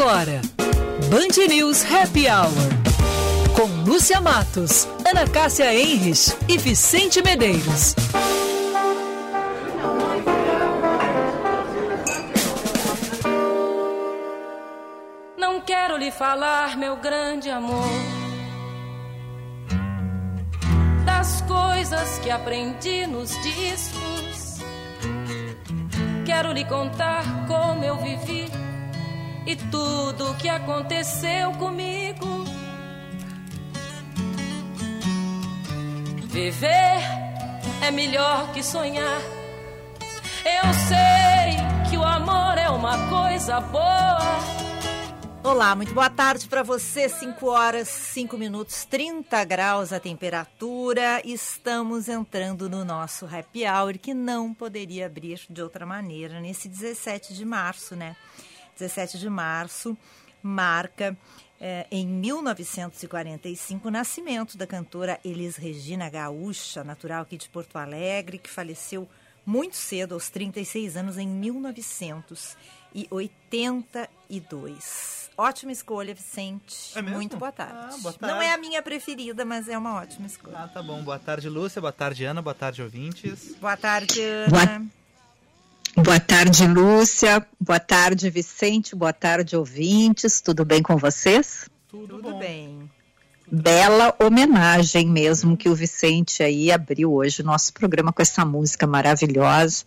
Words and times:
agora, 0.00 0.40
Band 1.10 1.46
News 1.46 1.84
Happy 1.84 2.26
Hour. 2.26 2.48
Com 3.54 3.66
Lúcia 3.84 4.18
Matos, 4.18 4.88
Ana 5.06 5.28
Cássia 5.28 5.74
Enres 5.74 6.34
e 6.48 6.56
Vicente 6.56 7.22
Medeiros. 7.22 7.94
Não 15.36 15.60
quero 15.60 15.98
lhe 15.98 16.10
falar, 16.10 16.78
meu 16.78 16.96
grande 16.96 17.50
amor, 17.50 17.90
das 21.04 21.42
coisas 21.42 22.18
que 22.20 22.30
aprendi 22.30 23.06
nos 23.06 23.30
discos. 23.42 24.60
Quero 26.24 26.52
lhe 26.52 26.64
contar 26.64 27.22
como 27.46 27.84
eu 27.84 27.96
vivi 27.96 28.69
e 29.50 29.56
tudo 29.56 30.30
o 30.30 30.36
que 30.36 30.48
aconteceu 30.48 31.50
comigo. 31.54 32.44
Viver 36.28 37.00
é 37.82 37.90
melhor 37.90 38.52
que 38.52 38.62
sonhar. 38.62 39.20
Eu 40.44 40.72
sei 40.88 41.90
que 41.90 41.96
o 41.96 42.04
amor 42.04 42.56
é 42.58 42.70
uma 42.70 43.08
coisa 43.08 43.58
boa. 43.60 44.20
Olá, 45.42 45.74
muito 45.74 45.92
boa 45.92 46.08
tarde 46.08 46.46
para 46.46 46.62
você. 46.62 47.08
5 47.08 47.44
horas, 47.48 47.88
5 47.88 48.38
minutos, 48.38 48.84
30 48.84 49.42
graus 49.44 49.92
a 49.92 49.98
temperatura. 49.98 51.20
Estamos 51.24 52.08
entrando 52.08 52.70
no 52.70 52.84
nosso 52.84 53.26
happy 53.26 53.66
hour 53.66 53.98
que 53.98 54.14
não 54.14 54.54
poderia 54.54 55.06
abrir 55.06 55.40
de 55.50 55.60
outra 55.60 55.84
maneira 55.84 56.38
nesse 56.38 56.68
17 56.68 57.34
de 57.34 57.44
março, 57.44 57.96
né? 57.96 58.14
17 58.80 59.18
de 59.18 59.28
março 59.28 59.96
marca 60.42 61.16
eh, 61.60 61.86
em 61.90 62.06
1945 62.06 63.88
o 63.88 63.90
nascimento 63.90 64.56
da 64.56 64.66
cantora 64.66 65.20
Elis 65.22 65.56
Regina 65.56 66.08
Gaúcha, 66.08 66.82
natural 66.82 67.22
aqui 67.22 67.36
de 67.36 67.48
Porto 67.50 67.76
Alegre, 67.76 68.38
que 68.38 68.48
faleceu 68.48 69.06
muito 69.44 69.76
cedo, 69.76 70.14
aos 70.14 70.30
36 70.30 70.96
anos, 70.96 71.18
em 71.18 71.28
1982. 74.30 75.30
Ótima 75.36 75.72
escolha, 75.72 76.14
Vicente. 76.14 76.92
É 76.94 77.02
mesmo? 77.02 77.16
Muito 77.16 77.36
boa 77.36 77.52
tarde. 77.52 77.74
Ah, 77.74 77.96
boa 78.02 78.14
Não 78.20 78.28
tarde. 78.28 78.44
é 78.44 78.52
a 78.52 78.58
minha 78.58 78.82
preferida, 78.82 79.44
mas 79.44 79.68
é 79.68 79.76
uma 79.78 79.94
ótima 79.94 80.26
escolha. 80.26 80.58
Ah, 80.58 80.68
tá 80.68 80.82
bom. 80.82 81.02
Boa 81.02 81.18
tarde, 81.18 81.48
Lúcia. 81.48 81.80
Boa 81.80 81.92
tarde, 81.92 82.24
Ana. 82.24 82.42
Boa 82.42 82.54
tarde, 82.54 82.82
ouvintes. 82.82 83.54
Boa 83.60 83.76
tarde, 83.76 84.20
Ana. 84.20 84.48
Boa 84.50 84.99
tarde, 86.20 86.66
Lúcia. 86.66 87.46
Boa 87.58 87.80
tarde, 87.80 88.30
Vicente. 88.30 88.94
Boa 88.94 89.12
tarde, 89.12 89.56
ouvintes. 89.56 90.40
Tudo 90.40 90.64
bem 90.64 90.82
com 90.82 90.96
vocês? 90.96 91.68
Tudo, 91.88 92.16
Tudo 92.16 92.38
bem. 92.38 92.90
Bela 93.50 94.14
homenagem 94.22 95.08
mesmo 95.08 95.56
que 95.56 95.68
o 95.68 95.74
Vicente 95.74 96.40
aí 96.40 96.70
abriu 96.70 97.12
hoje 97.12 97.42
o 97.42 97.44
nosso 97.44 97.72
programa 97.72 98.12
com 98.12 98.22
essa 98.22 98.44
música 98.44 98.86
maravilhosa 98.86 99.84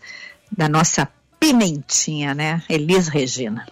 da 0.52 0.68
nossa 0.68 1.08
pimentinha, 1.40 2.36
né? 2.36 2.62
Elis 2.68 3.08
Regina. 3.08 3.66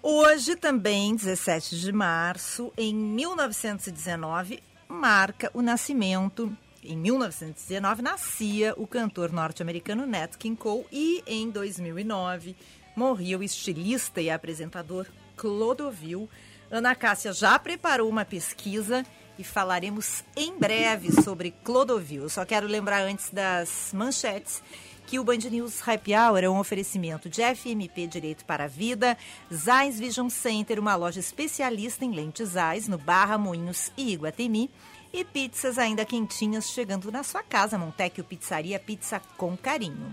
Hoje 0.00 0.54
também, 0.54 1.16
17 1.16 1.78
de 1.80 1.92
março, 1.92 2.72
em 2.76 2.94
1919, 2.94 4.62
marca 4.88 5.50
o 5.52 5.60
nascimento. 5.60 6.56
Em 6.84 6.96
1919 6.96 8.02
nascia 8.02 8.74
o 8.76 8.88
cantor 8.88 9.30
norte-americano 9.30 10.04
Nat 10.04 10.36
King 10.36 10.56
Cole 10.56 10.84
e 10.90 11.22
em 11.28 11.48
2009 11.48 12.56
morria 12.96 13.38
o 13.38 13.42
estilista 13.42 14.20
e 14.20 14.28
apresentador 14.28 15.06
Clodovil. 15.36 16.28
Ana 16.68 16.96
Cássia 16.96 17.32
já 17.32 17.56
preparou 17.56 18.08
uma 18.08 18.24
pesquisa 18.24 19.06
e 19.38 19.44
falaremos 19.44 20.24
em 20.36 20.58
breve 20.58 21.12
sobre 21.22 21.52
Clodovil. 21.62 22.28
Só 22.28 22.44
quero 22.44 22.66
lembrar 22.66 23.02
antes 23.02 23.30
das 23.30 23.92
manchetes 23.94 24.60
que 25.06 25.20
o 25.20 25.24
Band 25.24 25.38
News 25.50 25.86
Happy 25.86 26.14
Hour 26.14 26.42
é 26.42 26.48
um 26.48 26.58
oferecimento 26.58 27.28
de 27.28 27.42
FMP 27.42 28.08
Direito 28.08 28.44
para 28.44 28.64
a 28.64 28.68
Vida, 28.68 29.16
Zeiss 29.52 30.00
Vision 30.00 30.28
Center, 30.28 30.80
uma 30.80 30.96
loja 30.96 31.20
especialista 31.20 32.04
em 32.04 32.12
lentes 32.12 32.50
Zeiss, 32.50 32.88
no 32.88 32.98
Barra, 32.98 33.38
Moinhos 33.38 33.92
e 33.96 34.12
Iguatemi, 34.12 34.70
e 35.12 35.24
pizzas 35.24 35.78
ainda 35.78 36.04
quentinhas 36.04 36.70
chegando 36.70 37.12
na 37.12 37.22
sua 37.22 37.42
casa, 37.42 37.76
Montecchio 37.76 38.24
Pizzaria, 38.24 38.78
pizza 38.78 39.20
com 39.36 39.56
carinho. 39.56 40.12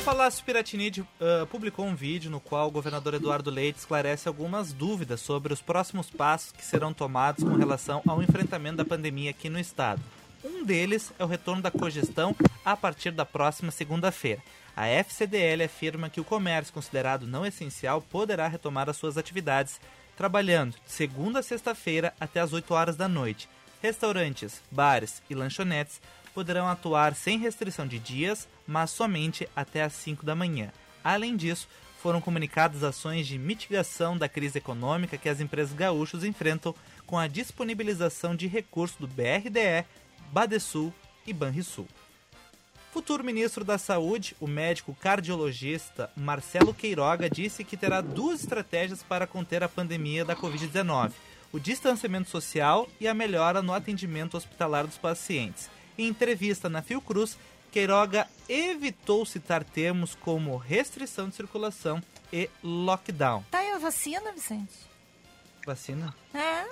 O 0.00 0.02
Palácio 0.02 0.44
Piratini 0.44 1.06
ah, 1.20 1.46
publicou 1.46 1.86
um 1.86 1.94
vídeo 1.94 2.30
no 2.30 2.40
qual 2.40 2.68
o 2.68 2.70
governador 2.70 3.14
Eduardo 3.14 3.50
Leite 3.50 3.78
esclarece 3.78 4.26
algumas 4.26 4.72
dúvidas 4.72 5.20
sobre 5.20 5.52
os 5.52 5.60
próximos 5.60 6.10
passos 6.10 6.52
que 6.52 6.64
serão 6.64 6.92
tomados 6.92 7.44
com 7.44 7.54
relação 7.54 8.02
ao 8.08 8.22
enfrentamento 8.22 8.78
da 8.78 8.84
pandemia 8.84 9.30
aqui 9.30 9.48
no 9.48 9.60
estado. 9.60 10.00
Um 10.42 10.64
deles 10.64 11.12
é 11.18 11.24
o 11.24 11.28
retorno 11.28 11.62
da 11.62 11.70
cogestão 11.70 12.34
a 12.64 12.74
partir 12.74 13.10
da 13.10 13.26
próxima 13.26 13.70
segunda-feira. 13.70 14.42
A 14.74 14.86
FCDL 14.86 15.64
afirma 15.64 16.08
que 16.08 16.20
o 16.20 16.24
comércio 16.24 16.72
considerado 16.72 17.26
não 17.26 17.44
essencial 17.44 18.00
poderá 18.00 18.48
retomar 18.48 18.88
as 18.88 18.96
suas 18.96 19.18
atividades, 19.18 19.78
trabalhando 20.20 20.74
de 20.84 20.92
segunda 20.92 21.38
a 21.38 21.42
sexta-feira 21.42 22.12
até 22.20 22.40
as 22.40 22.52
8 22.52 22.74
horas 22.74 22.94
da 22.94 23.08
noite. 23.08 23.48
Restaurantes, 23.80 24.60
bares 24.70 25.22
e 25.30 25.34
lanchonetes 25.34 25.98
poderão 26.34 26.68
atuar 26.68 27.14
sem 27.14 27.38
restrição 27.38 27.86
de 27.86 27.98
dias, 27.98 28.46
mas 28.66 28.90
somente 28.90 29.48
até 29.56 29.82
às 29.82 29.94
5 29.94 30.26
da 30.26 30.34
manhã. 30.34 30.70
Além 31.02 31.38
disso, 31.38 31.66
foram 32.02 32.20
comunicadas 32.20 32.84
ações 32.84 33.26
de 33.26 33.38
mitigação 33.38 34.14
da 34.14 34.28
crise 34.28 34.58
econômica 34.58 35.16
que 35.16 35.26
as 35.26 35.40
empresas 35.40 35.72
gaúchas 35.72 36.22
enfrentam 36.22 36.74
com 37.06 37.18
a 37.18 37.26
disponibilização 37.26 38.36
de 38.36 38.46
recursos 38.46 38.98
do 38.98 39.08
BRDE, 39.08 39.86
Badesul 40.30 40.92
e 41.26 41.32
Banrisul. 41.32 41.88
Futuro 42.92 43.22
ministro 43.22 43.64
da 43.64 43.78
Saúde, 43.78 44.36
o 44.40 44.48
médico 44.48 44.96
cardiologista 45.00 46.10
Marcelo 46.16 46.74
Queiroga, 46.74 47.30
disse 47.30 47.62
que 47.62 47.76
terá 47.76 48.00
duas 48.00 48.40
estratégias 48.40 49.00
para 49.00 49.28
conter 49.28 49.62
a 49.62 49.68
pandemia 49.68 50.24
da 50.24 50.34
Covid-19: 50.34 51.12
o 51.52 51.60
distanciamento 51.60 52.28
social 52.28 52.88
e 53.00 53.06
a 53.06 53.14
melhora 53.14 53.62
no 53.62 53.72
atendimento 53.72 54.36
hospitalar 54.36 54.86
dos 54.86 54.98
pacientes. 54.98 55.70
Em 55.96 56.08
entrevista 56.08 56.68
na 56.68 56.82
Fiocruz, 56.82 57.38
Queiroga 57.70 58.26
evitou 58.48 59.24
citar 59.24 59.62
termos 59.62 60.16
como 60.16 60.56
restrição 60.56 61.28
de 61.28 61.36
circulação 61.36 62.02
e 62.32 62.50
lockdown. 62.62 63.44
Tá 63.52 63.58
aí 63.58 63.70
a 63.70 63.78
vacina, 63.78 64.32
Vicente? 64.32 64.74
Vacina? 65.64 66.12
É? 66.34 66.64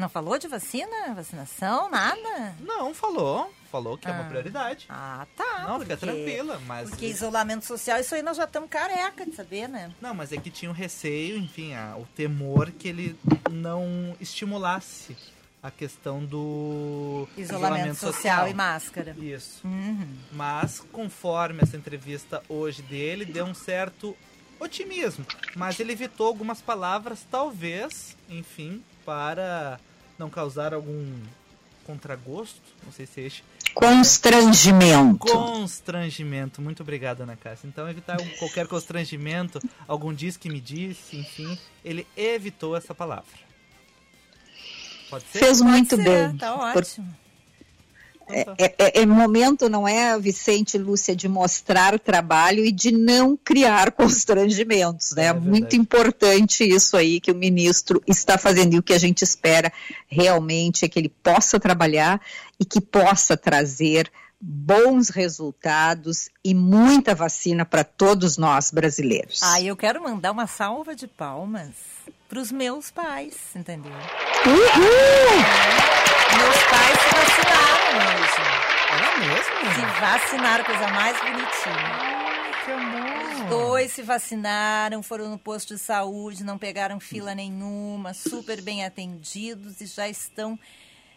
Não 0.00 0.08
falou 0.08 0.38
de 0.38 0.48
vacina? 0.48 1.14
Vacinação? 1.14 1.90
Nada? 1.90 2.54
Não, 2.60 2.94
falou. 2.94 3.52
Falou 3.70 3.96
que 3.98 4.08
é 4.08 4.10
uma 4.10 4.22
Ah. 4.24 4.28
prioridade. 4.28 4.86
Ah, 4.88 5.26
tá. 5.36 5.66
Não, 5.68 5.78
fica 5.78 5.96
porque- 5.96 6.12
tranquila, 6.12 6.60
mas. 6.66 6.88
Porque 6.90 7.06
isolamento 7.06 7.64
social, 7.64 8.00
isso 8.00 8.14
aí 8.14 8.22
nós 8.22 8.36
já 8.36 8.44
estamos 8.44 8.68
careca 8.70 9.24
de 9.24 9.32
saber, 9.36 9.68
né? 9.68 9.92
Não, 10.00 10.12
mas 10.14 10.32
é 10.32 10.38
que 10.38 10.50
tinha 10.50 10.70
um 10.70 10.74
receio, 10.74 11.36
enfim, 11.38 11.72
o 11.98 12.04
temor 12.16 12.70
que 12.72 12.88
ele 12.88 13.16
não 13.50 14.16
estimulasse 14.20 15.16
a 15.62 15.70
questão 15.70 16.24
do 16.24 17.28
Isolamento, 17.36 17.94
social, 17.96 18.48
e 18.48 18.54
máscara. 18.54 19.14
Isso. 19.20 19.60
Uhum. 19.66 20.16
Mas, 20.32 20.80
conforme 20.90 21.60
essa 21.62 21.76
entrevista 21.76 22.42
hoje 22.48 22.80
dele, 22.82 23.24
deu 23.26 23.44
um 23.44 23.54
certo 23.54 24.16
otimismo. 24.58 25.24
Mas 25.54 25.78
ele 25.78 25.92
evitou 25.92 26.26
algumas 26.26 26.60
palavras, 26.62 27.24
talvez, 27.30 28.16
enfim, 28.28 28.82
para 29.04 29.78
não 30.20 30.30
causar 30.30 30.72
algum 30.72 31.12
contragosto. 31.84 32.60
Não 32.84 32.92
sei 32.92 33.06
se 33.06 33.20
é 33.22 33.26
este. 33.26 33.44
Constrangimento. 33.74 35.18
Constrangimento. 35.26 36.60
Muito 36.62 36.82
obrigado, 36.82 37.22
Ana 37.22 37.36
Cássia. 37.36 37.66
Então, 37.66 37.88
evitar 37.88 38.16
qualquer 38.38 38.66
constrangimento, 38.68 39.60
algum 39.88 40.12
diz 40.12 40.36
que 40.36 40.48
me 40.48 40.60
disse, 40.60 41.16
enfim, 41.16 41.58
ele 41.84 42.06
evitou 42.16 42.76
essa 42.76 42.94
palavra. 42.94 43.24
Pode 45.08 45.24
ser? 45.24 45.38
Fez 45.40 45.60
muito 45.60 45.96
Pode 45.96 46.02
ser, 46.04 46.28
bem. 46.28 46.36
Tá 46.36 46.52
Por- 46.72 46.82
ótimo. 46.82 47.10
Tá. 47.10 47.19
É, 48.32 48.74
é, 48.78 49.02
é 49.02 49.06
momento, 49.06 49.68
não 49.68 49.86
é, 49.86 50.18
Vicente 50.18 50.74
e 50.74 50.78
Lúcia, 50.78 51.14
de 51.14 51.28
mostrar 51.28 51.94
trabalho 51.98 52.64
e 52.64 52.72
de 52.72 52.92
não 52.92 53.36
criar 53.36 53.92
constrangimentos, 53.92 55.12
né? 55.12 55.24
É 55.24 55.28
É 55.28 55.32
muito 55.32 55.76
importante 55.76 56.64
isso 56.64 56.96
aí 56.96 57.20
que 57.20 57.30
o 57.30 57.34
ministro 57.34 58.02
está 58.06 58.38
fazendo 58.38 58.74
e 58.74 58.78
o 58.78 58.82
que 58.82 58.92
a 58.92 58.98
gente 58.98 59.22
espera 59.22 59.72
realmente 60.06 60.84
é 60.84 60.88
que 60.88 60.98
ele 60.98 61.08
possa 61.08 61.58
trabalhar 61.58 62.20
e 62.58 62.64
que 62.64 62.80
possa 62.80 63.36
trazer 63.36 64.10
bons 64.40 65.10
resultados 65.10 66.30
e 66.42 66.54
muita 66.54 67.14
vacina 67.14 67.66
para 67.66 67.84
todos 67.84 68.38
nós 68.38 68.70
brasileiros. 68.70 69.40
Ah, 69.42 69.60
eu 69.60 69.76
quero 69.76 70.02
mandar 70.02 70.32
uma 70.32 70.46
salva 70.46 70.96
de 70.96 71.06
palmas 71.06 71.99
para 72.30 72.38
os 72.38 72.52
meus 72.52 72.92
pais, 72.92 73.34
entendeu? 73.56 73.90
Uhul! 73.90 75.36
Meus 76.38 76.62
pais 76.70 76.98
se 77.00 77.10
vacinaram 77.16 77.98
hoje. 78.06 78.42
É 78.92 79.18
mesmo? 79.18 79.74
Se 79.74 80.00
vacinaram, 80.00 80.64
coisa 80.64 80.86
mais 80.88 81.16
bonitinha. 81.18 82.62
que 82.64 82.70
amor! 82.70 83.32
Os 83.34 83.50
dois 83.50 83.92
se 83.92 84.02
vacinaram, 84.02 85.02
foram 85.02 85.28
no 85.28 85.38
posto 85.38 85.74
de 85.74 85.80
saúde, 85.80 86.44
não 86.44 86.56
pegaram 86.56 87.00
fila 87.00 87.34
nenhuma, 87.34 88.14
super 88.14 88.62
bem 88.62 88.84
atendidos 88.84 89.80
e 89.80 89.86
já 89.86 90.08
estão 90.08 90.56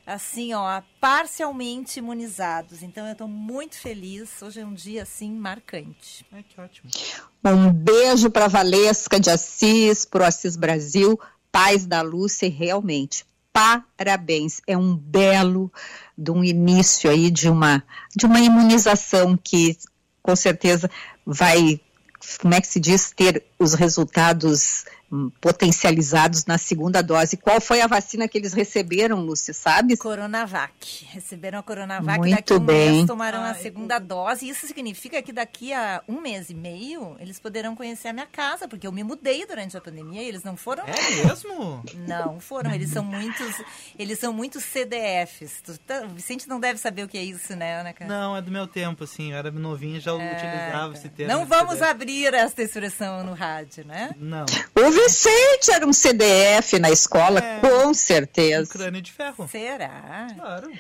assim, 0.06 0.54
ó, 0.54 0.82
parcialmente 1.00 2.00
imunizados. 2.00 2.84
Então 2.84 3.06
eu 3.06 3.14
estou 3.14 3.28
muito 3.28 3.78
feliz. 3.78 4.42
Hoje 4.42 4.62
é 4.62 4.66
um 4.66 4.74
dia 4.74 5.04
assim 5.04 5.32
marcante. 5.32 6.26
Ai, 6.32 6.44
que 6.44 6.60
ótimo. 6.60 6.90
Um 7.44 7.72
beijo 7.72 8.30
para 8.30 8.48
Valesca 8.48 9.20
de 9.20 9.30
Assis, 9.30 10.06
pro 10.06 10.24
Assis 10.24 10.56
Brasil, 10.56 11.20
paz 11.52 11.86
da 11.86 12.02
Lúcia, 12.02 12.48
e 12.48 12.50
realmente 12.50 13.26
parabéns. 13.54 14.62
É 14.66 14.76
um 14.76 14.96
belo 14.96 15.72
de 16.18 16.32
um 16.32 16.44
início 16.44 17.10
aí 17.10 17.30
de 17.30 17.50
uma 17.50 17.84
de 18.16 18.26
uma 18.26 18.40
imunização 18.40 19.38
que 19.38 19.78
com 20.22 20.36
certeza 20.36 20.90
vai, 21.26 21.80
como 22.40 22.54
é 22.54 22.62
que 22.62 22.68
se 22.68 22.80
diz, 22.80 23.12
ter 23.12 23.44
os 23.64 23.74
resultados 23.74 24.86
potencializados 25.40 26.46
na 26.46 26.58
segunda 26.58 27.02
dose. 27.04 27.38
Qual 27.38 27.62
foi 27.62 27.82
a 27.82 27.88
vacina 27.88 28.28
que 28.28 28.36
eles 28.36 28.52
receberam, 28.52 29.20
Lúcia, 29.20 29.54
sabe? 29.54 29.96
Coronavac. 29.96 31.06
Receberam 31.12 31.60
a 31.60 31.64
Coronavac 31.64 32.18
Muito 32.18 32.36
daqui 32.36 32.54
a 32.54 32.56
um 32.56 32.60
bem. 32.60 32.92
mês 32.94 33.06
tomaram 33.06 33.42
a 33.42 33.50
Ai, 33.50 33.62
segunda 33.62 34.00
dose. 34.00 34.50
Isso 34.50 34.66
significa 34.66 35.22
que 35.22 35.32
daqui 35.32 35.72
a 35.72 36.02
um 36.08 36.20
mês 36.20 36.50
e 36.50 36.56
meio 36.56 37.16
eles 37.20 37.40
poderão 37.40 37.76
conhecer 37.76 38.08
a 38.08 38.14
minha 38.14 38.26
casa, 38.26 38.68
porque 38.68 38.88
eu 38.88 38.92
me 38.92 39.04
mudei 39.04 39.46
durante 39.46 39.78
a 39.78 39.82
pandemia 39.82 40.24
e 40.24 40.28
eles 40.28 40.42
não 40.44 40.58
foram. 40.58 40.84
É 40.88 41.26
mesmo? 41.28 41.84
Não 42.08 42.40
foram, 42.40 42.72
eles 42.74 42.90
são 42.90 43.04
muitos, 43.04 43.56
eles 44.00 44.18
são 44.18 44.34
muitos 44.34 44.64
CDFs. 44.64 45.62
Tá- 45.86 46.02
o 46.06 46.10
Vicente 46.10 46.48
não 46.50 46.60
deve 46.60 46.80
saber 46.80 47.04
o 47.04 47.08
que 47.08 47.20
é 47.20 47.24
isso, 47.24 47.56
né, 47.56 47.80
Ana 47.82 47.94
Clara? 47.94 48.12
Não, 48.12 48.36
é 48.36 48.42
do 48.42 48.50
meu 48.50 48.66
tempo, 48.66 49.04
assim. 49.04 49.32
Eu 49.32 49.38
era 49.38 49.52
novinho 49.52 49.98
e 49.98 50.00
já 50.00 50.12
utilizava 50.14 50.94
esse 50.96 51.08
termo. 51.10 51.32
É, 51.32 51.36
Não 51.36 51.46
vamos 51.46 51.74
CDF. 51.76 51.92
abrir 51.92 52.34
esta 52.34 52.64
expressão 52.64 53.24
no 53.24 53.34
rádio, 53.34 53.53
né? 53.86 54.12
Não. 54.18 54.46
O 54.76 54.92
Vicente 54.92 55.72
era 55.72 55.86
um 55.86 55.94
CDF 55.94 56.80
na 56.80 56.90
escola, 56.92 57.40
É. 57.40 57.60
com 57.60 57.88
Um 57.88 57.94
certeza. 57.94 58.72
crânio 58.72 59.02
de 59.02 59.12
ferro. 59.12 59.48
Será? 59.50 60.28
Claro. 60.36 60.72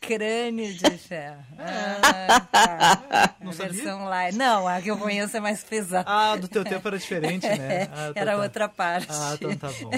Crânio 0.00 0.72
de 0.74 0.90
ferro. 0.98 1.44
Ah, 1.58 2.40
tá. 2.40 3.34
Não 3.40 3.50
a 3.50 3.52
sabia? 3.52 3.72
versão 3.72 4.04
lá. 4.04 4.30
Não, 4.32 4.68
a 4.68 4.80
que 4.80 4.90
eu 4.90 4.96
conheço 4.96 5.36
é 5.36 5.40
mais 5.40 5.64
pesada. 5.64 6.04
Ah, 6.08 6.36
do 6.36 6.46
teu 6.46 6.64
tempo 6.64 6.86
era 6.86 6.98
diferente, 6.98 7.46
né? 7.46 7.88
Ah, 7.92 8.12
tá, 8.14 8.20
Era 8.20 8.32
tá. 8.36 8.42
outra 8.42 8.68
parte. 8.68 9.08
Ah, 9.10 9.32
então 9.34 9.56
tá 9.56 9.68
bom. 9.80 9.90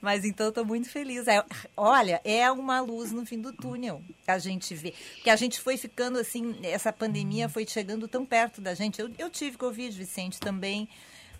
Mas 0.00 0.24
então 0.24 0.48
estou 0.48 0.64
muito 0.64 0.88
feliz. 0.90 1.28
É, 1.28 1.42
olha, 1.76 2.20
é 2.24 2.50
uma 2.50 2.80
luz 2.80 3.12
no 3.12 3.24
fim 3.24 3.40
do 3.40 3.52
túnel 3.52 4.02
que 4.24 4.30
a 4.30 4.38
gente 4.38 4.74
vê. 4.74 4.92
Que 5.22 5.30
a 5.30 5.36
gente 5.36 5.60
foi 5.60 5.76
ficando 5.76 6.18
assim, 6.18 6.56
essa 6.64 6.92
pandemia 6.92 7.48
foi 7.48 7.64
chegando 7.66 8.08
tão 8.08 8.26
perto 8.26 8.60
da 8.60 8.74
gente. 8.74 9.00
Eu, 9.00 9.10
eu 9.18 9.30
tive 9.30 9.56
Covid, 9.56 9.96
Vicente, 9.96 10.40
também. 10.40 10.88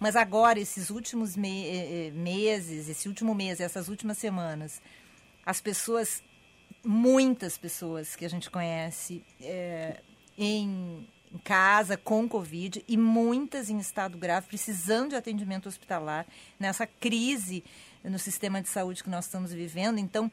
Mas 0.03 0.17
agora, 0.17 0.59
esses 0.59 0.91
últimos 0.91 1.37
me- 1.37 1.65
eh, 1.65 2.09
eh, 2.09 2.11
meses, 2.11 2.89
esse 2.89 3.07
último 3.09 3.37
mês, 3.37 3.61
essas 3.61 3.89
últimas 3.89 4.19
semanas, 4.19 4.83
as 5.47 5.61
pessoas, 5.61 6.25
muitas 6.85 7.57
pessoas 7.57 8.17
que 8.17 8.25
a 8.25 8.29
gente 8.29 8.51
conhece 8.51 9.23
eh, 9.41 10.01
em, 10.37 11.09
em 11.33 11.39
casa 11.45 11.97
com 11.97 12.29
Covid 12.29 12.85
e 12.89 12.97
muitas 12.97 13.71
em 13.71 13.79
estado 13.79 14.19
grave, 14.19 14.49
precisando 14.49 15.11
de 15.11 15.15
atendimento 15.15 15.69
hospitalar, 15.69 16.27
nessa 16.59 16.85
crise 16.85 17.63
no 18.03 18.19
sistema 18.19 18.61
de 18.61 18.69
saúde 18.69 19.05
que 19.05 19.09
nós 19.09 19.27
estamos 19.27 19.53
vivendo. 19.53 19.99
Então, 19.99 20.29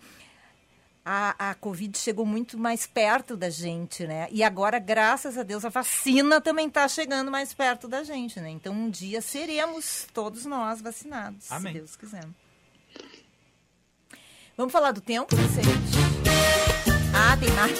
a, 1.12 1.50
a 1.50 1.56
Covid 1.56 1.98
chegou 1.98 2.24
muito 2.24 2.56
mais 2.56 2.86
perto 2.86 3.36
da 3.36 3.50
gente, 3.50 4.06
né? 4.06 4.28
E 4.30 4.44
agora, 4.44 4.78
graças 4.78 5.40
a 5.40 5.44
Deus, 5.44 5.66
a 5.66 5.70
vacina 5.70 6.40
também 6.40 6.68
está 6.68 6.88
chegando 6.88 7.32
mais 7.32 7.52
perto 7.52 7.88
da 7.88 8.04
gente, 8.04 8.40
né? 8.40 8.52
Então, 8.52 8.72
um 8.72 8.92
dia 8.92 9.20
seremos 9.20 10.06
todos 10.14 10.46
nós 10.46 10.82
vacinados, 10.82 11.52
Amém. 11.52 11.74
se 11.74 11.80
Deus 11.80 11.96
quiser. 11.96 12.28
Vamos 14.56 14.72
falar 14.72 14.92
do 14.92 15.02
tempo, 15.02 15.36
Vicente? 15.36 15.72
Ah, 17.12 17.36
tem 17.38 17.50
mais, 17.54 17.80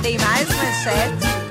tem 0.00 0.16
mais 0.18 0.48
manchete. 0.48 1.48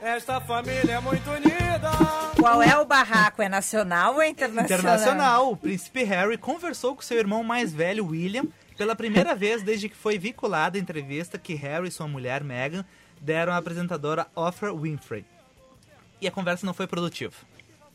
Esta 0.00 0.40
família 0.40 0.92
é 0.92 1.00
muito 1.00 1.30
unida. 1.30 1.63
Qual 2.38 2.62
é 2.62 2.76
o 2.78 2.84
barraco? 2.84 3.40
É 3.42 3.48
nacional 3.48 4.14
ou 4.14 4.22
é 4.22 4.28
internacional? 4.28 4.78
Internacional. 4.78 5.52
O 5.52 5.56
príncipe 5.56 6.02
Harry 6.04 6.36
conversou 6.36 6.94
com 6.94 7.02
seu 7.02 7.18
irmão 7.18 7.42
mais 7.42 7.72
velho, 7.72 8.06
William, 8.06 8.44
pela 8.76 8.94
primeira 8.94 9.34
vez 9.36 9.62
desde 9.62 9.88
que 9.88 9.96
foi 9.96 10.18
vinculada 10.18 10.76
a 10.76 10.80
entrevista 10.80 11.38
que 11.38 11.54
Harry 11.54 11.88
e 11.88 11.90
sua 11.90 12.06
mulher, 12.08 12.42
Meghan, 12.44 12.84
deram 13.20 13.52
à 13.52 13.56
apresentadora 13.56 14.26
Oprah 14.34 14.72
Winfrey. 14.74 15.24
E 16.20 16.28
a 16.28 16.30
conversa 16.30 16.66
não 16.66 16.74
foi 16.74 16.86
produtiva. 16.86 17.34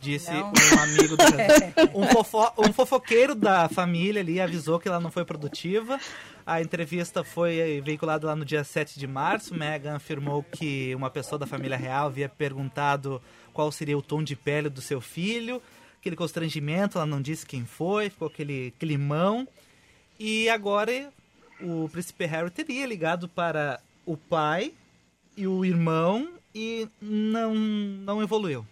Disse 0.02 0.32
Não. 0.32 0.54
um 0.54 0.80
amigo 0.82 1.18
do 1.18 1.24
um, 2.00 2.08
fofo- 2.08 2.54
um 2.58 2.72
fofoqueiro 2.72 3.36
da 3.36 3.68
família 3.68 4.22
ali 4.22 4.40
avisou 4.40 4.80
que 4.80 4.88
ela 4.88 5.00
não 5.00 5.12
foi 5.12 5.26
produtiva. 5.26 6.00
A 6.46 6.62
entrevista 6.62 7.22
foi 7.24 7.82
veiculada 7.84 8.26
lá 8.26 8.36
no 8.36 8.46
dia 8.46 8.64
7 8.64 8.98
de 8.98 9.06
março. 9.06 9.54
Meghan 9.54 9.96
afirmou 9.98 10.42
que 10.42 10.96
uma 10.96 11.10
pessoa 11.10 11.38
da 11.38 11.46
família 11.46 11.76
real 11.76 12.06
havia 12.08 12.30
perguntado 12.30 13.22
qual 13.50 13.72
seria 13.72 13.98
o 13.98 14.02
tom 14.02 14.24
de 14.24 14.36
pele 14.36 14.70
do 14.70 14.82
seu 14.82 15.02
filho. 15.02 15.62
Aquele 16.00 16.16
constrangimento, 16.16 16.98
ela 16.98 17.06
não 17.06 17.22
disse 17.22 17.46
quem 17.46 17.66
foi, 17.66 18.10
ficou 18.10 18.28
aquele 18.28 18.72
climão. 18.80 19.48
E 20.20 20.50
agora 20.50 21.12
o 21.62 21.90
príncipe 21.90 22.26
Harry 22.26 22.50
teria 22.50 22.86
ligado 22.86 23.28
para 23.28 23.80
o 24.06 24.16
pai 24.16 24.74
e 25.36 25.48
o 25.48 25.64
irmão 25.64 26.30
e 26.54 26.88
não, 27.02 27.56
não 27.56 28.22
evoluiu. 28.22 28.66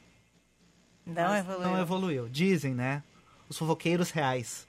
Não 1.06 1.35
evoluiu. 1.35 1.68
Não 1.68 1.81
evoluiu. 1.81 2.29
Dizem, 2.29 2.74
né? 2.74 3.03
Os 3.47 3.57
fofoqueiros 3.57 4.12
reais 4.12 4.66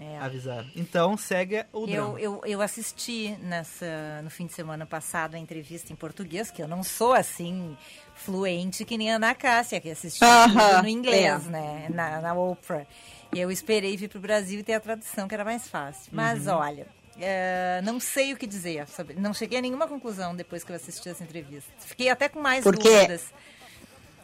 É. 0.00 0.18
avisaram. 0.18 0.66
Então 0.74 1.14
segue 1.16 1.64
o 1.72 1.80
Eu, 1.82 1.86
drama. 1.86 2.20
eu, 2.20 2.40
eu 2.46 2.62
assisti 2.62 3.36
nessa, 3.42 4.20
no 4.22 4.30
fim 4.30 4.46
de 4.46 4.54
semana 4.54 4.86
passado 4.86 5.34
a 5.34 5.38
entrevista 5.38 5.92
em 5.92 5.96
português, 5.96 6.50
que 6.50 6.62
eu 6.62 6.66
não 6.68 6.82
sou 6.82 7.12
assim 7.12 7.76
fluente 8.14 8.84
que 8.84 8.96
nem 8.96 9.12
a 9.12 9.16
Ana 9.16 9.34
Cássia, 9.34 9.80
que 9.80 9.90
assistiu 9.90 10.26
Aham, 10.26 10.70
tudo 10.70 10.82
no 10.84 10.88
inglês, 10.88 11.46
é. 11.46 11.50
né? 11.50 11.86
Na, 11.90 12.20
na 12.20 12.34
Oprah. 12.34 12.86
E 13.34 13.38
eu 13.38 13.50
esperei 13.50 13.96
vir 13.96 14.08
para 14.08 14.18
o 14.18 14.20
Brasil 14.20 14.60
e 14.60 14.62
ter 14.62 14.74
a 14.74 14.80
tradução, 14.80 15.28
que 15.28 15.34
era 15.34 15.44
mais 15.44 15.68
fácil. 15.68 16.10
Mas 16.12 16.46
Uhum. 16.46 16.54
olha, 16.54 16.86
é, 17.20 17.80
não 17.84 18.00
sei 18.00 18.32
o 18.32 18.36
que 18.36 18.46
dizer. 18.46 18.86
sobre- 18.88 19.14
não 19.14 19.32
cheguei 19.34 19.58
a 19.58 19.62
nenhuma 19.62 19.86
conclusão 19.86 20.34
depois 20.34 20.64
que 20.64 20.72
eu 20.72 20.76
assisti 20.76 21.08
essa 21.08 21.22
entrevista. 21.22 21.70
Fiquei 21.78 22.08
até 22.08 22.28
com 22.28 22.40
mais 22.40 22.64
Porque- 22.64 22.88
dúvidas. 22.88 23.24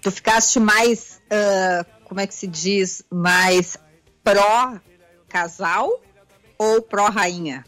Tu 0.03 0.11
ficaste 0.11 0.59
mais, 0.61 1.21
ah, 1.31 1.85
como 2.05 2.21
é 2.21 2.27
que 2.27 2.35
se 2.35 2.47
diz, 2.47 3.03
mais 3.11 3.77
pró-casal 5.37 6.01
ou 6.57 6.81
pró-rainha? 6.81 7.65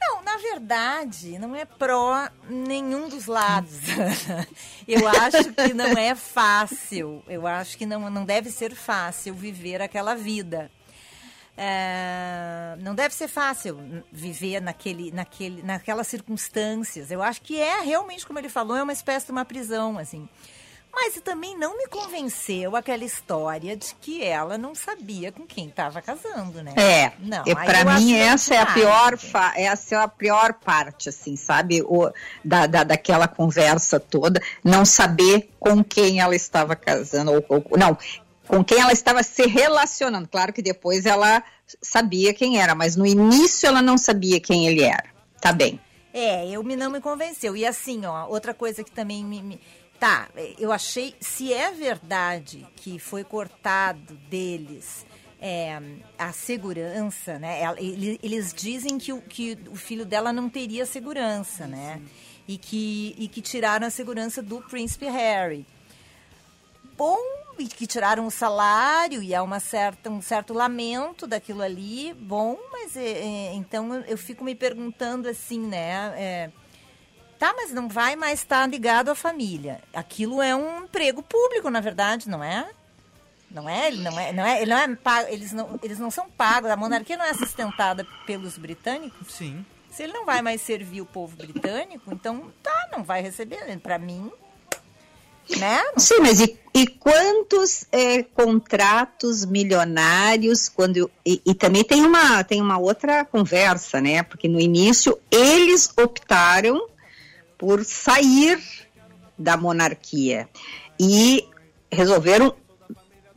Não, 0.00 0.22
na 0.22 0.36
verdade, 0.36 1.38
não 1.38 1.56
é 1.56 1.64
pró 1.64 2.28
nenhum 2.48 3.08
dos 3.08 3.26
lados. 3.26 3.80
Eu 4.86 5.08
acho 5.08 5.52
que 5.52 5.74
não 5.74 5.86
é 5.86 6.14
fácil. 6.14 7.22
Eu 7.26 7.46
acho 7.46 7.76
que 7.76 7.86
não, 7.86 8.10
não 8.10 8.24
deve 8.24 8.50
ser 8.50 8.74
fácil 8.74 9.34
viver 9.34 9.80
aquela 9.82 10.14
vida. 10.14 10.70
É, 11.56 12.76
não 12.78 12.94
deve 12.94 13.14
ser 13.14 13.26
fácil 13.26 14.04
viver 14.12 14.60
naquele, 14.60 15.10
naquele, 15.10 15.62
naquelas 15.62 16.06
circunstâncias. 16.06 17.10
Eu 17.10 17.20
acho 17.20 17.42
que 17.42 17.60
é 17.60 17.80
realmente, 17.80 18.24
como 18.24 18.38
ele 18.38 18.48
falou, 18.48 18.76
é 18.76 18.82
uma 18.82 18.92
espécie 18.92 19.26
de 19.26 19.32
uma 19.32 19.44
prisão, 19.44 19.98
assim. 19.98 20.28
Mas 21.00 21.14
também 21.22 21.56
não 21.56 21.78
me 21.78 21.86
convenceu 21.86 22.74
aquela 22.74 23.04
história 23.04 23.76
de 23.76 23.94
que 24.00 24.22
ela 24.24 24.58
não 24.58 24.74
sabia 24.74 25.30
com 25.30 25.46
quem 25.46 25.68
estava 25.68 26.02
casando, 26.02 26.60
né? 26.60 26.74
É, 26.76 27.12
não. 27.20 27.44
aí 27.46 27.54
para 27.54 27.84
mim 27.84 28.18
acho 28.20 28.52
essa 28.52 28.54
é 28.54 28.58
a 28.58 28.66
pior, 28.66 29.16
fa- 29.16 29.52
essa 29.56 29.94
é 29.94 29.98
a 29.98 30.08
pior 30.08 30.54
parte, 30.54 31.08
assim, 31.08 31.36
sabe, 31.36 31.82
o, 31.82 32.10
da, 32.44 32.66
da, 32.66 32.82
daquela 32.82 33.28
conversa 33.28 34.00
toda, 34.00 34.42
não 34.64 34.84
saber 34.84 35.48
com 35.60 35.84
quem 35.84 36.20
ela 36.20 36.34
estava 36.34 36.74
casando 36.74 37.32
ou, 37.32 37.44
ou- 37.48 37.78
não, 37.78 37.96
com 38.48 38.64
quem 38.64 38.80
ela 38.80 38.92
estava 38.92 39.22
se 39.22 39.46
relacionando. 39.46 40.26
Claro 40.26 40.52
que 40.52 40.62
depois 40.62 41.06
ela 41.06 41.44
sabia 41.80 42.34
quem 42.34 42.60
era, 42.60 42.74
mas 42.74 42.96
no 42.96 43.06
início 43.06 43.68
ela 43.68 43.80
não 43.80 43.96
sabia 43.96 44.40
quem 44.40 44.66
ele 44.66 44.82
era. 44.82 45.04
Tá 45.40 45.52
bem. 45.52 45.78
É, 46.12 46.48
eu 46.48 46.64
me 46.64 46.74
não 46.74 46.90
me 46.90 47.00
convenceu. 47.00 47.54
E 47.54 47.64
assim, 47.64 48.04
ó, 48.04 48.26
outra 48.26 48.52
coisa 48.52 48.82
que 48.82 48.90
também 48.90 49.24
me, 49.24 49.40
me- 49.42 49.60
Tá, 49.98 50.28
eu 50.58 50.70
achei, 50.70 51.14
se 51.20 51.52
é 51.52 51.72
verdade 51.72 52.64
que 52.76 53.00
foi 53.00 53.24
cortado 53.24 54.14
deles 54.30 55.04
é, 55.40 55.80
a 56.16 56.32
segurança, 56.32 57.38
né? 57.38 57.62
Eles 58.22 58.52
dizem 58.52 58.96
que 58.96 59.12
o, 59.12 59.20
que 59.20 59.58
o 59.68 59.74
filho 59.74 60.04
dela 60.04 60.32
não 60.32 60.48
teria 60.48 60.86
segurança, 60.86 61.66
né? 61.66 62.00
E 62.46 62.56
que, 62.56 63.14
e 63.18 63.28
que 63.28 63.42
tiraram 63.42 63.86
a 63.86 63.90
segurança 63.90 64.40
do 64.40 64.60
príncipe 64.62 65.06
Harry. 65.06 65.66
Bom, 66.96 67.18
e 67.58 67.66
que 67.66 67.86
tiraram 67.86 68.26
o 68.26 68.30
salário 68.30 69.22
e 69.22 69.34
há 69.34 69.42
uma 69.42 69.60
certa, 69.60 70.08
um 70.10 70.22
certo 70.22 70.54
lamento 70.54 71.26
daquilo 71.26 71.62
ali. 71.62 72.14
Bom, 72.14 72.56
mas 72.72 72.96
é, 72.96 73.02
é, 73.02 73.54
então 73.54 73.94
eu, 73.94 74.00
eu 74.02 74.18
fico 74.18 74.44
me 74.44 74.54
perguntando 74.54 75.28
assim, 75.28 75.60
né? 75.60 76.50
Tá, 77.38 77.54
mas 77.56 77.72
não 77.72 77.88
vai 77.88 78.16
mais 78.16 78.40
estar 78.40 78.66
ligado 78.68 79.10
à 79.10 79.14
família. 79.14 79.80
Aquilo 79.94 80.42
é 80.42 80.56
um 80.56 80.84
emprego 80.84 81.22
público, 81.22 81.70
na 81.70 81.80
verdade, 81.80 82.28
não 82.28 82.42
é? 82.42 82.68
Não 83.50 83.68
é? 83.68 83.88
Ele 83.88 84.02
não 84.02 84.18
é, 84.18 84.32
não 84.32 84.44
é, 84.44 84.60
ele 84.60 84.70
não 84.70 84.78
é 84.78 84.96
pago, 84.96 85.28
eles 85.30 85.52
não, 85.52 85.78
eles 85.82 85.98
não 85.98 86.10
são 86.10 86.28
pagos. 86.28 86.70
A 86.70 86.76
monarquia 86.76 87.16
não 87.16 87.24
é 87.24 87.32
sustentada 87.32 88.04
pelos 88.26 88.58
britânicos. 88.58 89.32
Sim. 89.32 89.64
Se 89.90 90.02
ele 90.02 90.12
não 90.12 90.26
vai 90.26 90.42
mais 90.42 90.60
servir 90.60 91.00
o 91.00 91.06
povo 91.06 91.36
britânico, 91.36 92.12
então 92.12 92.52
tá, 92.62 92.88
não 92.92 93.02
vai 93.02 93.22
receber. 93.22 93.58
Para 93.80 93.98
mim, 93.98 94.30
né? 95.56 95.82
Sim, 95.96 96.20
mas 96.20 96.40
e, 96.40 96.58
e 96.74 96.86
quantos 96.86 97.86
é, 97.90 98.22
contratos 98.22 99.46
milionários 99.46 100.68
quando 100.68 101.10
e, 101.24 101.40
e, 101.46 101.54
também 101.54 101.82
tem 101.84 102.04
uma 102.04 102.44
tem 102.44 102.60
uma 102.60 102.78
outra 102.78 103.24
conversa, 103.24 104.00
né? 104.00 104.22
Porque 104.22 104.48
no 104.48 104.60
início 104.60 105.18
eles 105.30 105.90
optaram 105.96 106.86
por 107.58 107.84
sair 107.84 108.62
da 109.36 109.56
monarquia 109.56 110.48
e 110.98 111.46
resolveram 111.90 112.54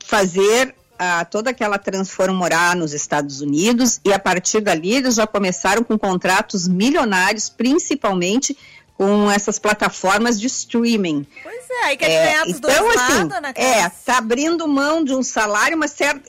fazer 0.06 0.76
ah, 0.98 1.26
toda 1.26 1.50
aquela 1.50 1.80
transformação 1.80 2.22
morar 2.36 2.76
nos 2.76 2.94
Estados 2.94 3.42
Unidos 3.42 4.00
e 4.06 4.14
a 4.14 4.20
partir 4.20 4.62
dali 4.62 4.94
eles 4.94 5.16
já 5.16 5.26
começaram 5.26 5.84
com 5.84 5.98
contratos 5.98 6.68
milionários, 6.68 7.50
principalmente 7.50 8.56
com 8.96 9.32
essas 9.32 9.58
plataformas 9.58 10.40
de 10.40 10.46
streaming. 10.46 11.26
Pois 11.42 11.70
é, 11.72 11.84
aí 11.86 11.98
quer 11.98 12.12
é, 12.12 12.26
ganhar 12.26 12.46
dos 12.46 12.58
então, 12.58 12.70
dois 12.70 12.96
assim, 12.96 13.14
lados, 13.14 13.42
né, 13.42 13.54
É, 13.56 13.90
tá 13.90 14.20
abrindo 14.20 14.68
mão 14.68 15.04
de 15.04 15.16
um 15.16 15.24
salário, 15.24 15.76
mas 15.76 15.92
certo, 15.92 16.22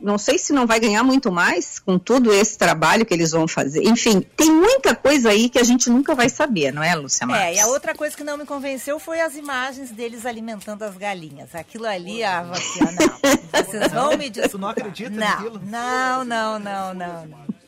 não 0.00 0.18
sei 0.18 0.38
se 0.38 0.52
não 0.52 0.66
vai 0.66 0.80
ganhar 0.80 1.02
muito 1.02 1.30
mais 1.30 1.78
com 1.78 1.98
todo 1.98 2.32
esse 2.32 2.56
trabalho 2.56 3.04
que 3.04 3.12
eles 3.12 3.30
vão 3.30 3.46
fazer. 3.46 3.82
Enfim, 3.84 4.20
tem 4.36 4.50
muita 4.50 4.94
coisa 4.94 5.30
aí 5.30 5.48
que 5.48 5.58
a 5.58 5.62
gente 5.62 5.90
nunca 5.90 6.14
vai 6.14 6.28
saber, 6.28 6.72
não 6.72 6.82
é, 6.82 6.94
Lúcia 6.94 7.26
Marques? 7.26 7.46
É, 7.46 7.54
e 7.54 7.60
a 7.60 7.66
outra 7.66 7.94
coisa 7.94 8.16
que 8.16 8.24
não 8.24 8.36
me 8.36 8.46
convenceu 8.46 8.98
foi 8.98 9.20
as 9.20 9.34
imagens 9.34 9.90
deles 9.90 10.24
alimentando 10.24 10.82
as 10.82 10.96
galinhas. 10.96 11.54
Aquilo 11.54 11.86
ali, 11.86 12.22
a 12.22 12.42
vacina, 12.42 12.92
não. 12.92 13.62
Vocês 13.64 13.92
vão 13.92 14.16
me 14.16 14.30
dizer. 14.30 14.48
Tu 14.48 14.58
não 14.58 14.68
acredita 14.68 15.10
não, 15.10 15.18
naquilo? 15.18 15.60
Não, 15.64 16.24
não, 16.24 16.58
não, 16.58 16.94
não, 16.94 17.26
não. 17.26 17.61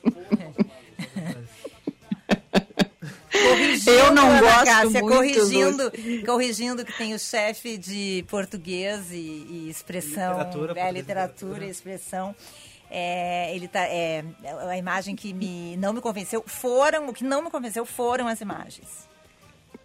Corrigindo, 3.42 3.90
eu 3.90 4.12
não 4.12 4.30
Ana 4.30 4.40
gosto 4.40 4.64
Cássia, 4.64 5.02
muito 5.02 5.08
corrigindo, 5.08 5.92
corrigindo 6.24 6.84
que 6.84 6.96
tem 6.96 7.14
o 7.14 7.18
chefe 7.18 7.76
de 7.76 8.24
português 8.28 9.10
e, 9.10 9.16
e 9.16 9.68
expressão, 9.68 10.38
literatura, 10.38 10.80
é, 10.80 10.92
literatura 10.92 11.64
e 11.64 11.70
expressão. 11.70 12.34
É, 12.88 13.54
ele 13.54 13.66
tá, 13.66 13.80
é, 13.80 14.24
a 14.68 14.78
imagem 14.78 15.16
que 15.16 15.32
me, 15.32 15.76
não 15.78 15.92
me 15.92 16.00
convenceu 16.00 16.44
foram, 16.46 17.08
o 17.08 17.12
que 17.12 17.24
não 17.24 17.42
me 17.42 17.50
convenceu 17.50 17.84
foram 17.84 18.28
as 18.28 18.40
imagens. 18.40 19.08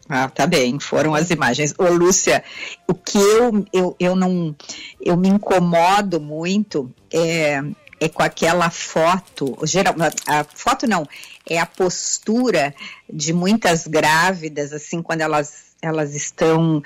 Ah, 0.07 0.27
tá 0.27 0.45
bem, 0.45 0.79
foram 0.79 1.15
as 1.15 1.29
imagens. 1.29 1.73
Ô, 1.77 1.85
Lúcia, 1.85 2.43
o 2.87 2.93
que 2.93 3.17
eu, 3.17 3.65
eu, 3.73 3.95
eu 3.99 4.15
não, 4.15 4.55
eu 5.01 5.17
me 5.17 5.27
incomodo 5.27 6.19
muito 6.19 6.91
é, 7.11 7.61
é 7.99 8.09
com 8.09 8.23
aquela 8.23 8.69
foto, 8.69 9.57
geral, 9.65 9.93
a 10.25 10.43
foto 10.43 10.87
não, 10.87 11.07
é 11.53 11.59
a 11.59 11.65
postura 11.65 12.73
de 13.11 13.33
muitas 13.33 13.87
grávidas, 13.87 14.73
assim, 14.73 15.01
quando 15.01 15.21
elas, 15.21 15.73
elas 15.81 16.15
estão 16.15 16.81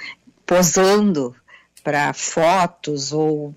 posando 0.45 1.35
para 1.83 2.13
fotos 2.13 3.11
ou 3.11 3.53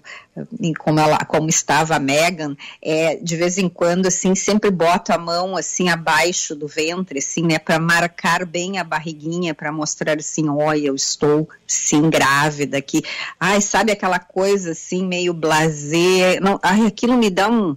como 0.79 0.99
ela 0.99 1.19
como 1.19 1.49
estava 1.49 1.95
a 1.95 2.01
Megan 2.01 2.57
é 2.83 3.15
de 3.17 3.37
vez 3.37 3.57
em 3.57 3.69
quando 3.69 4.07
assim 4.07 4.35
sempre 4.35 4.71
bota 4.71 5.15
a 5.15 5.19
mão 5.19 5.57
assim 5.57 5.89
abaixo 5.89 6.55
do 6.57 6.67
ventre 6.67 7.21
assim 7.21 7.43
né 7.43 7.59
para 7.59 7.79
marcar 7.79 8.45
bem 8.45 8.79
a 8.79 8.85
barriguinha 8.85 9.55
para 9.55 9.71
mostrar 9.71 10.19
assim 10.19 10.49
olha 10.49 10.89
eu 10.89 10.95
estou 10.95 11.49
sim 11.67 12.11
grávida 12.11 12.79
aqui. 12.79 13.03
Ai 13.39 13.61
sabe 13.61 13.93
aquela 13.93 14.19
coisa 14.19 14.73
assim 14.73 15.07
meio 15.07 15.33
blazer? 15.33 16.41
Não 16.41 16.59
ai 16.63 16.85
aquilo 16.85 17.17
me 17.17 17.31
dá 17.31 17.49
um 17.49 17.77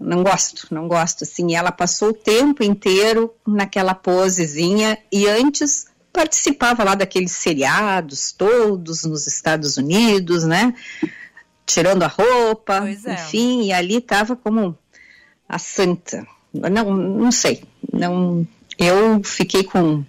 não 0.00 0.22
gosto, 0.22 0.68
não 0.70 0.88
gosto. 0.88 1.24
Assim, 1.24 1.54
ela 1.54 1.72
passou 1.72 2.10
o 2.10 2.14
tempo 2.14 2.62
inteiro 2.62 3.32
naquela 3.46 3.94
posezinha 3.94 4.98
e 5.10 5.26
antes 5.28 5.86
participava 6.12 6.84
lá 6.84 6.94
daqueles 6.94 7.32
seriados 7.32 8.32
todos 8.32 9.04
nos 9.04 9.26
Estados 9.26 9.76
Unidos, 9.76 10.44
né? 10.44 10.74
Tirando 11.64 12.02
a 12.02 12.08
roupa, 12.08 12.84
é. 12.86 13.14
enfim, 13.14 13.64
e 13.64 13.72
ali 13.72 13.96
estava 13.96 14.36
como 14.36 14.76
a 15.48 15.58
santa. 15.58 16.26
Não, 16.52 16.94
não 16.94 17.32
sei. 17.32 17.64
Não, 17.92 18.46
eu 18.78 19.22
fiquei 19.24 19.64
com 19.64 20.04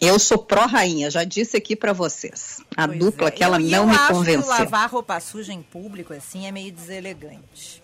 eu 0.00 0.18
sou 0.18 0.38
pró-rainha, 0.38 1.10
já 1.10 1.24
disse 1.24 1.58
aqui 1.58 1.76
para 1.76 1.92
vocês. 1.92 2.60
A 2.74 2.88
pois 2.88 2.98
dupla 2.98 3.28
é. 3.28 3.30
que 3.30 3.44
ela 3.44 3.60
eu, 3.60 3.68
não 3.68 3.78
eu 3.78 3.86
me 3.86 3.94
acho 3.94 4.12
convenceu. 4.14 4.42
Que 4.42 4.48
lavar 4.48 4.90
roupa 4.90 5.20
suja 5.20 5.52
em 5.52 5.62
público 5.62 6.14
assim 6.14 6.46
é 6.46 6.52
meio 6.52 6.72
deselegante. 6.72 7.82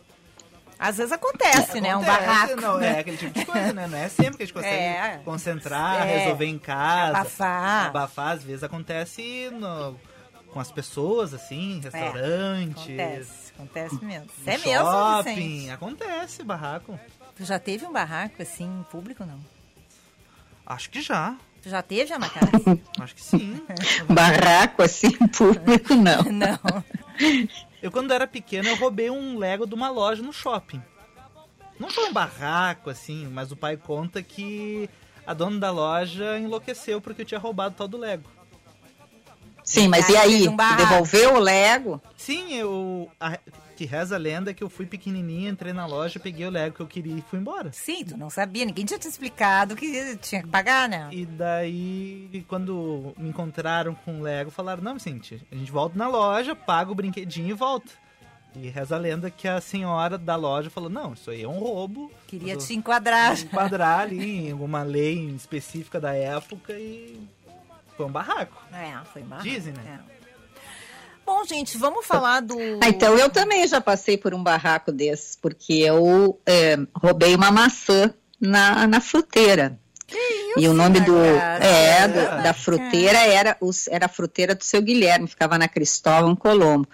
Às 0.78 0.98
vezes 0.98 1.12
acontece, 1.12 1.78
é, 1.78 1.80
né? 1.80 1.90
Acontece, 1.90 2.12
um 2.12 2.26
barraco. 2.26 2.60
Não, 2.60 2.80
é 2.80 3.00
aquele 3.00 3.16
tipo 3.16 3.38
de 3.38 3.46
coisa, 3.46 3.72
né? 3.72 3.86
Não 3.86 3.98
é 3.98 4.08
sempre 4.08 4.36
que 4.36 4.42
a 4.42 4.46
gente 4.46 4.54
consegue 4.54 4.74
é, 4.74 5.20
concentrar, 5.24 6.06
é, 6.06 6.18
resolver 6.18 6.46
em 6.46 6.58
casa. 6.58 7.18
Abafar. 7.18 7.86
Abafar, 7.86 8.32
às 8.32 8.44
vezes 8.44 8.62
acontece 8.62 9.50
no, 9.52 9.98
com 10.52 10.60
as 10.60 10.70
pessoas, 10.70 11.32
assim, 11.32 11.80
é, 11.80 11.88
restaurantes. 11.88 12.82
acontece, 12.82 13.52
acontece 13.54 14.04
mesmo. 14.04 14.30
É 14.46 14.58
mesmo, 14.58 14.90
shopping, 14.90 15.34
Vicente? 15.34 15.70
acontece, 15.70 16.42
barraco. 16.42 17.00
Tu 17.36 17.44
já 17.44 17.58
teve 17.58 17.84
um 17.84 17.92
barraco, 17.92 18.40
assim, 18.42 18.64
em 18.64 18.82
público, 18.84 19.24
não? 19.24 19.38
Acho 20.64 20.90
que 20.90 21.00
já. 21.00 21.36
Tu 21.62 21.68
já 21.68 21.82
teve, 21.82 22.12
Ana 22.12 22.28
Cássia? 22.28 22.78
Acho 23.00 23.14
que 23.14 23.22
sim. 23.22 23.60
barraco, 24.08 24.82
assim, 24.82 25.08
em 25.08 25.28
público, 25.28 25.94
não. 25.94 26.22
não. 26.32 26.84
Eu, 27.82 27.90
quando 27.90 28.12
era 28.12 28.26
pequeno, 28.26 28.68
eu 28.68 28.76
roubei 28.76 29.10
um 29.10 29.38
Lego 29.38 29.66
de 29.66 29.74
uma 29.74 29.90
loja 29.90 30.22
no 30.22 30.32
shopping. 30.32 30.82
Não 31.78 31.90
foi 31.90 32.08
um 32.08 32.12
barraco, 32.12 32.90
assim, 32.90 33.26
mas 33.26 33.52
o 33.52 33.56
pai 33.56 33.76
conta 33.76 34.22
que 34.22 34.88
a 35.26 35.34
dona 35.34 35.58
da 35.58 35.70
loja 35.70 36.38
enlouqueceu 36.38 37.00
porque 37.00 37.22
eu 37.22 37.26
tinha 37.26 37.40
roubado 37.40 37.74
o 37.74 37.78
tal 37.78 37.88
do 37.88 37.98
Lego. 37.98 38.28
Sim, 39.62 39.88
mas 39.88 40.08
e 40.08 40.16
aí? 40.16 40.48
Um 40.48 40.56
devolveu 40.56 41.34
o 41.34 41.38
Lego? 41.40 42.00
Sim, 42.16 42.54
eu. 42.54 43.10
A, 43.20 43.36
que 43.76 43.84
reza 43.84 44.16
a 44.16 44.18
lenda 44.18 44.54
que 44.54 44.64
eu 44.64 44.70
fui 44.70 44.86
pequenininha, 44.86 45.50
entrei 45.50 45.72
na 45.72 45.86
loja, 45.86 46.18
peguei 46.18 46.46
o 46.46 46.50
Lego 46.50 46.76
que 46.76 46.80
eu 46.80 46.86
queria 46.86 47.14
e 47.14 47.22
fui 47.22 47.38
embora. 47.38 47.70
Sim, 47.72 48.04
tu 48.04 48.16
não 48.16 48.30
sabia, 48.30 48.64
ninguém 48.64 48.84
tinha 48.84 48.98
te 48.98 49.06
explicado 49.06 49.76
que 49.76 50.16
tinha 50.16 50.42
que 50.42 50.48
pagar, 50.48 50.88
né? 50.88 51.08
E 51.12 51.26
daí, 51.26 52.44
quando 52.48 53.14
me 53.18 53.28
encontraram 53.28 53.94
com 53.94 54.18
o 54.18 54.22
Lego, 54.22 54.50
falaram: 54.50 54.82
Não, 54.82 54.94
Vicente, 54.94 55.46
a 55.52 55.54
gente 55.54 55.70
volta 55.70 55.96
na 55.96 56.08
loja, 56.08 56.56
paga 56.56 56.90
o 56.90 56.94
brinquedinho 56.94 57.50
e 57.50 57.52
volta. 57.52 57.92
E 58.54 58.70
reza 58.70 58.96
a 58.96 58.98
lenda 58.98 59.30
que 59.30 59.46
a 59.46 59.60
senhora 59.60 60.16
da 60.16 60.34
loja 60.34 60.70
falou: 60.70 60.88
Não, 60.88 61.12
isso 61.12 61.30
aí 61.30 61.42
é 61.42 61.48
um 61.48 61.58
roubo. 61.58 62.10
Queria 62.26 62.56
te 62.56 62.74
enquadrar. 62.74 63.38
Enquadrar 63.38 64.00
ali 64.00 64.48
em 64.48 64.52
alguma 64.52 64.82
lei 64.82 65.28
específica 65.34 66.00
da 66.00 66.14
época 66.14 66.72
e 66.72 67.20
foi 67.96 68.06
um 68.06 68.10
barraco. 68.10 68.62
É, 68.72 68.98
foi 69.12 69.22
um 69.22 69.26
barraco. 69.26 69.48
Dizem, 69.48 69.74
né? 69.74 70.00
É. 70.12 70.15
Bom, 71.26 71.44
gente, 71.44 71.76
vamos 71.76 72.06
falar 72.06 72.40
do. 72.40 72.56
Ah, 72.80 72.88
então 72.88 73.18
eu 73.18 73.28
também 73.28 73.66
já 73.66 73.80
passei 73.80 74.16
por 74.16 74.32
um 74.32 74.42
barraco 74.42 74.92
desses, 74.92 75.36
porque 75.36 75.72
eu 75.72 76.40
é, 76.46 76.78
roubei 76.94 77.34
uma 77.34 77.50
maçã 77.50 78.14
na, 78.40 78.86
na 78.86 79.00
fruteira. 79.00 79.76
Isso, 80.08 80.60
e 80.60 80.68
o 80.68 80.72
nome 80.72 81.00
do, 81.00 81.16
é, 81.18 82.06
do, 82.06 82.42
da 82.44 82.54
fruteira 82.54 83.18
era, 83.18 83.56
os, 83.60 83.88
era 83.88 84.06
a 84.06 84.08
fruteira 84.08 84.54
do 84.54 84.62
seu 84.62 84.80
Guilherme, 84.80 85.26
ficava 85.26 85.58
na 85.58 85.66
Cristóvão 85.66 86.36
Colombo. 86.36 86.88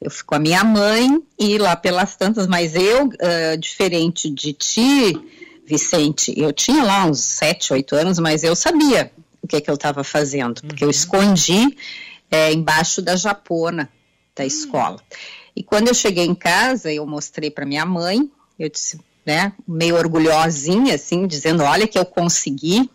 Eu 0.00 0.10
fui 0.10 0.24
com 0.24 0.34
a 0.34 0.38
minha 0.38 0.64
mãe 0.64 1.22
e 1.38 1.58
lá 1.58 1.76
pelas 1.76 2.16
tantas, 2.16 2.46
mas 2.46 2.74
eu, 2.74 3.06
uh, 3.06 3.58
diferente 3.58 4.30
de 4.30 4.54
ti, 4.54 5.14
Vicente, 5.66 6.32
eu 6.36 6.54
tinha 6.54 6.82
lá 6.82 7.04
uns 7.04 7.20
sete, 7.20 7.72
oito 7.74 7.94
anos, 7.94 8.18
mas 8.18 8.42
eu 8.42 8.56
sabia 8.56 9.12
o 9.42 9.46
que, 9.46 9.56
é 9.56 9.60
que 9.60 9.70
eu 9.70 9.74
estava 9.74 10.02
fazendo, 10.02 10.62
porque 10.62 10.84
uhum. 10.84 10.88
eu 10.88 10.90
escondi 10.90 11.76
é, 12.30 12.52
embaixo 12.52 13.00
da 13.00 13.16
japona 13.16 13.88
da 14.34 14.44
hum. 14.44 14.46
escola. 14.46 15.00
E 15.56 15.62
quando 15.62 15.88
eu 15.88 15.94
cheguei 15.94 16.24
em 16.24 16.34
casa, 16.34 16.92
eu 16.92 17.06
mostrei 17.06 17.50
para 17.50 17.64
minha 17.64 17.86
mãe, 17.86 18.30
eu 18.58 18.68
disse, 18.68 19.00
né, 19.24 19.52
meio 19.66 19.96
orgulhosinha, 19.96 20.94
assim, 20.94 21.26
dizendo, 21.26 21.62
olha 21.62 21.86
que 21.86 21.98
eu 21.98 22.04
consegui. 22.04 22.90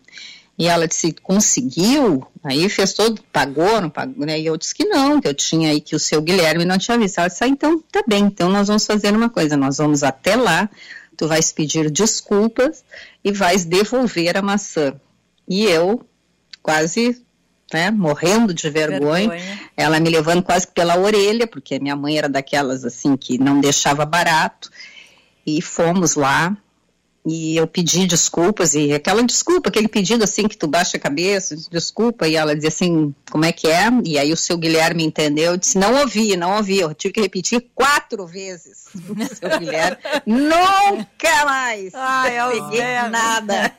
E 0.58 0.68
ela 0.68 0.86
disse, 0.90 1.14
conseguiu? 1.14 2.28
Aí 2.44 2.68
fez 2.68 2.92
todo, 2.92 3.22
pagou, 3.32 3.80
não 3.80 3.90
pagou, 3.90 4.26
né? 4.26 4.38
E 4.38 4.46
eu 4.46 4.58
disse 4.58 4.76
que 4.76 4.84
não, 4.84 5.22
que 5.22 5.28
eu 5.28 5.34
tinha 5.34 5.70
aí, 5.70 5.80
que 5.80 5.96
o 5.96 6.00
seu 6.00 6.22
Guilherme 6.22 6.66
não 6.66 6.78
tinha 6.78 6.98
visto. 6.98 7.18
Ela 7.18 7.30
disse, 7.30 7.44
ah, 7.46 7.48
então 7.48 7.82
tá 7.90 8.04
bem, 8.06 8.26
então 8.26 8.50
nós 8.50 8.68
vamos 8.68 8.86
fazer 8.86 9.16
uma 9.16 9.30
coisa, 9.30 9.56
nós 9.56 9.78
vamos 9.78 10.04
até 10.04 10.36
lá, 10.36 10.70
tu 11.16 11.30
vais 11.30 11.54
pedir 11.54 11.90
desculpas 11.90 12.84
e 13.24 13.32
vais 13.32 13.64
devolver 13.64 14.36
a 14.36 14.42
maçã. 14.42 15.00
E 15.48 15.64
eu 15.64 16.06
quase 16.62 17.22
né, 17.74 17.92
morrendo 17.92 18.54
de 18.54 18.70
vergonha, 18.70 19.30
vergonha, 19.30 19.60
ela 19.76 20.00
me 20.00 20.10
levando 20.10 20.44
quase 20.44 20.68
pela 20.68 20.98
orelha, 20.98 21.48
porque 21.48 21.80
minha 21.80 21.96
mãe 21.96 22.18
era 22.18 22.30
daquelas 22.30 22.84
assim 22.84 23.16
que 23.16 23.38
não 23.38 23.60
deixava 23.60 24.06
barato, 24.06 24.70
e 25.46 25.62
fomos 25.62 26.16
lá, 26.16 26.56
e 27.26 27.58
eu 27.58 27.68
pedi 27.68 28.08
desculpas, 28.08 28.74
e 28.74 28.94
aquela 28.94 29.24
desculpa, 29.24 29.70
aquele 29.70 29.88
pedido 29.88 30.24
assim 30.24 30.48
que 30.48 30.58
tu 30.58 30.68
baixa 30.68 30.98
a 30.98 31.00
cabeça, 31.00 31.56
desculpa, 31.70 32.28
e 32.28 32.36
ela 32.36 32.56
dizia 32.56 32.70
assim, 32.70 33.14
como 33.30 33.46
é 33.46 33.52
que 33.52 33.68
é? 33.68 33.90
E 34.06 34.18
aí 34.18 34.32
o 34.32 34.38
seu 34.38 34.58
Guilherme 34.58 35.04
entendeu, 35.04 35.58
disse, 35.58 35.78
não 35.78 36.00
ouvi, 36.00 36.36
não 36.38 36.58
ouvi, 36.58 36.80
eu 36.80 36.94
tive 36.94 37.14
que 37.14 37.22
repetir 37.22 37.68
quatro 37.76 38.26
vezes 38.26 38.88
o 38.96 39.36
seu 39.36 39.60
Guilherme, 39.60 39.98
nunca 40.26 41.46
mais, 41.46 41.94
Ai, 41.94 42.38
não 42.38 42.70
peguei 42.70 43.10
nada. 43.10 43.74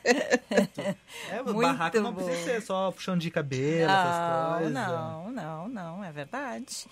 É, 1.29 1.43
Muito 1.43 1.61
barraco 1.61 1.99
não 1.99 2.13
precisa 2.13 2.43
ser 2.43 2.61
só 2.61 2.91
puxão 2.91 3.17
de 3.17 3.29
cabelo, 3.29 3.91
essas 3.91 4.57
coisas. 4.57 4.73
Não, 4.73 5.31
não, 5.31 5.67
não, 5.67 6.03
é 6.03 6.11
verdade. 6.11 6.87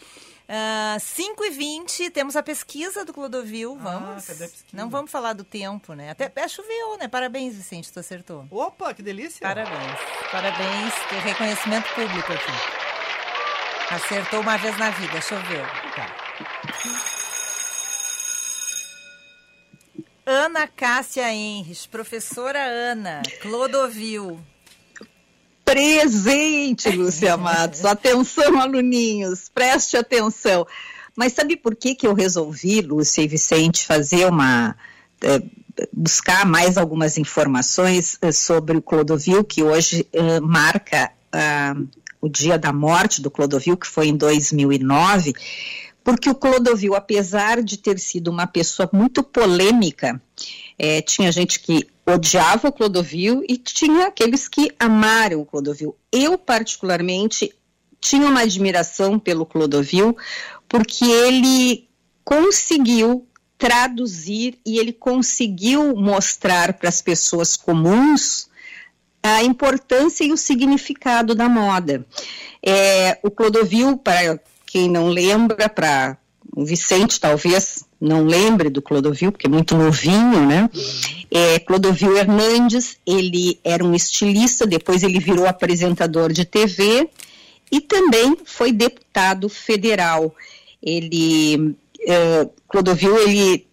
Ah, 0.52 0.98
5 1.00 1.46
e 1.46 1.52
20 1.52 2.10
temos 2.10 2.36
a 2.36 2.42
pesquisa 2.42 3.06
do 3.06 3.14
Clodovil, 3.14 3.78
vamos? 3.78 4.24
Ah, 4.24 4.28
cadê 4.34 4.46
a 4.46 4.48
pesquisa? 4.48 4.76
Não 4.76 4.90
vamos 4.90 5.12
falar 5.12 5.34
do 5.34 5.44
tempo, 5.44 5.94
né? 5.94 6.10
Até, 6.10 6.26
até 6.26 6.48
choveu, 6.48 6.98
né? 6.98 7.08
Parabéns, 7.08 7.54
Vicente, 7.54 7.94
tu 7.94 8.00
acertou. 8.00 8.48
Opa, 8.50 8.92
que 8.96 9.04
delícia. 9.04 9.42
Parabéns, 9.42 10.00
parabéns, 10.32 10.94
tem 11.08 11.20
reconhecimento 11.20 11.88
público 11.94 12.34
aqui. 12.34 13.94
Acertou 13.94 14.42
uma 14.42 14.58
vez 14.58 14.76
na 14.80 14.90
vida, 14.90 15.22
choveu. 15.22 15.66
Tá. 15.96 16.16
Ana 20.26 20.68
Cássia 20.68 21.32
Henres, 21.32 21.86
professora 21.86 22.60
Ana, 22.60 23.22
Clodovil. 23.40 24.40
Presente, 25.70 26.90
Lúcia 26.90 27.38
Matos. 27.38 27.86
Atenção, 27.86 28.60
aluninhos, 28.60 29.52
preste 29.54 29.96
atenção. 29.96 30.66
Mas 31.16 31.34
sabe 31.34 31.56
por 31.56 31.76
que, 31.76 31.94
que 31.94 32.08
eu 32.08 32.16
resolvi, 32.16 32.82
Lúcia 32.82 33.22
e 33.22 33.28
Vicente, 33.28 33.86
fazer 33.86 34.26
uma. 34.26 34.76
eh, 35.22 35.44
buscar 35.94 36.44
mais 36.44 36.76
algumas 36.76 37.20
informações 37.20 38.18
eh, 38.20 38.32
sobre 38.32 38.78
o 38.78 38.82
Clodovil, 38.82 39.44
que 39.44 39.62
hoje 39.62 40.08
eh, 40.12 40.40
marca 40.40 41.12
ah, 41.32 41.76
o 42.20 42.28
dia 42.28 42.58
da 42.58 42.74
morte 42.74 43.22
do 43.22 43.30
Clodovil, 43.30 43.78
que 43.78 43.86
foi 43.86 44.08
em 44.08 44.18
2009, 44.18 45.36
porque 46.04 46.32
o 46.32 46.36
Clodovil, 46.36 46.96
apesar 46.96 47.62
de 47.62 47.78
ter 47.78 48.00
sido 48.00 48.32
uma 48.32 48.48
pessoa 48.48 48.90
muito 48.92 49.22
polêmica, 49.22 50.20
eh, 50.80 51.02
tinha 51.02 51.30
gente 51.32 51.60
que 51.60 51.86
odiava 52.06 52.70
o 52.70 52.72
Clodovil 52.72 53.44
e 53.48 53.58
tinha 53.58 54.08
aqueles 54.08 54.48
que 54.48 54.72
amaram 54.80 55.42
o 55.42 55.46
Clodovil. 55.46 55.96
Eu, 56.12 56.38
particularmente, 56.38 57.54
tinha 58.00 58.26
uma 58.26 58.42
admiração 58.42 59.20
pelo 59.20 59.46
Clodovil, 59.46 60.18
porque 60.68 61.04
ele 61.04 61.88
conseguiu 62.24 63.28
traduzir 63.58 64.58
e 64.66 64.80
ele 64.80 64.94
conseguiu 64.94 65.96
mostrar 65.98 66.74
para 66.74 66.88
as 66.88 67.02
pessoas 67.02 67.58
comuns 67.58 68.48
a 69.22 69.44
importância 69.44 70.24
e 70.24 70.32
o 70.32 70.38
significado 70.38 71.36
da 71.36 71.50
moda. 71.50 72.06
É, 72.66 73.20
o 73.22 73.30
Clodovil, 73.30 73.98
para 73.98 74.40
quem 74.66 74.90
não 74.90 75.10
lembra, 75.10 75.68
para 75.68 76.18
o 76.56 76.64
Vicente 76.64 77.20
talvez 77.20 77.84
não 78.00 78.24
lembre 78.24 78.70
do 78.70 78.82
Clodovil, 78.82 79.32
porque 79.32 79.48
é 79.48 79.50
muito 79.50 79.76
novinho, 79.76 80.46
né? 80.48 80.70
É, 81.30 81.60
Clodovil 81.60 82.18
Hernandes, 82.18 82.98
ele 83.06 83.60
era 83.64 83.84
um 83.84 83.94
estilista, 83.94 84.66
depois 84.66 85.04
ele 85.04 85.20
virou 85.20 85.46
apresentador 85.46 86.32
de 86.32 86.46
TV 86.46 87.10
e 87.72 87.82
também 87.82 88.38
foi 88.46 88.72
deputado 88.72 89.48
federal. 89.48 90.34
Ele, 90.82 91.76
eh, 92.08 92.50
Clodovil, 92.68 93.18
ele 93.18 93.68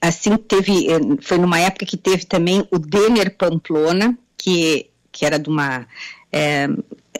assim 0.00 0.36
teve, 0.36 0.88
eh, 0.90 0.98
foi 1.20 1.38
numa 1.38 1.58
época 1.58 1.86
que 1.86 1.96
teve 1.96 2.24
também 2.24 2.66
o 2.70 2.78
Denner 2.78 3.36
Pamplona, 3.36 4.16
que, 4.36 4.86
que 5.10 5.26
era 5.26 5.38
de 5.38 5.48
uma 5.48 5.86
é, 6.32 6.68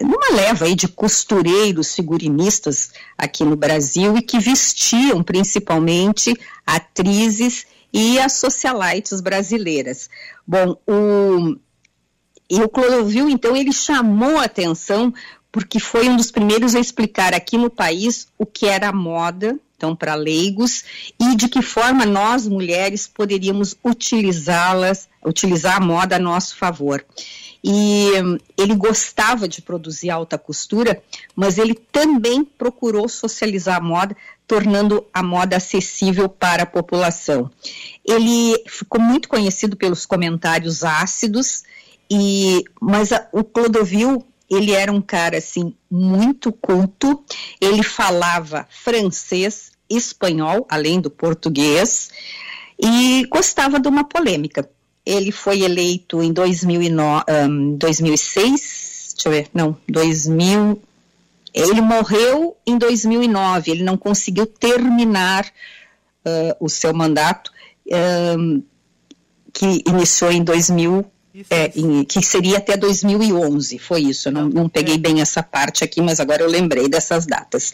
numa 0.00 0.30
leva 0.32 0.64
aí 0.64 0.74
de 0.74 0.88
costureiros 0.88 1.94
figurinistas 1.94 2.92
aqui 3.16 3.44
no 3.44 3.56
Brasil 3.56 4.16
e 4.16 4.22
que 4.22 4.38
vestiam 4.38 5.22
principalmente 5.22 6.34
atrizes 6.66 7.66
e 7.92 8.18
as 8.18 8.34
socialites 8.34 9.20
brasileiras. 9.20 10.08
Bom, 10.46 10.76
o, 10.86 11.56
e 12.48 12.60
o 12.60 12.68
Clodovil, 12.68 13.28
então, 13.28 13.56
ele 13.56 13.72
chamou 13.72 14.38
a 14.38 14.44
atenção 14.44 15.12
porque 15.52 15.80
foi 15.80 16.08
um 16.08 16.16
dos 16.16 16.30
primeiros 16.30 16.74
a 16.74 16.80
explicar 16.80 17.34
aqui 17.34 17.58
no 17.58 17.70
país 17.70 18.28
o 18.38 18.46
que 18.46 18.66
era 18.66 18.88
a 18.88 18.92
moda, 18.92 19.58
então, 19.76 19.96
para 19.96 20.14
leigos, 20.14 20.84
e 21.18 21.34
de 21.34 21.48
que 21.48 21.62
forma 21.62 22.04
nós, 22.04 22.46
mulheres, 22.46 23.06
poderíamos 23.06 23.74
utilizá-las, 23.84 25.08
utilizar 25.24 25.78
a 25.78 25.80
moda 25.80 26.16
a 26.16 26.18
nosso 26.18 26.56
favor. 26.56 27.04
E 27.62 28.12
hum, 28.22 28.38
ele 28.56 28.74
gostava 28.74 29.46
de 29.46 29.60
produzir 29.60 30.10
alta 30.10 30.38
costura, 30.38 31.02
mas 31.36 31.58
ele 31.58 31.74
também 31.74 32.44
procurou 32.44 33.08
socializar 33.08 33.76
a 33.76 33.80
moda, 33.80 34.16
tornando 34.46 35.06
a 35.12 35.22
moda 35.22 35.56
acessível 35.56 36.28
para 36.28 36.62
a 36.62 36.66
população. 36.66 37.50
Ele 38.04 38.62
ficou 38.66 39.00
muito 39.00 39.28
conhecido 39.28 39.76
pelos 39.76 40.06
comentários 40.06 40.82
ácidos, 40.82 41.62
e 42.10 42.64
mas 42.80 43.12
a, 43.12 43.28
o 43.32 43.44
Clodovil 43.44 44.26
ele 44.50 44.72
era 44.72 44.90
um 44.90 45.00
cara 45.00 45.38
assim 45.38 45.74
muito 45.88 46.50
culto. 46.50 47.22
Ele 47.60 47.84
falava 47.84 48.66
francês, 48.68 49.70
espanhol, 49.88 50.66
além 50.68 51.00
do 51.00 51.10
português, 51.10 52.10
e 52.82 53.26
gostava 53.30 53.78
de 53.78 53.88
uma 53.88 54.02
polêmica. 54.02 54.68
Ele 55.10 55.32
foi 55.32 55.62
eleito 55.62 56.22
em 56.22 56.32
2009, 56.32 57.24
um, 57.48 57.76
2006, 57.76 59.14
deixa 59.14 59.28
eu 59.28 59.32
ver, 59.32 59.48
não, 59.52 59.76
2000. 59.88 60.80
Ele 61.52 61.80
morreu 61.80 62.56
em 62.64 62.78
2009. 62.78 63.72
Ele 63.72 63.82
não 63.82 63.96
conseguiu 63.96 64.46
terminar 64.46 65.44
uh, 66.24 66.54
o 66.60 66.68
seu 66.68 66.94
mandato, 66.94 67.50
um, 68.38 68.62
que 69.52 69.82
iniciou 69.84 70.30
em 70.30 70.44
2000 70.44 71.04
é, 71.48 71.72
em, 71.74 72.04
que 72.04 72.22
seria 72.22 72.58
até 72.58 72.76
2011, 72.76 73.78
foi 73.78 74.02
isso. 74.02 74.28
Eu 74.28 74.32
não, 74.32 74.48
não 74.48 74.68
peguei 74.68 74.98
bem 74.98 75.20
essa 75.20 75.42
parte 75.42 75.82
aqui, 75.84 76.00
mas 76.00 76.20
agora 76.20 76.42
eu 76.42 76.48
lembrei 76.48 76.88
dessas 76.88 77.26
datas. 77.26 77.72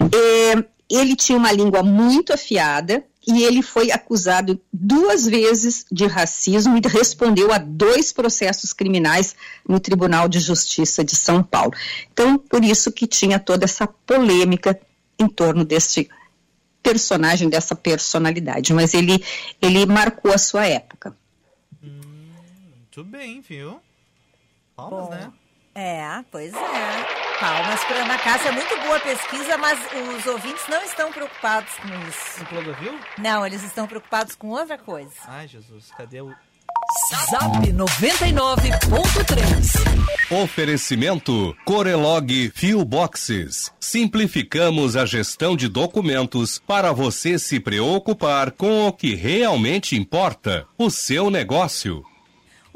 É, 0.00 0.64
ele 0.88 1.14
tinha 1.16 1.38
uma 1.38 1.52
língua 1.52 1.82
muito 1.82 2.32
afiada 2.32 3.04
e 3.28 3.44
ele 3.44 3.60
foi 3.60 3.90
acusado 3.90 4.58
duas 4.72 5.26
vezes 5.26 5.84
de 5.92 6.06
racismo 6.06 6.78
e 6.78 6.88
respondeu 6.88 7.52
a 7.52 7.58
dois 7.58 8.10
processos 8.10 8.72
criminais 8.72 9.36
no 9.68 9.78
Tribunal 9.78 10.28
de 10.28 10.40
Justiça 10.40 11.04
de 11.04 11.14
São 11.14 11.42
Paulo. 11.42 11.74
Então, 12.10 12.38
por 12.38 12.64
isso 12.64 12.90
que 12.90 13.06
tinha 13.06 13.38
toda 13.38 13.66
essa 13.66 13.86
polêmica 13.86 14.80
em 15.18 15.28
torno 15.28 15.62
desse 15.62 16.08
personagem, 16.82 17.50
dessa 17.50 17.76
personalidade. 17.76 18.72
Mas 18.72 18.94
ele, 18.94 19.22
ele 19.60 19.84
marcou 19.84 20.32
a 20.32 20.38
sua 20.38 20.66
época. 20.66 21.14
Muito 21.82 23.04
bem, 23.04 23.42
viu? 23.42 23.78
Palmas, 24.74 25.04
Bom, 25.04 25.10
né? 25.10 25.32
É, 25.74 26.24
pois 26.30 26.54
é. 26.54 27.17
Palmas 27.40 27.82
para 27.84 28.02
Ana 28.02 28.18
Cássia. 28.18 28.50
Muito 28.50 28.76
boa 28.80 28.96
a 28.96 29.00
pesquisa, 29.00 29.56
mas 29.58 29.78
os 30.16 30.26
ouvintes 30.26 30.64
não 30.68 30.82
estão 30.82 31.12
preocupados 31.12 31.70
com 31.74 31.86
isso. 32.08 32.42
O 32.42 32.46
Clodovil? 32.46 32.98
Não, 33.16 33.46
eles 33.46 33.62
estão 33.62 33.86
preocupados 33.86 34.34
com 34.34 34.48
outra 34.48 34.76
coisa. 34.76 35.12
Ai, 35.26 35.46
Jesus, 35.46 35.92
cadê 35.96 36.20
o... 36.20 36.34
Zap 37.30 37.72
99.3. 37.72 40.42
Oferecimento 40.42 41.56
Corelog 41.64 42.50
Fio 42.54 42.84
Boxes. 42.84 43.72
Simplificamos 43.78 44.96
a 44.96 45.06
gestão 45.06 45.56
de 45.56 45.68
documentos 45.68 46.60
para 46.66 46.92
você 46.92 47.38
se 47.38 47.60
preocupar 47.60 48.50
com 48.50 48.88
o 48.88 48.92
que 48.92 49.14
realmente 49.14 49.94
importa, 49.96 50.66
o 50.76 50.90
seu 50.90 51.30
negócio. 51.30 52.04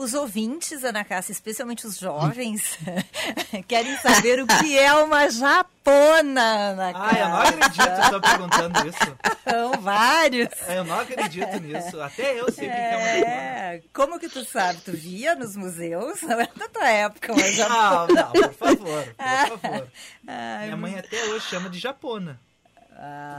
Os 0.02 0.14
ouvintes, 0.14 0.82
Ana 0.82 1.04
Cássia, 1.04 1.30
especialmente 1.30 1.86
os 1.86 1.96
jovens, 1.96 2.76
querem 3.68 3.96
saber 3.98 4.42
o 4.42 4.46
que 4.48 4.76
é 4.76 4.92
uma 4.94 5.30
japona, 5.30 6.42
Ana 6.42 6.92
Ai, 6.92 7.22
eu 7.22 7.28
não 7.28 7.40
acredito 7.40 7.84
que 7.84 8.00
eu 8.06 8.10
tô 8.10 8.20
perguntando 8.20 8.88
isso. 8.88 9.18
São 9.48 9.80
vários. 9.80 10.48
Eu 10.68 10.82
não 10.82 10.98
acredito 10.98 11.60
nisso. 11.60 12.00
Até 12.00 12.40
eu 12.40 12.50
sei 12.50 12.66
o 12.66 12.70
que 12.72 12.76
que 12.76 12.82
é 12.82 12.96
uma 12.96 13.14
japona. 13.14 13.32
É, 13.32 13.82
como 13.94 14.18
que 14.18 14.28
tu 14.28 14.44
sabe? 14.44 14.80
Tu 14.80 14.90
via 14.90 15.36
nos 15.36 15.54
museus? 15.54 16.20
Não 16.22 16.40
é 16.40 16.48
da 16.56 16.68
tua 16.68 16.88
época, 16.88 17.32
mas 17.32 17.54
já... 17.54 17.68
Não, 17.68 18.06
não, 18.08 18.32
por 18.32 18.54
favor, 18.54 19.04
por 19.48 19.58
favor. 19.60 19.88
Minha 20.24 20.76
mãe 20.76 20.98
até 20.98 21.24
hoje 21.26 21.46
chama 21.46 21.70
de 21.70 21.78
japona. 21.78 22.40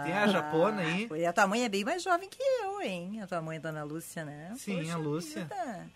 Tem 0.06 0.13
a 0.13 0.28
japona 0.28 0.82
aí. 0.82 1.10
E 1.13 1.26
a 1.26 1.34
tua 1.34 1.45
mãe 1.45 1.65
é 1.65 1.69
bem 1.69 1.84
mais 1.84 2.02
jovem 2.02 2.30
que 2.30 2.41
eu, 2.41 2.82
hein? 2.82 3.19
A 3.21 3.28
tua 3.28 3.41
mãe, 3.41 3.60
Dona 3.60 3.84
Lúcia, 3.84 4.23
né? 4.23 4.54
Sim, 4.58 4.78
Poxa 4.78 4.93
a 4.93 4.97
Lúcia. 4.97 5.41
vida. 5.41 5.88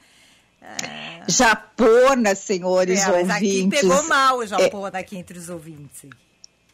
Japona, 1.28 2.36
senhores 2.36 3.02
É, 3.02 3.12
mas 3.12 3.30
aqui 3.30 3.46
ouvintes. 3.58 3.82
pegou 3.82 4.04
mal 4.04 4.38
o 4.38 4.46
Japona 4.46 5.00
aqui 5.00 5.17
entre 5.17 5.38
os 5.38 5.50
ouvintes. 5.50 6.10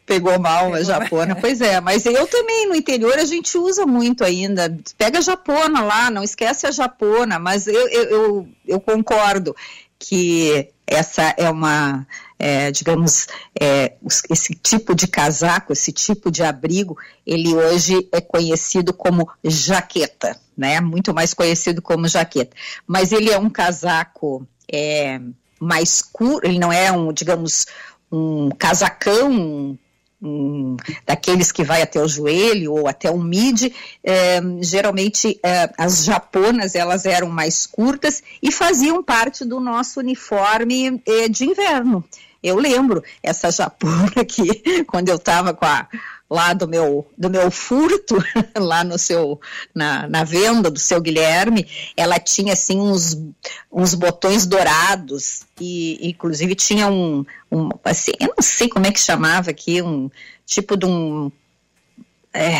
Pegou 0.06 0.38
mal 0.38 0.74
a 0.74 0.82
japona, 0.82 1.34
pois 1.34 1.62
é, 1.62 1.80
mas 1.80 2.04
eu 2.04 2.26
também 2.26 2.68
no 2.68 2.74
interior 2.74 3.18
a 3.18 3.24
gente 3.24 3.56
usa 3.56 3.86
muito 3.86 4.22
ainda. 4.22 4.76
Pega 4.98 5.18
a 5.18 5.22
japona 5.22 5.80
lá, 5.80 6.10
não 6.10 6.22
esquece 6.22 6.66
a 6.66 6.70
japona, 6.70 7.38
mas 7.38 7.66
eu, 7.66 7.88
eu, 7.88 8.04
eu, 8.10 8.48
eu 8.66 8.80
concordo 8.80 9.56
que 9.98 10.68
essa 10.86 11.34
é 11.36 11.48
uma, 11.50 12.06
é, 12.38 12.70
digamos, 12.70 13.26
é, 13.58 13.94
esse 14.30 14.54
tipo 14.54 14.94
de 14.94 15.06
casaco, 15.06 15.72
esse 15.72 15.92
tipo 15.92 16.30
de 16.30 16.42
abrigo, 16.42 16.96
ele 17.26 17.54
hoje 17.54 18.08
é 18.12 18.20
conhecido 18.20 18.92
como 18.92 19.30
jaqueta, 19.42 20.38
né? 20.56 20.80
Muito 20.80 21.14
mais 21.14 21.32
conhecido 21.32 21.80
como 21.80 22.08
jaqueta. 22.08 22.56
Mas 22.86 23.12
ele 23.12 23.30
é 23.30 23.38
um 23.38 23.48
casaco 23.48 24.46
é, 24.70 25.20
mais 25.58 26.02
curto, 26.02 26.46
ele 26.46 26.58
não 26.58 26.72
é 26.72 26.92
um, 26.92 27.12
digamos, 27.12 27.66
um 28.12 28.50
casacão 28.50 29.78
um, 30.24 30.76
daqueles 31.06 31.52
que 31.52 31.62
vai 31.62 31.82
até 31.82 32.02
o 32.02 32.08
joelho 32.08 32.72
ou 32.72 32.88
até 32.88 33.10
o 33.10 33.18
mid, 33.18 33.72
é, 34.02 34.40
geralmente 34.60 35.38
é, 35.42 35.70
as 35.76 36.04
japonas 36.04 36.74
elas 36.74 37.04
eram 37.04 37.28
mais 37.28 37.66
curtas 37.66 38.22
e 38.42 38.50
faziam 38.50 39.02
parte 39.02 39.44
do 39.44 39.60
nosso 39.60 40.00
uniforme 40.00 41.00
é, 41.06 41.28
de 41.28 41.44
inverno. 41.44 42.02
Eu 42.42 42.56
lembro 42.56 43.02
essa 43.22 43.50
japona 43.50 44.24
que 44.26 44.84
quando 44.84 45.08
eu 45.08 45.16
estava 45.16 45.54
com 45.54 45.64
a 45.64 45.88
lá 46.34 46.52
do 46.52 46.66
meu, 46.66 47.06
do 47.16 47.30
meu 47.30 47.48
furto, 47.48 48.16
lá 48.58 48.82
no 48.82 48.98
seu, 48.98 49.40
na, 49.72 50.08
na 50.08 50.24
venda 50.24 50.68
do 50.68 50.80
seu 50.80 51.00
Guilherme, 51.00 51.64
ela 51.96 52.18
tinha 52.18 52.54
assim 52.54 52.80
uns, 52.80 53.16
uns 53.70 53.94
botões 53.94 54.44
dourados 54.44 55.46
e 55.60 56.10
inclusive 56.10 56.56
tinha 56.56 56.88
um, 56.88 57.24
um 57.52 57.68
assim, 57.84 58.10
eu 58.18 58.34
não 58.36 58.42
sei 58.42 58.68
como 58.68 58.84
é 58.84 58.90
que 58.90 58.98
chamava 58.98 59.50
aqui, 59.50 59.80
um 59.80 60.10
tipo 60.44 60.76
de 60.76 60.86
um 60.86 61.30
é, 62.32 62.56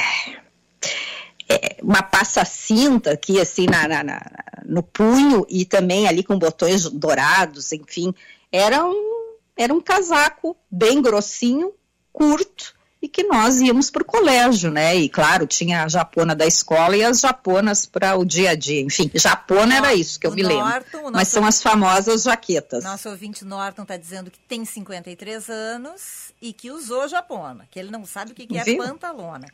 é, 1.48 1.76
uma 1.82 2.00
passa-cinta 2.00 3.10
aqui 3.10 3.40
assim 3.40 3.66
na, 3.66 3.88
na, 3.88 4.04
na, 4.04 4.22
no 4.64 4.84
punho 4.84 5.44
e 5.48 5.64
também 5.64 6.06
ali 6.06 6.22
com 6.22 6.38
botões 6.38 6.88
dourados, 6.88 7.72
enfim, 7.72 8.14
era 8.52 8.84
um, 8.86 9.34
era 9.56 9.74
um 9.74 9.80
casaco 9.80 10.56
bem 10.70 11.02
grossinho, 11.02 11.72
curto, 12.12 12.72
e 13.04 13.08
que 13.08 13.22
nós 13.24 13.60
íamos 13.60 13.90
para 13.90 14.02
o 14.02 14.06
colégio, 14.06 14.70
né? 14.70 14.96
E 14.96 15.10
claro, 15.10 15.46
tinha 15.46 15.84
a 15.84 15.88
japona 15.88 16.34
da 16.34 16.46
escola 16.46 16.96
e 16.96 17.04
as 17.04 17.20
japonas 17.20 17.84
para 17.84 18.16
o 18.16 18.24
dia 18.24 18.52
a 18.52 18.54
dia. 18.54 18.80
Enfim, 18.80 19.10
japona 19.14 19.76
era 19.76 19.92
isso 19.92 20.18
que 20.18 20.26
eu 20.26 20.32
me 20.32 20.42
Norton, 20.42 20.96
lembro. 20.96 21.12
Mas 21.12 21.28
são 21.28 21.44
as 21.44 21.62
famosas 21.62 22.22
jaquetas. 22.22 22.82
Nosso 22.82 23.10
ouvinte 23.10 23.44
Norton 23.44 23.82
está 23.82 23.98
dizendo 23.98 24.30
que 24.30 24.38
tem 24.48 24.64
53 24.64 25.50
anos 25.50 26.32
e 26.40 26.54
que 26.54 26.70
usou 26.70 27.06
japona, 27.06 27.68
que 27.70 27.78
ele 27.78 27.90
não 27.90 28.06
sabe 28.06 28.32
o 28.32 28.34
que, 28.34 28.46
que 28.46 28.56
é 28.56 28.64
Viu? 28.64 28.78
pantalona. 28.78 29.48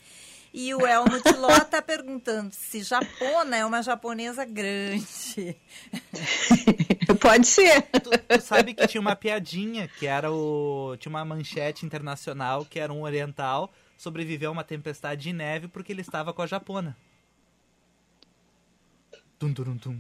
E 0.53 0.75
o 0.75 0.85
Elmo 0.85 1.21
Tiló 1.23 1.57
está 1.57 1.81
perguntando 1.81 2.53
se 2.53 2.83
japona 2.83 3.57
é 3.57 3.65
uma 3.65 3.83
japonesa 3.83 4.45
grande. 4.45 5.57
Pode 7.21 7.47
ser. 7.47 7.83
Tu, 7.83 8.11
tu, 8.11 8.41
sabe 8.41 8.75
que 8.75 8.87
tinha 8.89 9.01
uma 9.01 9.15
piadinha, 9.15 9.87
que 9.87 10.07
era 10.07 10.31
o. 10.33 10.97
Tinha 10.99 11.11
uma 11.11 11.25
manchete 11.25 11.87
internacional 11.87 12.65
que 12.65 12.81
era 12.81 12.93
um 12.93 13.03
oriental 13.03 13.71
sobreviveu 14.01 14.49
a 14.49 14.53
uma 14.53 14.65
tempestade 14.65 15.25
de 15.25 15.33
neve 15.33 15.69
porque 15.69 15.93
ele 15.93 16.01
estava 16.01 16.33
com 16.33 16.41
a 16.41 16.47
japona. 16.47 16.97
Tum, 19.39 19.53
tum, 19.53 19.77
tum. 19.77 19.99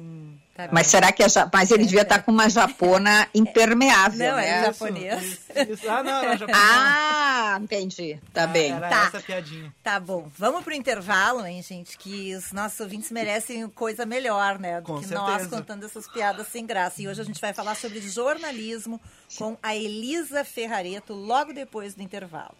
Hum, 0.00 0.34
tá 0.54 0.68
mas 0.72 0.86
será 0.86 1.12
que 1.12 1.22
a, 1.22 1.26
mas 1.52 1.70
ele 1.70 1.84
devia 1.84 2.00
estar 2.00 2.18
tá 2.18 2.22
com 2.22 2.32
uma 2.32 2.48
japona 2.48 3.28
impermeável, 3.34 4.30
não, 4.30 4.36
né? 4.36 4.48
é 4.48 4.64
japonês. 4.64 5.22
Isso, 5.22 5.72
isso. 5.72 5.90
Ah, 5.90 6.02
não, 6.02 6.22
era 6.22 6.36
japonês. 6.38 6.58
Ah, 6.58 7.58
entendi. 7.60 8.18
Tá 8.32 8.44
ah, 8.44 8.46
bem. 8.46 8.72
Era 8.72 8.88
tá. 8.88 9.06
essa 9.08 9.20
piadinha. 9.20 9.74
Tá 9.82 10.00
bom. 10.00 10.30
Vamos 10.38 10.64
pro 10.64 10.72
intervalo, 10.72 11.44
hein, 11.44 11.62
gente? 11.62 11.98
Que 11.98 12.34
os 12.34 12.50
nossos 12.50 12.80
ouvintes 12.80 13.10
merecem 13.10 13.68
coisa 13.68 14.06
melhor, 14.06 14.58
né? 14.58 14.80
Do 14.80 14.86
com 14.86 15.00
que 15.00 15.08
certeza. 15.08 15.20
nós 15.20 15.46
contando 15.46 15.84
essas 15.84 16.08
piadas 16.08 16.48
sem 16.48 16.64
graça. 16.64 17.02
E 17.02 17.08
hoje 17.08 17.20
a 17.20 17.24
gente 17.24 17.40
vai 17.40 17.52
falar 17.52 17.74
sobre 17.74 18.00
jornalismo 18.00 18.98
com 19.36 19.58
a 19.62 19.76
Elisa 19.76 20.44
Ferrareto 20.44 21.12
logo 21.12 21.52
depois 21.52 21.94
do 21.94 22.02
intervalo. 22.02 22.56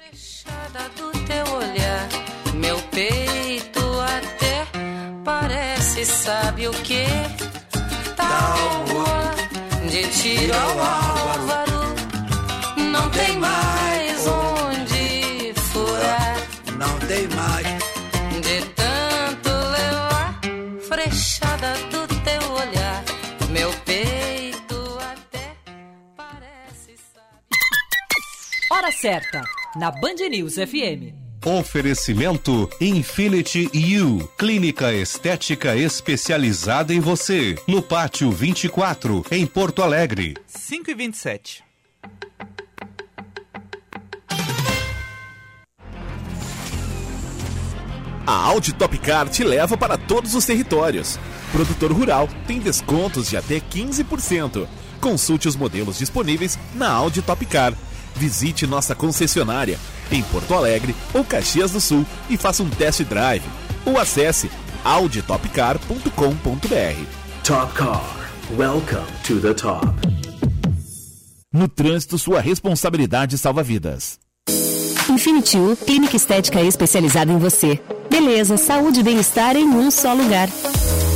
Frechada 0.00 0.88
do 0.96 1.10
teu 1.26 1.54
olhar, 1.56 2.08
meu 2.54 2.80
peito 2.90 3.80
até 4.00 4.66
parece, 5.22 6.06
sabe 6.06 6.68
o 6.68 6.72
que? 6.72 7.04
Tábua 8.16 9.34
de 9.90 10.08
tiro 10.08 10.54
ao 10.54 10.80
álvaro, 10.80 11.94
não 12.90 13.10
tem 13.10 13.36
mais 13.36 14.26
onde 14.26 15.52
furar. 15.70 16.36
Não 16.78 16.98
tem 17.00 17.28
mais. 17.36 17.66
De 18.40 18.64
tanto 18.74 19.50
levar, 19.50 20.40
frechada 20.88 21.74
do 21.90 22.06
teu 22.24 22.52
olhar, 22.52 23.04
meu 23.50 23.70
peito 23.84 24.98
até 25.12 25.54
parece, 26.16 26.96
sabe. 27.12 27.44
Hora 28.70 28.90
certa, 28.92 29.42
na 29.76 29.90
Band 29.90 30.28
News 30.28 30.54
FM. 30.54 31.14
Oferecimento 31.44 32.68
Infinity 32.80 33.70
U, 34.02 34.28
clínica 34.36 34.92
estética 34.92 35.76
especializada 35.76 36.92
em 36.92 37.00
você, 37.00 37.56
no 37.66 37.80
Pátio 37.80 38.30
24, 38.30 39.24
em 39.30 39.46
Porto 39.46 39.82
Alegre. 39.82 40.36
5 40.46 40.90
e 40.90 40.94
27. 40.94 41.64
A 48.26 48.32
Audi 48.32 48.74
Top 48.74 48.96
Car 48.98 49.28
te 49.28 49.42
leva 49.42 49.76
para 49.76 49.96
todos 49.96 50.34
os 50.34 50.44
territórios. 50.44 51.18
Produtor 51.52 51.90
rural 51.92 52.28
tem 52.46 52.58
descontos 52.58 53.30
de 53.30 53.36
até 53.36 53.60
15%. 53.60 54.68
Consulte 55.00 55.48
os 55.48 55.56
modelos 55.56 55.98
disponíveis 55.98 56.58
na 56.74 56.90
Audi 56.90 57.22
Top 57.22 57.44
Car. 57.46 57.72
Visite 58.14 58.66
nossa 58.66 58.94
concessionária 58.94 59.78
em 60.10 60.22
Porto 60.22 60.54
Alegre 60.54 60.94
ou 61.14 61.24
Caxias 61.24 61.70
do 61.70 61.80
Sul 61.80 62.04
e 62.28 62.36
faça 62.36 62.62
um 62.62 62.70
test 62.70 63.02
drive. 63.04 63.44
Ou 63.84 63.98
acesse 63.98 64.50
auditopcar.com.br. 64.84 67.04
Top 67.44 67.74
Car. 67.74 68.04
Welcome 68.56 69.06
to 69.24 69.40
the 69.40 69.54
top. 69.54 69.86
No 71.52 71.68
trânsito, 71.68 72.16
sua 72.16 72.40
responsabilidade 72.40 73.36
salva 73.36 73.62
vidas. 73.62 74.18
Infinity 75.08 75.56
U, 75.56 75.76
clínica 75.76 76.16
estética 76.16 76.62
especializada 76.62 77.32
em 77.32 77.38
você. 77.38 77.80
Beleza, 78.08 78.56
saúde 78.56 79.00
e 79.00 79.02
bem-estar 79.02 79.56
em 79.56 79.66
um 79.66 79.90
só 79.90 80.12
lugar. 80.12 80.48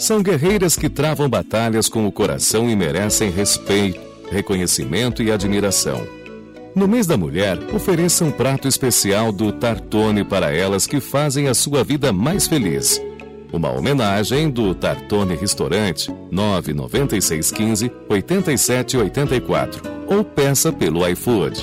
São 0.00 0.22
guerreiras 0.22 0.76
que 0.76 0.88
travam 0.88 1.28
batalhas 1.28 1.86
com 1.86 2.06
o 2.06 2.10
coração 2.10 2.70
e 2.70 2.74
merecem 2.74 3.30
respeito, 3.30 4.00
reconhecimento 4.30 5.22
e 5.22 5.30
admiração. 5.30 6.08
No 6.74 6.88
mês 6.88 7.06
da 7.06 7.18
mulher, 7.18 7.58
ofereça 7.74 8.24
um 8.24 8.30
prato 8.30 8.66
especial 8.66 9.30
do 9.30 9.52
Tartone 9.52 10.24
para 10.24 10.56
elas 10.56 10.86
que 10.86 11.00
fazem 11.00 11.48
a 11.48 11.54
sua 11.54 11.84
vida 11.84 12.14
mais 12.14 12.46
feliz. 12.46 12.98
Uma 13.52 13.70
homenagem 13.70 14.48
do 14.48 14.74
Tartone 14.74 15.36
Restaurante 15.36 16.10
99615 16.30 17.92
8784 18.08 19.82
ou 20.06 20.24
peça 20.24 20.72
pelo 20.72 21.06
iFood. 21.08 21.62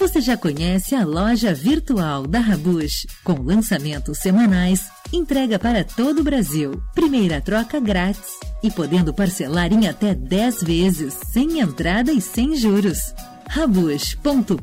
Você 0.00 0.18
já 0.18 0.34
conhece 0.34 0.94
a 0.94 1.04
loja 1.04 1.52
virtual 1.52 2.26
da 2.26 2.40
Rabush, 2.40 3.06
com 3.22 3.34
lançamentos 3.34 4.16
semanais, 4.16 4.90
entrega 5.12 5.58
para 5.58 5.84
todo 5.84 6.20
o 6.20 6.24
Brasil, 6.24 6.82
primeira 6.94 7.38
troca 7.38 7.78
grátis 7.78 8.38
e 8.62 8.70
podendo 8.70 9.12
parcelar 9.12 9.70
em 9.74 9.86
até 9.86 10.14
10 10.14 10.62
vezes, 10.62 11.12
sem 11.30 11.60
entrada 11.60 12.10
e 12.12 12.20
sem 12.20 12.56
juros. 12.56 13.14
Rabush.com.br 13.46 14.54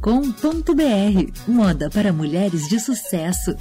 Moda 1.48 1.88
para 1.92 2.12
mulheres 2.12 2.68
de 2.68 2.80
sucesso. 2.80 3.56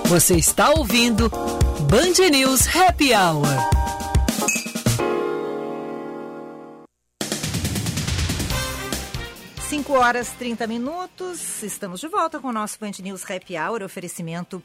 Você 0.06 0.36
está 0.36 0.72
ouvindo 0.72 1.30
Band 1.90 2.30
News 2.30 2.68
Happy 2.76 3.14
Hour. 3.14 3.81
5 9.72 9.94
horas 9.94 10.30
30 10.34 10.68
minutos, 10.68 11.64
estamos 11.64 12.02
de 12.02 12.08
volta 12.10 12.42
com 12.42 12.50
o 12.50 12.52
nosso 12.52 12.78
Band 12.78 12.92
News 13.02 13.24
Happy 13.24 13.58
Hour, 13.58 13.84
oferecimento 13.84 14.62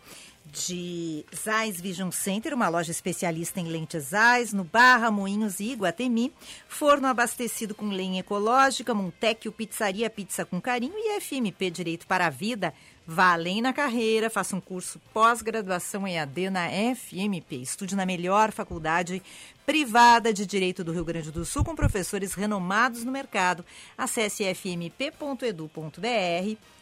de 0.47 1.25
Zais 1.33 1.81
Vision 1.81 2.11
Center, 2.11 2.53
uma 2.53 2.69
loja 2.69 2.91
especialista 2.91 3.61
em 3.61 3.69
lentes 3.69 4.07
Zais, 4.07 4.53
no 4.53 4.65
Barra, 4.65 5.09
Moinhos 5.09 5.61
e 5.61 5.71
Iguatemi. 5.71 6.33
Forno 6.67 7.07
abastecido 7.07 7.73
com 7.73 7.89
lenha 7.89 8.19
ecológica, 8.19 8.95
Montecchio 8.95 9.53
Pizzaria 9.53 10.11
Pizza 10.11 10.45
com 10.45 10.61
Carinho 10.61 10.97
e 10.97 11.21
FMP 11.21 11.71
Direito 11.71 12.05
para 12.05 12.27
a 12.27 12.31
Vida. 12.31 12.75
Vá 13.09 13.35
além 13.35 13.63
na 13.63 13.73
carreira, 13.73 14.29
faça 14.29 14.57
um 14.57 14.61
curso 14.61 15.01
pós-graduação 15.15 16.09
EAD 16.09 16.51
na 16.51 16.69
FMP. 16.69 17.63
Estude 17.63 17.95
na 17.95 18.05
melhor 18.05 18.51
faculdade 18.51 19.23
privada 19.65 20.33
de 20.33 20.45
Direito 20.45 20.83
do 20.83 20.93
Rio 20.93 21.05
Grande 21.05 21.31
do 21.31 21.45
Sul, 21.45 21.65
com 21.65 21.77
professores 21.77 22.35
renomados 22.35 23.05
no 23.05 23.13
mercado. 23.13 23.65
Acesse 23.97 24.43
fmp.edu.br 24.53 25.77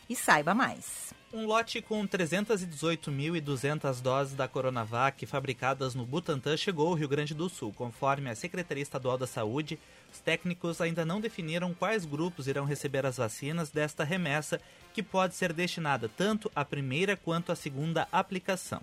e 0.09 0.17
saiba 0.17 0.55
mais. 0.55 1.13
Um 1.37 1.47
lote 1.47 1.83
com 1.83 2.07
318.200 2.07 4.01
doses 4.01 4.35
da 4.35 4.47
Coronavac 4.47 5.27
fabricadas 5.27 5.93
no 5.93 6.07
Butantan 6.07 6.57
chegou 6.57 6.87
ao 6.87 6.95
Rio 6.95 7.09
Grande 7.09 7.35
do 7.35 7.49
Sul. 7.49 7.73
Conforme 7.73 8.31
a 8.31 8.37
Secretaria 8.37 8.85
Estadual 8.85 9.19
da 9.19 9.27
Saúde, 9.27 9.77
os 10.13 10.21
técnicos 10.21 10.81
ainda 10.81 11.05
não 11.05 11.21
definiram 11.21 11.75
quais 11.75 12.05
grupos 12.05 12.47
irão 12.47 12.65
receber 12.65 13.05
as 13.05 13.17
vacinas 13.17 13.69
desta 13.69 14.05
remessa, 14.05 14.61
que 14.93 15.03
pode 15.03 15.35
ser 15.35 15.53
destinada 15.53 16.09
tanto 16.09 16.49
à 16.55 16.65
primeira 16.65 17.17
quanto 17.17 17.51
à 17.51 17.57
segunda 17.57 18.07
aplicação. 18.13 18.81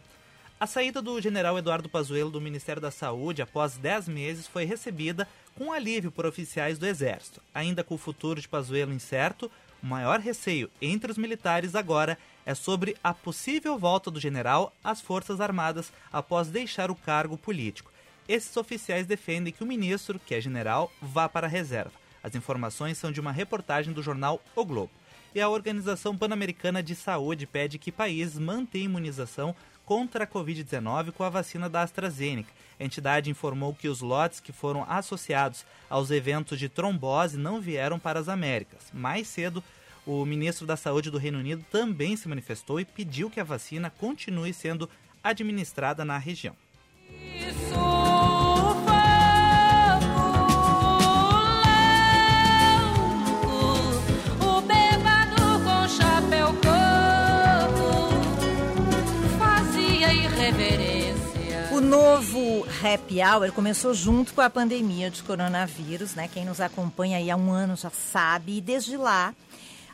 A 0.60 0.68
saída 0.68 1.02
do 1.02 1.22
general 1.22 1.58
Eduardo 1.58 1.88
Pazuello 1.88 2.32
do 2.32 2.42
Ministério 2.42 2.82
da 2.82 2.92
Saúde 2.92 3.42
após 3.42 3.78
10 3.78 4.10
meses 4.10 4.46
foi 4.46 4.66
recebida 4.66 5.26
com 5.56 5.72
alívio 5.72 6.12
por 6.12 6.26
oficiais 6.26 6.78
do 6.78 6.86
Exército. 6.86 7.42
Ainda 7.54 7.82
com 7.82 7.96
o 7.96 7.98
futuro 7.98 8.42
de 8.42 8.50
Pazuello 8.50 8.94
incerto, 8.94 9.50
o 9.82 9.86
maior 9.88 10.20
receio 10.20 10.70
entre 10.80 11.12
os 11.12 11.18
militares 11.18 11.76
agora 11.76 12.18
é 12.46 12.54
sobre 12.54 12.96
a 13.04 13.14
possível 13.14 13.78
volta 13.78 14.10
do 14.10 14.20
general 14.20 14.74
às 14.84 15.02
Forças 15.02 15.40
Armadas 15.40 15.92
após 16.12 16.48
deixar 16.48 16.90
o 16.92 16.96
cargo 16.96 17.38
político. 17.38 17.92
Esses 18.28 18.56
oficiais 18.56 19.06
defendem 19.06 19.52
que 19.52 19.64
o 19.64 19.68
ministro, 19.68 20.20
que 20.20 20.36
é 20.36 20.42
general, 20.42 20.92
vá 21.02 21.28
para 21.28 21.48
a 21.48 21.50
reserva. 21.50 21.92
As 22.24 22.36
informações 22.36 22.98
são 22.98 23.12
de 23.12 23.20
uma 23.20 23.32
reportagem 23.32 23.94
do 23.94 24.04
jornal 24.04 24.42
O 24.56 24.64
Globo. 24.64 24.92
E 25.34 25.42
a 25.42 25.50
Organização 25.50 26.16
Pan-Americana 26.18 26.84
de 26.84 26.94
Saúde 26.94 27.48
pede 27.48 27.80
que 27.80 27.92
países 27.92 28.38
mantenham 28.38 28.86
imunização 28.86 29.56
contra 29.86 30.24
a 30.26 30.28
Covid-19 30.28 31.12
com 31.12 31.24
a 31.24 31.30
vacina 31.30 31.70
da 31.70 31.82
AstraZeneca. 31.82 32.52
A 32.80 32.84
entidade 32.84 33.30
informou 33.30 33.74
que 33.74 33.88
os 33.88 34.02
lotes 34.02 34.40
que 34.40 34.52
foram 34.52 34.86
associados 34.90 35.66
aos 35.90 36.12
eventos 36.12 36.60
de 36.60 36.70
trombose 36.70 37.38
não 37.38 37.60
vieram 37.60 38.00
para 38.00 38.20
as 38.20 38.28
Américas. 38.28 38.84
Mais 38.94 39.28
cedo, 39.28 39.64
o 40.06 40.26
ministro 40.26 40.66
da 40.66 40.76
Saúde 40.76 41.12
do 41.12 41.18
Reino 41.18 41.40
Unido 41.40 41.64
também 41.72 42.16
se 42.16 42.28
manifestou 42.28 42.80
e 42.80 42.86
pediu 42.86 43.30
que 43.30 43.40
a 43.40 43.44
vacina 43.44 43.90
continue 43.90 44.54
sendo 44.54 44.90
administrada 45.24 46.04
na 46.04 46.18
região. 46.18 46.56
O 61.72 61.80
novo 61.80 62.66
Happy 62.84 63.22
Hour 63.22 63.52
começou 63.52 63.94
junto 63.94 64.34
com 64.34 64.42
a 64.42 64.50
pandemia 64.50 65.10
de 65.10 65.22
coronavírus, 65.24 66.16
né? 66.16 66.28
Quem 66.28 66.46
nos 66.46 66.60
acompanha 66.60 67.18
aí 67.18 67.30
há 67.30 67.36
um 67.36 67.52
ano 67.52 67.76
já 67.76 67.90
sabe, 67.90 68.58
e 68.58 68.62
desde 68.62 68.98
lá 68.98 69.34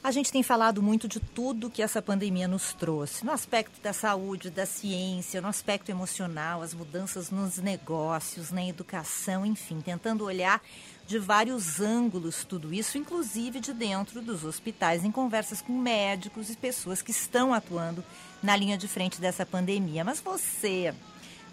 a 0.03 0.11
gente 0.11 0.31
tem 0.31 0.43
falado 0.43 0.81
muito 0.81 1.07
de 1.07 1.19
tudo 1.19 1.69
que 1.69 1.81
essa 1.81 2.01
pandemia 2.01 2.47
nos 2.47 2.73
trouxe, 2.73 3.25
no 3.25 3.31
aspecto 3.31 3.81
da 3.81 3.91
saúde, 3.91 4.49
da 4.49 4.65
ciência, 4.65 5.41
no 5.41 5.47
aspecto 5.47 5.89
emocional, 5.89 6.61
as 6.61 6.73
mudanças 6.73 7.29
nos 7.29 7.57
negócios, 7.57 8.51
na 8.51 8.65
educação, 8.65 9.45
enfim, 9.45 9.81
tentando 9.81 10.23
olhar 10.23 10.61
de 11.07 11.17
vários 11.17 11.79
ângulos 11.79 12.43
tudo 12.43 12.73
isso, 12.73 12.97
inclusive 12.97 13.59
de 13.59 13.73
dentro 13.73 14.21
dos 14.21 14.43
hospitais, 14.43 15.05
em 15.05 15.11
conversas 15.11 15.61
com 15.61 15.73
médicos 15.73 16.49
e 16.49 16.55
pessoas 16.55 17.01
que 17.01 17.11
estão 17.11 17.53
atuando 17.53 18.03
na 18.43 18.55
linha 18.55 18.77
de 18.77 18.87
frente 18.87 19.19
dessa 19.19 19.45
pandemia. 19.45 20.03
Mas 20.03 20.19
você 20.19 20.93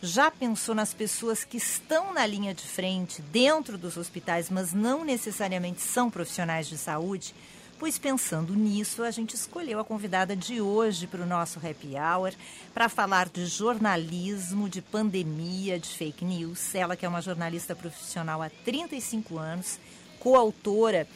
já 0.03 0.31
pensou 0.31 0.75
nas 0.75 0.93
pessoas 0.93 1.45
que 1.45 1.57
estão 1.57 2.13
na 2.13 2.27
linha 2.27 2.53
de 2.53 2.65
frente, 2.65 3.23
dentro 3.23 3.79
dos 3.79 3.97
hospitais, 3.97 4.51
mas 4.51 4.73
não 4.73 5.05
necessariamente 5.05 5.81
são 5.81 6.11
profissionais 6.11 6.69
de 6.69 6.77
saúde? 6.77 7.35
Pois 7.85 7.99
pensando 7.99 8.55
nisso, 8.55 9.03
a 9.03 9.11
gente 9.11 9.35
escolheu 9.35 9.79
a 9.79 9.85
convidada 9.85 10.35
de 10.35 10.59
hoje 10.59 11.07
para 11.07 11.21
o 11.21 11.27
nosso 11.27 11.59
Happy 11.59 11.97
Hour 11.99 12.33
para 12.73 12.89
falar 12.89 13.29
de 13.29 13.45
jornalismo, 13.45 14.71
de 14.71 14.81
pandemia, 14.81 15.79
de 15.79 15.89
fake 15.89 16.25
news. 16.25 16.75
Ela 16.75 16.97
que 16.97 17.05
é 17.05 17.09
uma 17.11 17.21
jornalista 17.21 17.77
profissional 17.77 18.41
há 18.41 18.49
35 18.49 19.37
anos, 19.37 19.79
coautora 20.19 21.07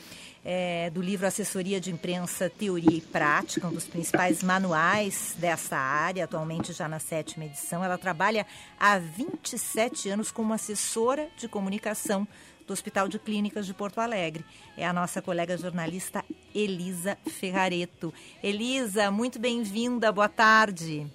é, 0.44 0.90
do 0.90 1.00
livro 1.00 1.26
Assessoria 1.26 1.80
de 1.80 1.90
Imprensa, 1.90 2.50
Teoria 2.50 2.98
e 2.98 3.00
Prática, 3.00 3.66
um 3.66 3.72
dos 3.72 3.86
principais 3.86 4.42
manuais 4.42 5.34
dessa 5.38 5.78
área, 5.78 6.24
atualmente 6.24 6.74
já 6.74 6.86
na 6.86 6.98
sétima 6.98 7.46
edição. 7.46 7.82
Ela 7.82 7.96
trabalha 7.96 8.46
há 8.78 8.98
27 8.98 10.10
anos 10.10 10.30
como 10.30 10.52
assessora 10.52 11.30
de 11.38 11.48
comunicação 11.48 12.28
do 12.68 12.72
Hospital 12.74 13.08
de 13.08 13.18
Clínicas 13.18 13.66
de 13.66 13.72
Porto 13.72 13.98
Alegre. 13.98 14.44
É 14.76 14.86
a 14.86 14.92
nossa 14.92 15.22
colega 15.22 15.56
jornalista 15.56 16.22
Elisa 16.54 17.16
Ferrareto. 17.26 18.12
Elisa, 18.42 19.10
muito 19.10 19.38
bem-vinda, 19.38 20.12
boa 20.12 20.28
tarde. 20.28 21.06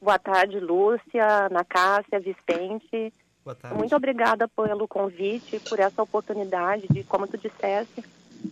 Boa 0.00 0.18
tarde, 0.18 0.60
Lúcia, 0.60 1.46
Ana 1.46 1.64
Cássia, 1.64 2.20
Vicente. 2.20 3.12
Boa 3.42 3.54
tarde. 3.54 3.78
Muito 3.78 3.96
obrigada 3.96 4.46
pelo 4.46 4.86
convite, 4.86 5.58
por 5.60 5.80
essa 5.80 6.02
oportunidade 6.02 6.86
de, 6.90 7.02
como 7.02 7.26
tu 7.26 7.38
disseste, 7.38 8.04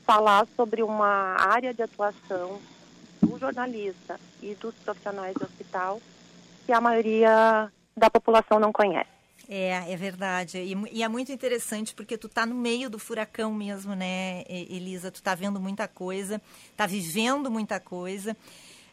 falar 0.03 0.47
sobre 0.57 0.83
uma 0.83 1.37
área 1.39 1.75
de 1.75 1.83
atuação 1.83 2.59
do 3.21 3.39
jornalista 3.39 4.19
e 4.43 4.55
dos 4.55 4.75
profissionais 4.77 5.35
do 5.35 5.45
hospital 5.45 6.01
que 6.65 6.73
a 6.73 6.81
maioria 6.81 7.71
da 7.95 8.09
população 8.09 8.59
não 8.59 8.73
conhece. 8.73 9.22
É, 9.49 9.93
é 9.93 9.97
verdade. 9.97 10.59
E, 10.59 10.75
e, 10.93 11.03
é 11.03 11.09
muito 11.09 11.33
interessante 11.33 11.95
porque 11.95 12.17
tu 12.17 12.29
tá 12.29 12.47
no 12.47 12.55
meio 12.55 12.89
do 12.89 12.99
furacão 12.99 13.53
mesmo, 13.53 13.95
né, 13.95 14.45
Elisa? 14.49 15.11
Tu 15.11 15.23
tá 15.23 15.35
vendo 15.35 15.61
muita 15.61 15.89
coisa, 15.89 16.41
tá 16.77 16.87
vivendo 16.87 17.51
muita 17.51 17.81
coisa. 17.81 18.37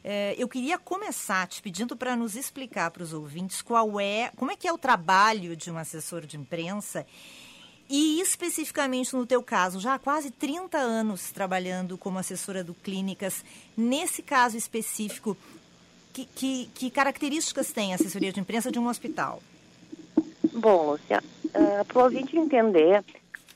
É, 0.03 0.33
eu 0.38 0.47
queria 0.47 0.77
começar 0.77 1.47
te 1.47 1.62
pedindo 1.62 1.95
para 1.95 2.15
nos 2.15 2.35
explicar 2.35 2.89
para 2.89 3.03
os 3.03 3.13
ouvintes 3.13 3.62
qual 3.62 3.99
é, 3.99 4.31
como 4.35 4.51
é 4.51 4.55
que 4.55 4.67
é 4.67 4.73
o 4.73 4.77
trabalho 4.77 5.55
de 5.55 5.69
um 5.69 5.77
assessor 5.77 6.25
de 6.25 6.38
imprensa 6.38 7.05
e 7.89 8.21
especificamente 8.21 9.15
no 9.15 9.25
teu 9.25 9.41
caso, 9.41 9.79
já 9.79 9.95
há 9.95 9.99
quase 9.99 10.29
30 10.29 10.77
anos 10.77 11.31
trabalhando 11.31 11.97
como 11.97 12.19
assessora 12.19 12.63
do 12.63 12.75
Clínicas, 12.75 13.43
nesse 13.75 14.21
caso 14.21 14.55
específico, 14.55 15.35
que, 16.13 16.25
que, 16.25 16.69
que 16.75 16.91
características 16.91 17.71
tem 17.71 17.91
a 17.91 17.95
assessoria 17.95 18.31
de 18.31 18.39
imprensa 18.39 18.71
de 18.71 18.77
um 18.77 18.88
hospital? 18.88 19.41
Bom, 20.59 20.91
Lúcia, 20.91 21.23
uh, 21.45 21.85
para 21.85 21.99
o 21.99 22.03
ouvinte 22.03 22.37
entender, 22.37 23.01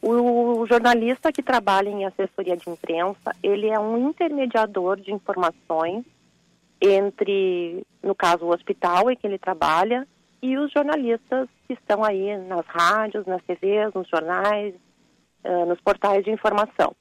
o 0.01 0.65
jornalista 0.65 1.33
que 1.33 1.43
trabalha 1.43 1.89
em 1.89 2.05
assessoria 2.05 2.55
de 2.55 2.69
imprensa, 2.69 3.35
ele 3.43 3.67
é 3.67 3.77
um 3.77 4.09
intermediador 4.09 4.97
de 5.01 5.11
informações 5.11 6.05
entre, 6.81 7.85
no 8.01 8.15
caso, 8.15 8.45
o 8.45 8.53
hospital 8.53 9.11
em 9.11 9.17
que 9.17 9.27
ele 9.27 9.37
trabalha 9.37 10.07
e 10.41 10.57
os 10.57 10.71
jornalistas 10.71 11.49
que 11.67 11.73
estão 11.73 12.05
aí 12.05 12.37
nas 12.37 12.65
rádios, 12.67 13.25
nas 13.25 13.43
TVs, 13.43 13.93
nos 13.93 14.07
jornais, 14.07 14.73
uh, 15.43 15.65
nos 15.65 15.81
portais 15.81 16.23
de 16.23 16.31
informação. 16.31 16.95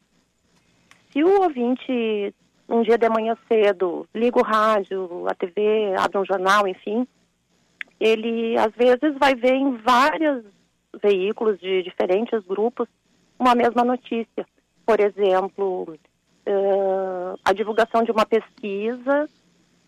Se 1.13 1.23
o 1.23 1.43
ouvinte, 1.43 2.35
um 2.69 2.83
dia 2.83 2.99
de 2.99 3.09
manhã 3.09 3.37
cedo, 3.47 4.05
liga 4.13 4.41
o 4.41 4.43
rádio, 4.43 5.27
a 5.29 5.35
TV, 5.35 5.95
abre 5.97 6.19
um 6.19 6.25
jornal, 6.25 6.67
enfim, 6.67 7.07
ele 8.03 8.59
às 8.59 8.73
vezes 8.75 9.17
vai 9.19 9.35
ver 9.35 9.55
em 9.55 9.77
vários 9.77 10.45
veículos 11.01 11.59
de 11.61 11.83
diferentes 11.83 12.45
grupos 12.45 12.89
uma 13.39 13.55
mesma 13.55 13.85
notícia. 13.85 14.47
Por 14.85 14.99
exemplo, 15.01 15.97
uh, 16.47 17.39
a 17.45 17.53
divulgação 17.53 18.03
de 18.03 18.11
uma 18.11 18.27
pesquisa 18.27 19.29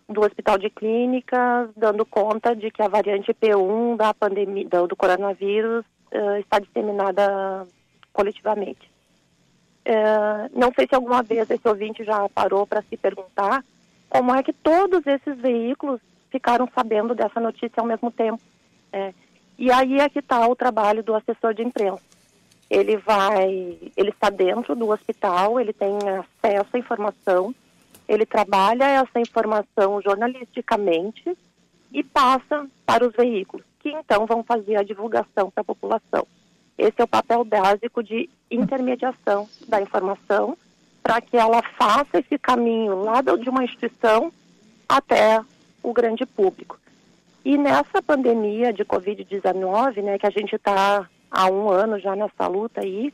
do 0.09 0.21
Hospital 0.21 0.59
de 0.59 0.71
Clínicas 0.71 1.71
dando 1.77 2.07
conta 2.07 2.55
de 2.55 2.71
que 2.71 2.83
a 2.83 2.89
variante 2.89 3.35
P1 3.35 3.97
da 3.97 4.15
pandemia 4.15 4.69
do, 4.69 4.97
coronavírus 4.97 5.85
uh, 6.13 6.37
está 6.39 6.61
disseminada 6.61 7.67
coletivamente. 8.13 8.93
Uh, 9.87 10.59
não 10.59 10.73
sei 10.75 10.87
se 10.87 10.95
alguma 10.95 11.23
vez 11.23 11.51
esse 11.51 11.69
ouvinte 11.69 12.05
já 12.05 12.29
parou 12.29 12.67
para 12.67 12.83
se 12.83 12.97
perguntar 12.97 13.65
como 14.09 14.33
é 14.35 14.43
que 14.43 14.53
todos 14.53 15.05
esses 15.07 15.37
veículos 15.39 16.01
ficaram 16.35 16.69
sabendo 16.75 17.15
dessa 17.15 17.39
notícia 17.39 17.81
ao 17.81 17.87
mesmo 17.87 18.11
tempo. 18.11 18.43
É. 18.93 19.15
E 19.57 19.71
aí 19.71 20.01
é 20.01 20.09
que 20.09 20.19
está 20.19 20.45
o 20.49 20.57
trabalho 20.57 21.01
do 21.01 21.15
assessor 21.15 21.55
de 21.55 21.63
imprensa. 21.63 22.03
Ele 22.69 22.97
vai, 22.97 23.79
ele 23.97 24.11
está 24.11 24.31
dentro 24.31 24.75
do 24.75 24.89
hospital, 24.89 25.61
ele 25.61 25.73
tem 25.73 25.97
acesso 26.09 26.71
à 26.73 26.79
informação, 26.79 27.55
ele 28.09 28.27
trabalha 28.27 28.85
essa 28.85 29.21
informação 29.21 30.03
jornalisticamente 30.03 31.39
e 31.93 32.03
passa 32.03 32.67
para 32.85 33.07
os 33.07 33.15
veículos, 33.15 33.65
que 33.79 33.91
então 33.91 34.27
vão 34.27 34.43
fazer 34.43 34.75
a 34.75 34.83
divulgação 34.83 35.53
para 35.53 35.61
a 35.61 35.65
população. 35.65 36.27
Esse 36.77 37.01
é 37.01 37.05
o 37.05 37.09
papel 37.09 37.45
básico 37.45 38.03
de 38.03 38.29
intermediação 38.51 39.49
da 39.69 39.81
informação 39.81 40.59
para 41.01 41.21
que 41.21 41.37
ela 41.37 41.63
faça 41.79 42.19
esse 42.19 42.37
caminho 42.39 43.05
lá 43.05 43.21
de 43.21 43.49
uma 43.49 43.63
instituição 43.63 44.33
até 44.89 45.41
o 45.85 45.93
grande 45.93 46.25
público. 46.27 46.81
E 47.45 47.59
nessa 47.59 48.03
pandemia 48.03 48.73
de 48.73 48.85
Covid-19, 48.85 50.03
né, 50.03 50.19
que 50.19 50.27
a 50.27 50.31
gente 50.31 50.57
está 50.57 51.07
há 51.31 51.47
um 51.51 51.69
ano 51.69 52.01
já 52.01 52.17
nessa 52.17 52.47
luta 52.47 52.81
aí, 52.81 53.13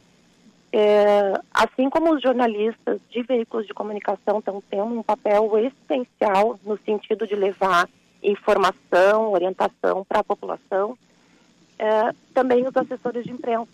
é, 0.72 1.32
assim 1.52 1.90
como 1.90 2.14
os 2.14 2.22
jornalistas 2.22 3.00
de 3.10 3.22
veículos 3.22 3.66
de 3.66 3.74
comunicação 3.74 4.38
estão 4.38 4.62
tendo 4.70 4.84
um 4.84 5.02
papel 5.02 5.50
essencial 5.58 6.60
no 6.64 6.78
sentido 6.78 7.26
de 7.26 7.34
levar 7.34 7.88
informação, 8.22 9.32
orientação 9.32 10.04
para 10.04 10.20
a 10.20 10.24
população, 10.24 10.96
é, 11.76 12.14
também 12.32 12.68
os 12.68 12.76
assessores 12.76 13.24
de 13.24 13.32
imprensa 13.32 13.66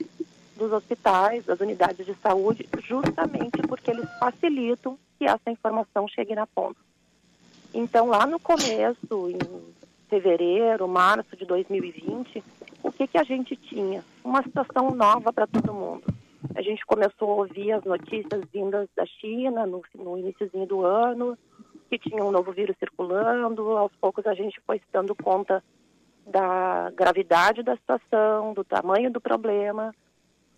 dos 0.56 0.72
hospitais, 0.72 1.44
das 1.44 1.60
unidades 1.60 2.06
de 2.06 2.14
saúde, 2.14 2.66
justamente 2.82 3.60
porque 3.68 3.90
eles 3.90 4.08
facilitam 4.18 4.98
que 5.18 5.26
essa 5.26 5.50
informação 5.50 6.08
chegue 6.08 6.34
na 6.34 6.46
ponta. 6.46 6.78
Então, 7.78 8.06
lá 8.06 8.24
no 8.24 8.40
começo, 8.40 9.28
em 9.28 9.38
fevereiro, 10.08 10.88
março 10.88 11.36
de 11.36 11.44
2020, 11.44 12.42
o 12.82 12.90
que, 12.90 13.06
que 13.06 13.18
a 13.18 13.22
gente 13.22 13.54
tinha? 13.54 14.02
Uma 14.24 14.42
situação 14.42 14.92
nova 14.92 15.30
para 15.30 15.46
todo 15.46 15.74
mundo. 15.74 16.02
A 16.54 16.62
gente 16.62 16.86
começou 16.86 17.30
a 17.30 17.34
ouvir 17.34 17.72
as 17.72 17.84
notícias 17.84 18.42
vindas 18.50 18.88
da 18.96 19.04
China 19.04 19.66
no, 19.66 19.82
no 19.94 20.16
iníciozinho 20.16 20.64
do 20.64 20.86
ano, 20.86 21.36
que 21.90 21.98
tinha 21.98 22.24
um 22.24 22.30
novo 22.30 22.50
vírus 22.50 22.74
circulando. 22.78 23.76
Aos 23.76 23.92
poucos 24.00 24.26
a 24.26 24.32
gente 24.32 24.58
foi 24.66 24.78
se 24.78 24.86
dando 24.90 25.14
conta 25.14 25.62
da 26.26 26.90
gravidade 26.96 27.62
da 27.62 27.76
situação, 27.76 28.54
do 28.54 28.64
tamanho 28.64 29.10
do 29.10 29.20
problema. 29.20 29.94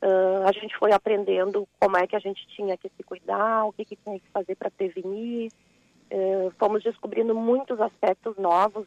Uh, 0.01 0.47
a 0.47 0.53
gente 0.53 0.79
foi 0.79 0.93
aprendendo 0.93 1.67
como 1.81 1.97
é 1.97 2.07
que 2.07 2.15
a 2.15 2.21
gente 2.21 2.47
tinha 2.47 2.77
que 2.77 2.89
se 2.97 3.03
cuidar, 3.03 3.65
o 3.65 3.73
que, 3.73 3.85
que 3.85 3.97
tinha 3.97 4.21
que 4.21 4.29
fazer 4.29 4.55
para 4.55 4.71
prevenir. 4.71 5.51
Uh, 6.11 6.51
fomos 6.59 6.83
descobrindo 6.83 7.35
muitos 7.35 7.81
aspectos 7.81 8.37
novos 8.37 8.87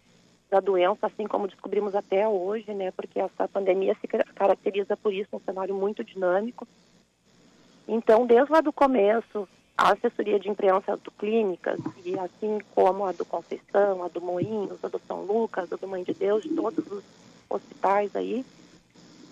da 0.49 0.59
doença, 0.59 1.07
assim 1.07 1.25
como 1.25 1.47
descobrimos 1.47 1.95
até 1.95 2.27
hoje, 2.27 2.73
né? 2.73 2.91
Porque 2.91 3.19
essa 3.19 3.47
pandemia 3.47 3.95
se 4.01 4.07
caracteriza 4.07 4.97
por 4.97 5.13
isso, 5.13 5.29
um 5.33 5.39
cenário 5.39 5.73
muito 5.73 6.03
dinâmico. 6.03 6.67
Então, 7.87 8.25
desde 8.25 8.51
lá 8.51 8.59
do 8.59 8.73
começo, 8.73 9.47
a 9.77 9.93
assessoria 9.93 10.39
de 10.39 10.49
imprensa 10.49 10.97
do 10.97 11.09
Clínicas, 11.11 11.79
e 12.05 12.17
assim 12.19 12.59
como 12.75 13.05
a 13.05 13.11
do 13.11 13.25
Conceição, 13.25 14.03
a 14.03 14.07
do 14.07 14.19
Moinhos, 14.19 14.83
a 14.83 14.87
do 14.87 14.99
São 15.07 15.23
Lucas, 15.23 15.71
a 15.71 15.75
do 15.75 15.87
Mãe 15.87 16.03
de 16.03 16.13
Deus, 16.13 16.43
de 16.43 16.49
todos 16.49 16.85
os 16.91 17.03
hospitais 17.49 18.15
aí, 18.15 18.45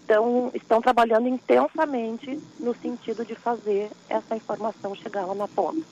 estão, 0.01 0.49
estão 0.53 0.81
trabalhando 0.81 1.27
intensamente 1.27 2.39
no 2.59 2.73
sentido 2.75 3.23
de 3.23 3.35
fazer 3.35 3.91
essa 4.09 4.35
informação 4.35 4.95
chegar 4.95 5.25
lá 5.25 5.35
na 5.35 5.47
ponta. 5.47 5.85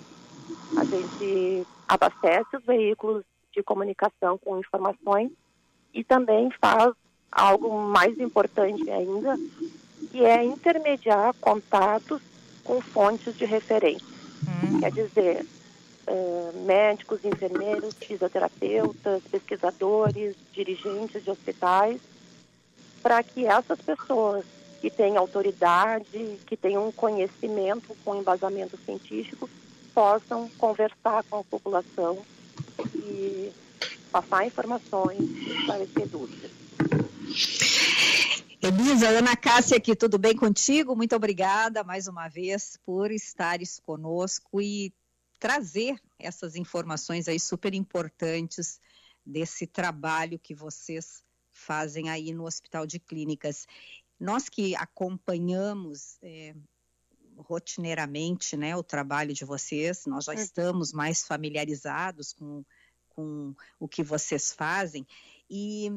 A 0.78 0.84
gente 0.84 1.68
abastece 1.88 2.58
os 2.58 2.66
veículos 2.66 3.24
de 3.54 3.64
comunicação 3.64 4.38
com 4.38 4.60
informações 4.60 5.32
e 5.94 6.04
também 6.04 6.52
faz 6.52 6.94
algo 7.32 7.80
mais 7.82 8.20
importante 8.20 8.90
ainda, 8.90 9.38
que 10.12 10.24
é 10.24 10.44
intermediar 10.44 11.34
contatos 11.42 12.22
com 12.64 12.82
fontes 12.82 13.36
de 13.38 13.46
referência. 13.46 14.06
Hum. 14.44 14.80
Quer 14.80 14.92
dizer, 14.92 15.46
uh, 16.08 16.66
médicos, 16.66 17.24
enfermeiros, 17.24 17.96
fisioterapeutas, 17.96 19.24
pesquisadores, 19.24 20.36
dirigentes 20.54 21.24
de 21.24 21.32
hospitais, 21.32 22.00
para 23.02 23.24
que 23.24 23.46
essas 23.46 23.80
pessoas 23.82 24.46
que 24.82 24.90
têm 24.90 25.18
autoridade, 25.18 26.38
que 26.46 26.56
têm 26.56 26.78
um 26.78 26.92
conhecimento 26.92 27.96
com 28.04 28.16
embasamento 28.16 28.78
científico, 28.78 29.50
possam 29.98 30.48
conversar 30.60 31.24
com 31.24 31.38
a 31.38 31.44
população 31.44 32.24
e 32.94 33.52
passar 34.12 34.46
informações 34.46 35.20
e 35.20 35.58
esclarecer 35.58 36.08
dúvidas. 36.08 36.52
Elisa, 38.62 39.10
Ana 39.10 39.36
Cássia 39.36 39.78
aqui, 39.78 39.96
tudo 39.96 40.20
bem 40.20 40.36
contigo? 40.36 40.96
Muito 40.96 41.16
obrigada 41.16 41.84
mais 41.84 42.08
uma 42.08 42.28
vez 42.28 42.78
por 42.86 43.10
estares 43.10 43.80
conosco 43.80 44.62
e 44.62 44.94
trazer 45.40 46.00
essas 46.20 46.56
informações 46.56 47.28
aí 47.28 47.40
super 47.40 47.74
importantes 47.74 48.80
desse 49.26 49.66
trabalho 49.66 50.38
que 50.38 50.54
vocês 50.54 51.24
fazem 51.52 52.08
aí 52.08 52.32
no 52.34 52.46
Hospital 52.46 52.86
de 52.86 53.00
Clínicas. 53.00 53.66
Nós 54.20 54.48
que 54.48 54.76
acompanhamos 54.76 56.20
é, 56.22 56.54
rotineiramente 57.38 58.58
né, 58.58 58.76
o 58.76 58.84
trabalho 58.84 59.34
de 59.34 59.46
vocês, 59.46 60.06
nós 60.06 60.26
já 60.26 60.34
uhum. 60.34 60.40
estamos 60.40 60.92
mais 60.94 61.24
familiarizados 61.24 62.34
com, 62.34 62.64
com 63.10 63.54
o 63.80 63.88
que 63.88 64.04
vocês 64.04 64.52
fazem 64.52 65.06
e 65.50 65.92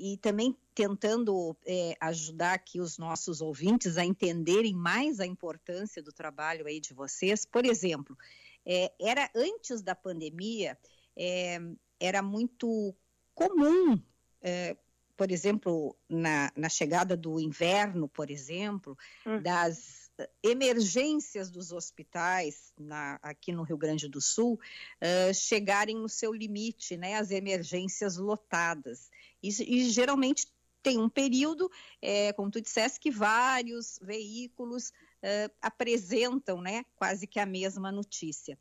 e 0.00 0.16
também 0.16 0.56
tentando 0.74 1.54
é, 1.66 1.94
ajudar 2.00 2.54
aqui 2.54 2.80
os 2.80 2.96
nossos 2.96 3.42
ouvintes 3.42 3.98
a 3.98 4.04
entenderem 4.04 4.74
mais 4.74 5.20
a 5.20 5.26
importância 5.26 6.02
do 6.02 6.10
trabalho 6.10 6.66
aí 6.66 6.80
de 6.80 6.94
vocês. 6.94 7.44
Por 7.44 7.66
exemplo, 7.66 8.16
é, 8.64 8.90
era 8.98 9.30
antes 9.34 9.82
da 9.82 9.94
pandemia, 9.94 10.78
é, 11.14 11.60
era 12.00 12.22
muito 12.22 12.94
comum, 13.34 14.00
é, 14.40 14.76
por 15.16 15.30
exemplo, 15.30 15.94
na, 16.08 16.50
na, 16.56 16.70
chegada 16.70 17.14
do 17.14 17.38
inverno, 17.38 18.08
por 18.08 18.30
exemplo, 18.30 18.96
hum. 19.26 19.40
das 19.42 20.09
emergências 20.42 21.50
dos 21.50 21.72
hospitais 21.72 22.72
na, 22.78 23.18
aqui 23.22 23.52
no 23.52 23.62
Rio 23.62 23.76
Grande 23.76 24.08
do 24.08 24.20
Sul 24.20 24.54
uh, 24.54 25.34
chegarem 25.34 25.96
no 25.96 26.08
seu 26.08 26.32
limite, 26.32 26.96
né, 26.96 27.14
as 27.16 27.30
emergências 27.30 28.16
lotadas. 28.16 29.10
E, 29.42 29.48
e 29.48 29.90
geralmente 29.90 30.46
tem 30.82 30.98
um 30.98 31.08
período, 31.08 31.70
é, 32.00 32.32
como 32.32 32.50
tu 32.50 32.60
disseste, 32.60 32.98
que 32.98 33.10
vários 33.10 33.98
veículos 34.02 34.88
uh, 34.88 35.54
apresentam 35.60 36.60
né, 36.60 36.84
quase 36.96 37.26
que 37.26 37.38
a 37.38 37.46
mesma 37.46 37.92
notícia. 37.92 38.58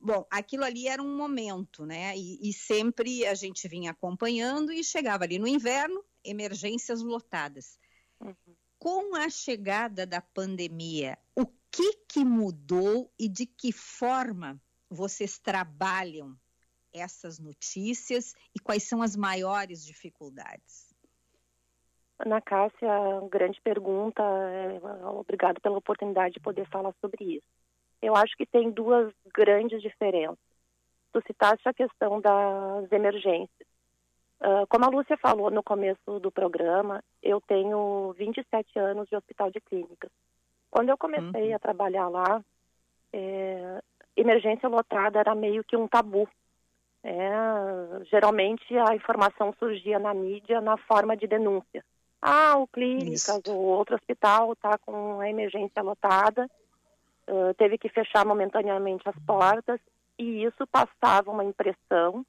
Bom, 0.00 0.26
aquilo 0.30 0.64
ali 0.64 0.86
era 0.86 1.02
um 1.02 1.16
momento, 1.16 1.84
né? 1.84 2.16
E, 2.16 2.48
e, 2.48 2.52
sempre 2.52 3.26
a 3.26 3.34
gente 3.34 3.66
vinha 3.66 3.90
acompanhando 3.90 4.72
e 4.72 4.84
chegava 4.84 5.24
ali 5.24 5.40
no 5.40 5.46
inverno, 5.46 6.04
emergências 6.24 7.02
lotadas. 7.02 7.78
Uhum. 8.20 8.56
Com 8.78 9.16
a 9.16 9.28
chegada 9.28 10.06
da 10.06 10.20
pandemia, 10.20 11.18
o 11.34 11.46
que, 11.70 11.94
que 12.08 12.24
mudou 12.24 13.10
e 13.18 13.28
de 13.28 13.44
que 13.44 13.72
forma 13.72 14.60
vocês 14.88 15.38
trabalham 15.38 16.36
essas 16.92 17.38
notícias 17.38 18.34
e 18.54 18.60
quais 18.60 18.84
são 18.84 19.02
as 19.02 19.16
maiores 19.16 19.84
dificuldades? 19.84 20.94
Ana 22.18 22.40
Cássia, 22.40 22.88
grande 23.30 23.60
pergunta. 23.60 24.22
É, 24.22 25.06
obrigado 25.06 25.60
pela 25.60 25.78
oportunidade 25.78 26.34
de 26.34 26.40
poder 26.40 26.66
falar 26.68 26.92
sobre 27.00 27.36
isso. 27.36 27.46
Eu 28.02 28.16
acho 28.16 28.36
que 28.36 28.46
tem 28.46 28.70
duas 28.70 29.12
grandes 29.32 29.80
diferenças. 29.80 30.38
Tu 31.12 31.22
citaste 31.26 31.68
a 31.68 31.74
questão 31.74 32.20
das 32.20 32.90
emergências. 32.90 33.67
Uh, 34.40 34.66
como 34.68 34.84
a 34.84 34.88
Lúcia 34.88 35.16
falou 35.16 35.50
no 35.50 35.62
começo 35.62 36.20
do 36.20 36.30
programa, 36.30 37.02
eu 37.22 37.40
tenho 37.40 38.14
27 38.16 38.78
anos 38.78 39.08
de 39.08 39.16
hospital 39.16 39.50
de 39.50 39.60
clínicas. 39.60 40.10
Quando 40.70 40.90
eu 40.90 40.98
comecei 40.98 41.48
uhum. 41.48 41.56
a 41.56 41.58
trabalhar 41.58 42.08
lá, 42.08 42.44
é, 43.12 43.82
emergência 44.16 44.68
lotada 44.68 45.18
era 45.18 45.34
meio 45.34 45.64
que 45.64 45.76
um 45.76 45.88
tabu. 45.88 46.28
É, 47.02 47.30
geralmente 48.10 48.76
a 48.76 48.94
informação 48.94 49.54
surgia 49.58 49.98
na 49.98 50.12
mídia 50.12 50.60
na 50.60 50.76
forma 50.76 51.16
de 51.16 51.26
denúncia. 51.26 51.84
Ah, 52.20 52.56
o 52.58 52.66
clínicas, 52.66 53.40
o 53.46 53.54
outro 53.54 53.94
hospital 53.94 54.52
está 54.52 54.76
com 54.78 55.20
a 55.20 55.30
emergência 55.30 55.80
lotada, 55.80 56.50
uh, 57.28 57.54
teve 57.54 57.78
que 57.78 57.88
fechar 57.88 58.26
momentaneamente 58.26 59.08
as 59.08 59.16
portas, 59.24 59.80
e 60.18 60.42
isso 60.44 60.66
passava 60.66 61.30
uma 61.30 61.44
impressão 61.44 62.26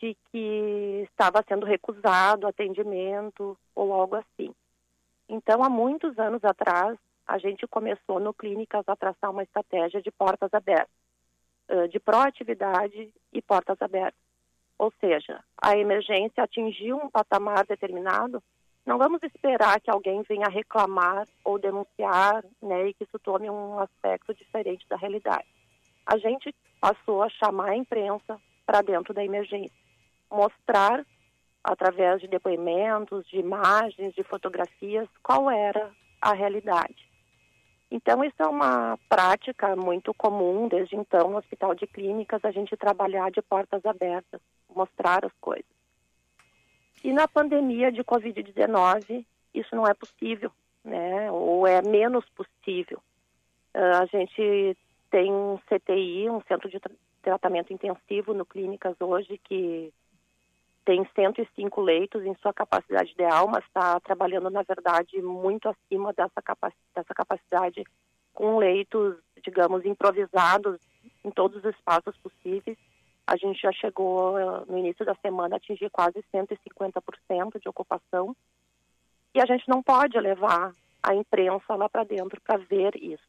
de 0.00 0.16
que 0.30 1.06
estava 1.10 1.44
sendo 1.48 1.64
recusado 1.66 2.46
atendimento 2.46 3.56
ou 3.74 3.92
algo 3.92 4.16
assim. 4.16 4.54
Então, 5.28 5.64
há 5.64 5.68
muitos 5.68 6.18
anos 6.18 6.44
atrás, 6.44 6.98
a 7.26 7.38
gente 7.38 7.66
começou 7.66 8.20
no 8.20 8.32
Clínicas 8.32 8.84
a 8.86 8.94
traçar 8.94 9.30
uma 9.30 9.42
estratégia 9.42 10.00
de 10.00 10.10
portas 10.10 10.52
abertas, 10.54 10.94
de 11.90 11.98
proatividade 11.98 13.12
e 13.32 13.42
portas 13.42 13.76
abertas. 13.80 14.20
Ou 14.78 14.92
seja, 15.00 15.42
a 15.60 15.76
emergência 15.76 16.44
atingiu 16.44 16.98
um 16.98 17.10
patamar 17.10 17.66
determinado, 17.66 18.42
não 18.84 18.98
vamos 18.98 19.20
esperar 19.24 19.80
que 19.80 19.90
alguém 19.90 20.22
venha 20.22 20.46
reclamar 20.48 21.26
ou 21.42 21.58
denunciar, 21.58 22.44
né, 22.62 22.88
e 22.88 22.94
que 22.94 23.02
isso 23.02 23.18
tome 23.18 23.50
um 23.50 23.80
aspecto 23.80 24.32
diferente 24.32 24.86
da 24.88 24.96
realidade. 24.96 25.48
A 26.06 26.16
gente 26.18 26.54
passou 26.80 27.22
a 27.22 27.28
chamar 27.30 27.70
a 27.70 27.76
imprensa 27.76 28.40
para 28.64 28.82
dentro 28.82 29.12
da 29.12 29.24
emergência, 29.24 29.76
mostrar 30.30 31.04
através 31.62 32.20
de 32.20 32.28
depoimentos, 32.28 33.26
de 33.26 33.38
imagens, 33.38 34.14
de 34.14 34.22
fotografias, 34.22 35.08
qual 35.22 35.50
era 35.50 35.90
a 36.20 36.32
realidade. 36.32 37.06
Então, 37.90 38.24
isso 38.24 38.40
é 38.40 38.46
uma 38.46 38.98
prática 39.08 39.74
muito 39.76 40.12
comum 40.14 40.68
desde 40.68 40.96
então 40.96 41.30
no 41.30 41.38
Hospital 41.38 41.74
de 41.74 41.86
Clínicas, 41.86 42.44
a 42.44 42.50
gente 42.50 42.76
trabalhar 42.76 43.30
de 43.30 43.40
portas 43.42 43.84
abertas, 43.84 44.40
mostrar 44.74 45.24
as 45.24 45.32
coisas. 45.40 45.64
E 47.02 47.12
na 47.12 47.28
pandemia 47.28 47.92
de 47.92 48.02
Covid-19, 48.02 49.24
isso 49.54 49.74
não 49.76 49.86
é 49.86 49.94
possível, 49.94 50.50
né? 50.84 51.30
Ou 51.30 51.66
é 51.66 51.80
menos 51.82 52.24
possível. 52.30 53.00
Uh, 53.74 54.02
a 54.02 54.06
gente 54.06 54.76
tem 55.10 55.32
um 55.32 55.58
CTI, 55.58 56.28
um 56.28 56.40
Centro 56.42 56.68
de 56.68 56.80
Tratamento 57.22 57.72
Intensivo 57.72 58.34
no 58.34 58.44
Clínicas 58.44 58.96
hoje, 59.00 59.38
que 59.44 59.92
tem 60.86 61.06
105 61.14 61.80
leitos 61.82 62.24
em 62.24 62.34
sua 62.36 62.54
capacidade 62.54 63.12
ideal, 63.12 63.46
mas 63.46 63.62
está 63.64 64.00
trabalhando, 64.00 64.48
na 64.48 64.62
verdade, 64.62 65.20
muito 65.20 65.68
acima 65.68 66.14
dessa, 66.14 66.42
dessa 66.94 67.14
capacidade, 67.14 67.84
com 68.32 68.56
leitos, 68.56 69.16
digamos, 69.44 69.84
improvisados 69.84 70.80
em 71.22 71.30
todos 71.30 71.62
os 71.62 71.74
espaços 71.74 72.16
possíveis 72.18 72.78
a 73.26 73.36
gente 73.36 73.60
já 73.60 73.72
chegou 73.72 74.38
eh, 74.38 74.64
no 74.68 74.78
início 74.78 75.04
da 75.04 75.14
semana 75.16 75.56
a 75.56 75.58
atingir 75.58 75.90
quase 75.90 76.24
150% 76.32 77.60
de 77.60 77.68
ocupação. 77.68 78.36
E 79.34 79.40
a 79.40 79.46
gente 79.46 79.68
não 79.68 79.82
pode 79.82 80.18
levar 80.18 80.72
a 81.02 81.14
imprensa 81.14 81.74
lá 81.74 81.88
para 81.88 82.04
dentro 82.04 82.40
para 82.40 82.56
ver 82.56 82.94
isso. 82.94 83.24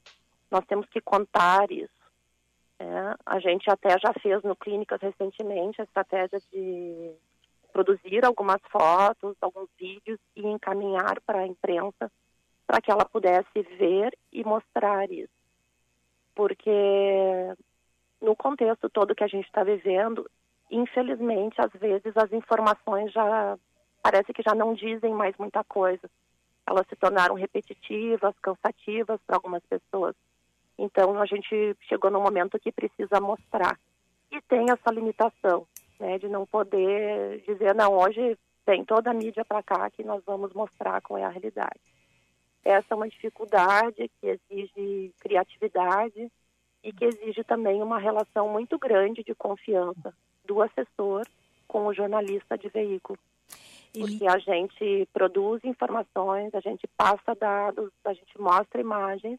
Nós 0.51 0.63
temos 0.65 0.87
que 0.89 1.01
contar 1.01 1.71
isso. 1.71 1.97
É, 2.79 3.15
a 3.25 3.39
gente 3.39 3.69
até 3.71 3.97
já 3.97 4.13
fez 4.21 4.43
no 4.43 4.55
Clínicas 4.55 5.01
recentemente 5.01 5.81
a 5.81 5.83
estratégia 5.83 6.39
de 6.53 7.11
produzir 7.71 8.25
algumas 8.25 8.61
fotos, 8.71 9.35
alguns 9.41 9.69
vídeos 9.77 10.19
e 10.35 10.45
encaminhar 10.45 11.19
para 11.21 11.39
a 11.39 11.47
imprensa 11.47 12.11
para 12.65 12.81
que 12.81 12.91
ela 12.91 13.05
pudesse 13.05 13.61
ver 13.77 14.15
e 14.31 14.43
mostrar 14.43 15.09
isso. 15.09 15.33
Porque 16.35 16.69
no 18.21 18.35
contexto 18.35 18.89
todo 18.89 19.15
que 19.15 19.23
a 19.23 19.27
gente 19.27 19.45
está 19.45 19.63
vivendo, 19.63 20.29
infelizmente, 20.69 21.59
às 21.59 21.71
vezes 21.71 22.15
as 22.17 22.31
informações 22.33 23.11
já 23.11 23.57
parece 24.03 24.33
que 24.33 24.43
já 24.43 24.53
não 24.53 24.73
dizem 24.73 25.13
mais 25.13 25.35
muita 25.37 25.63
coisa. 25.63 26.09
Elas 26.67 26.85
se 26.89 26.95
tornaram 26.97 27.35
repetitivas, 27.35 28.35
cansativas 28.41 29.19
para 29.25 29.37
algumas 29.37 29.63
pessoas. 29.63 30.15
Então 30.77 31.19
a 31.21 31.25
gente 31.25 31.75
chegou 31.87 32.11
num 32.11 32.21
momento 32.21 32.59
que 32.59 32.71
precisa 32.71 33.21
mostrar. 33.21 33.79
E 34.29 34.41
tem 34.41 34.65
essa 34.69 34.91
limitação, 34.91 35.65
né, 35.99 36.17
de 36.17 36.27
não 36.27 36.45
poder 36.45 37.41
dizer, 37.47 37.73
não, 37.75 37.93
hoje 37.93 38.37
tem 38.65 38.83
toda 38.83 39.11
a 39.11 39.13
mídia 39.13 39.45
para 39.45 39.63
cá 39.63 39.89
que 39.89 40.03
nós 40.03 40.21
vamos 40.25 40.53
mostrar 40.53 41.01
qual 41.01 41.17
é 41.17 41.23
a 41.23 41.29
realidade. 41.29 41.79
Essa 42.63 42.87
é 42.91 42.95
uma 42.95 43.07
dificuldade 43.07 44.09
que 44.19 44.27
exige 44.27 45.13
criatividade, 45.19 46.29
e 46.87 46.93
que 46.93 47.03
exige 47.03 47.43
também 47.43 47.81
uma 47.81 47.99
relação 47.99 48.47
muito 48.47 48.77
grande 48.79 49.21
de 49.21 49.35
confiança 49.35 50.13
do 50.45 50.61
assessor 50.61 51.25
com 51.67 51.85
o 51.87 51.93
jornalista 51.93 52.57
de 52.57 52.69
veículo. 52.69 53.19
Porque 53.91 54.25
a 54.25 54.37
gente 54.37 55.05
produz 55.11 55.63
informações, 55.65 56.55
a 56.55 56.61
gente 56.61 56.87
passa 56.95 57.35
dados, 57.35 57.91
a 58.05 58.13
gente 58.13 58.39
mostra 58.39 58.79
imagens 58.79 59.37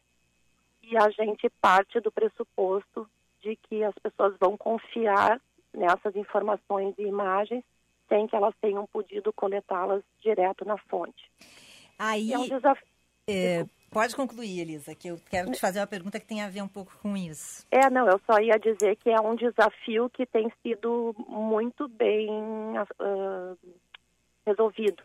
e 0.83 0.95
a 0.95 1.09
gente 1.09 1.49
parte 1.61 1.99
do 1.99 2.11
pressuposto 2.11 3.09
de 3.41 3.55
que 3.55 3.83
as 3.83 3.95
pessoas 3.95 4.35
vão 4.39 4.55
confiar 4.55 5.41
nessas 5.73 6.15
informações 6.15 6.95
e 6.97 7.03
imagens 7.03 7.63
sem 8.07 8.27
que 8.27 8.35
elas 8.35 8.55
tenham 8.59 8.87
podido 8.87 9.31
coletá-las 9.31 10.03
direto 10.19 10.65
na 10.65 10.77
fonte. 10.77 11.31
Aí, 11.97 12.33
é 12.33 12.39
um 12.39 12.47
desafio. 12.47 12.87
É, 13.27 13.65
Pode 13.91 14.15
concluir, 14.15 14.59
Elisa, 14.59 14.93
que 14.93 15.07
eu 15.07 15.19
quero 15.31 15.51
te 15.51 15.59
fazer 15.59 15.79
uma 15.79 15.87
pergunta 15.87 16.19
que 16.19 16.27
tem 16.27 16.43
a 16.43 16.49
ver 16.49 16.61
um 16.61 16.67
pouco 16.67 16.95
com 17.01 17.17
isso. 17.17 17.65
É, 17.71 17.89
não, 17.89 18.07
eu 18.07 18.21
só 18.29 18.39
ia 18.39 18.59
dizer 18.59 18.95
que 18.97 19.09
é 19.09 19.19
um 19.19 19.35
desafio 19.35 20.09
que 20.11 20.27
tem 20.27 20.51
sido 20.61 21.15
muito 21.27 21.87
bem 21.87 22.29
uh, 22.29 23.57
resolvido. 24.45 25.01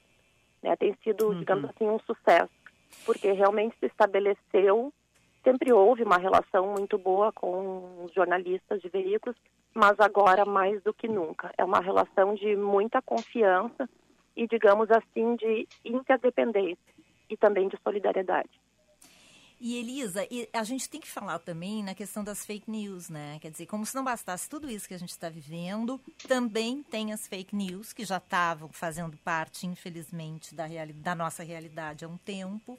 Né? 0.62 0.77
Tem 0.77 0.95
sido, 1.03 1.29
uhum. 1.29 1.39
digamos 1.39 1.71
assim, 1.71 1.89
um 1.89 1.99
sucesso, 2.01 2.53
porque 3.07 3.33
realmente 3.33 3.75
se 3.81 3.87
estabeleceu, 3.87 4.93
sempre 5.43 5.73
houve 5.73 6.03
uma 6.03 6.19
relação 6.19 6.75
muito 6.75 6.99
boa 6.99 7.33
com 7.33 8.05
os 8.05 8.12
jornalistas 8.12 8.83
de 8.83 8.89
veículos, 8.91 9.37
mas 9.75 9.99
agora 9.99 10.45
mais 10.45 10.83
do 10.83 10.95
que 10.95 11.09
nunca. 11.09 11.53
É 11.59 11.64
uma 11.64 11.81
relação 11.81 12.35
de 12.35 12.57
muita 12.57 13.03
confiança 13.03 13.89
e, 14.37 14.47
digamos 14.47 14.89
assim, 14.91 15.37
de 15.37 15.68
interdependência 15.85 16.95
e 17.29 17.37
também 17.37 17.68
de 17.68 17.77
solidariedade. 17.83 18.51
E 19.61 19.79
Elisa, 19.79 20.27
a 20.53 20.62
gente 20.62 20.91
tem 20.91 21.01
que 21.01 21.11
falar 21.11 21.39
também 21.39 21.83
na 21.83 21.95
questão 21.95 22.22
das 22.22 22.45
fake 22.45 22.70
news, 22.70 23.09
né? 23.09 23.39
Quer 23.41 23.51
dizer, 23.51 23.66
como 23.66 23.87
se 23.87 23.95
não 23.95 24.05
bastasse 24.05 24.49
tudo 24.49 24.70
isso 24.70 24.87
que 24.87 24.95
a 24.95 24.99
gente 24.99 25.11
está 25.11 25.29
vivendo, 25.29 25.99
também 26.29 26.83
tem 26.83 27.12
as 27.12 27.27
fake 27.27 27.57
news 27.57 27.93
que 27.93 28.05
já 28.05 28.18
estavam 28.18 28.68
fazendo 28.68 29.16
parte, 29.18 29.66
infelizmente, 29.66 30.55
da, 30.55 30.66
da 30.97 31.14
nossa 31.14 31.43
realidade 31.43 32.05
há 32.05 32.09
um 32.09 32.18
tempo. 32.18 32.79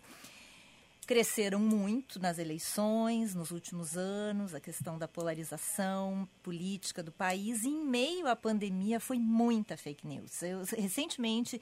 Cresceram 1.05 1.59
muito 1.59 2.19
nas 2.19 2.39
eleições, 2.39 3.35
nos 3.35 3.51
últimos 3.51 3.95
anos, 3.95 4.55
a 4.55 4.59
questão 4.59 4.97
da 4.97 5.07
polarização 5.07 6.27
política 6.41 7.03
do 7.03 7.11
país. 7.11 7.63
E 7.63 7.67
em 7.67 7.85
meio 7.85 8.27
à 8.27 8.35
pandemia 8.35 8.99
foi 8.99 9.19
muita 9.19 9.77
fake 9.77 10.07
news. 10.07 10.41
Eu, 10.41 10.63
recentemente 10.77 11.61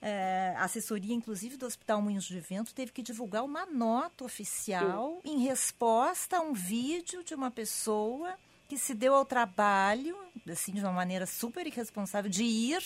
é, 0.00 0.52
a 0.56 0.64
assessoria, 0.64 1.14
inclusive, 1.14 1.56
do 1.56 1.64
Hospital 1.64 2.02
Moinhos 2.02 2.24
de 2.24 2.40
Vento 2.40 2.74
teve 2.74 2.90
que 2.90 3.02
divulgar 3.02 3.44
uma 3.44 3.64
nota 3.64 4.24
oficial 4.24 5.20
Sim. 5.22 5.34
em 5.34 5.38
resposta 5.44 6.38
a 6.38 6.40
um 6.40 6.52
vídeo 6.52 7.22
de 7.22 7.34
uma 7.34 7.52
pessoa 7.52 8.36
que 8.68 8.76
se 8.76 8.94
deu 8.94 9.14
ao 9.14 9.24
trabalho, 9.24 10.16
assim, 10.48 10.72
de 10.72 10.80
uma 10.80 10.92
maneira 10.92 11.24
super 11.26 11.66
irresponsável, 11.66 12.30
de 12.30 12.42
ir 12.42 12.82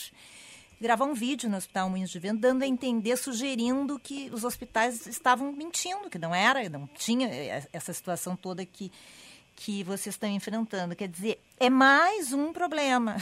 gravar 0.80 1.04
um 1.04 1.14
vídeo 1.14 1.48
no 1.48 1.56
Hospital 1.56 1.90
Moinhos 1.90 2.10
de 2.10 2.18
Vento, 2.18 2.40
dando 2.40 2.62
a 2.62 2.66
entender, 2.66 3.16
sugerindo 3.16 3.98
que 3.98 4.30
os 4.32 4.44
hospitais 4.44 5.06
estavam 5.06 5.52
mentindo, 5.52 6.10
que 6.10 6.18
não 6.18 6.34
era, 6.34 6.68
não 6.68 6.86
tinha 6.86 7.28
essa 7.72 7.92
situação 7.92 8.36
toda 8.36 8.64
que 8.64 8.92
que 9.56 9.82
vocês 9.82 10.14
estão 10.14 10.28
enfrentando. 10.28 10.94
Quer 10.94 11.08
dizer, 11.08 11.40
é 11.58 11.70
mais 11.70 12.30
um 12.34 12.52
problema. 12.52 13.16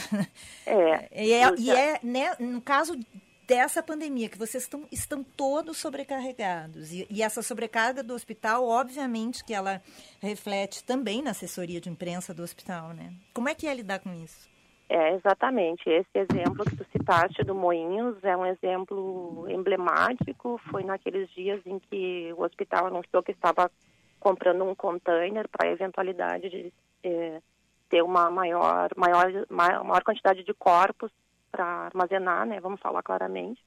É. 0.65 1.07
e 1.25 1.31
é, 1.31 1.55
e 1.57 1.71
é 1.71 1.99
né, 2.03 2.35
no 2.39 2.59
caso 2.59 2.99
dessa 3.47 3.81
pandemia, 3.81 4.27
que 4.27 4.37
vocês 4.37 4.63
estão, 4.63 4.87
estão 4.91 5.23
todos 5.23 5.77
sobrecarregados. 5.77 6.91
E, 6.91 7.07
e, 7.09 7.21
essa 7.21 7.41
sobrecarga 7.41 8.03
do 8.03 8.13
hospital, 8.13 8.67
obviamente, 8.67 9.43
que 9.43 9.53
ela 9.53 9.81
reflete 10.19 10.83
também 10.83 11.21
na 11.21 11.31
assessoria 11.31 11.79
de 11.79 11.89
imprensa 11.89 12.33
do 12.33 12.43
hospital, 12.43 12.89
né? 12.89 13.13
Como 13.33 13.47
é 13.47 13.55
que 13.55 13.67
é 13.67 13.73
lidar 13.73 13.99
com 13.99 14.13
isso? 14.13 14.49
É, 14.87 15.15
exatamente. 15.15 15.89
Esse 15.89 16.17
exemplo 16.19 16.63
que 16.63 16.75
tu 16.75 16.85
citaste 16.91 17.43
do 17.43 17.55
Moinhos 17.55 18.23
é 18.23 18.37
um 18.37 18.45
exemplo 18.45 19.45
emblemático. 19.49 20.59
Foi 20.69 20.83
naqueles 20.83 21.29
dias 21.31 21.61
em 21.65 21.79
que 21.79 22.31
o 22.37 22.43
hospital 22.43 22.87
anunciou 22.87 23.23
que 23.23 23.31
estava 23.31 23.71
comprando 24.19 24.63
um 24.63 24.75
container 24.75 25.47
para 25.49 25.67
a 25.67 25.71
eventualidade 25.71 26.49
de 26.49 26.73
é, 27.03 27.41
ter 27.89 28.01
uma 28.03 28.29
maior, 28.29 28.89
maior, 28.95 29.31
maior 29.49 30.03
quantidade 30.03 30.43
de 30.43 30.53
corpos 30.53 31.11
para 31.51 31.65
armazenar, 31.65 32.45
né? 32.45 32.59
Vamos 32.59 32.79
falar 32.79 33.01
claramente. 33.01 33.61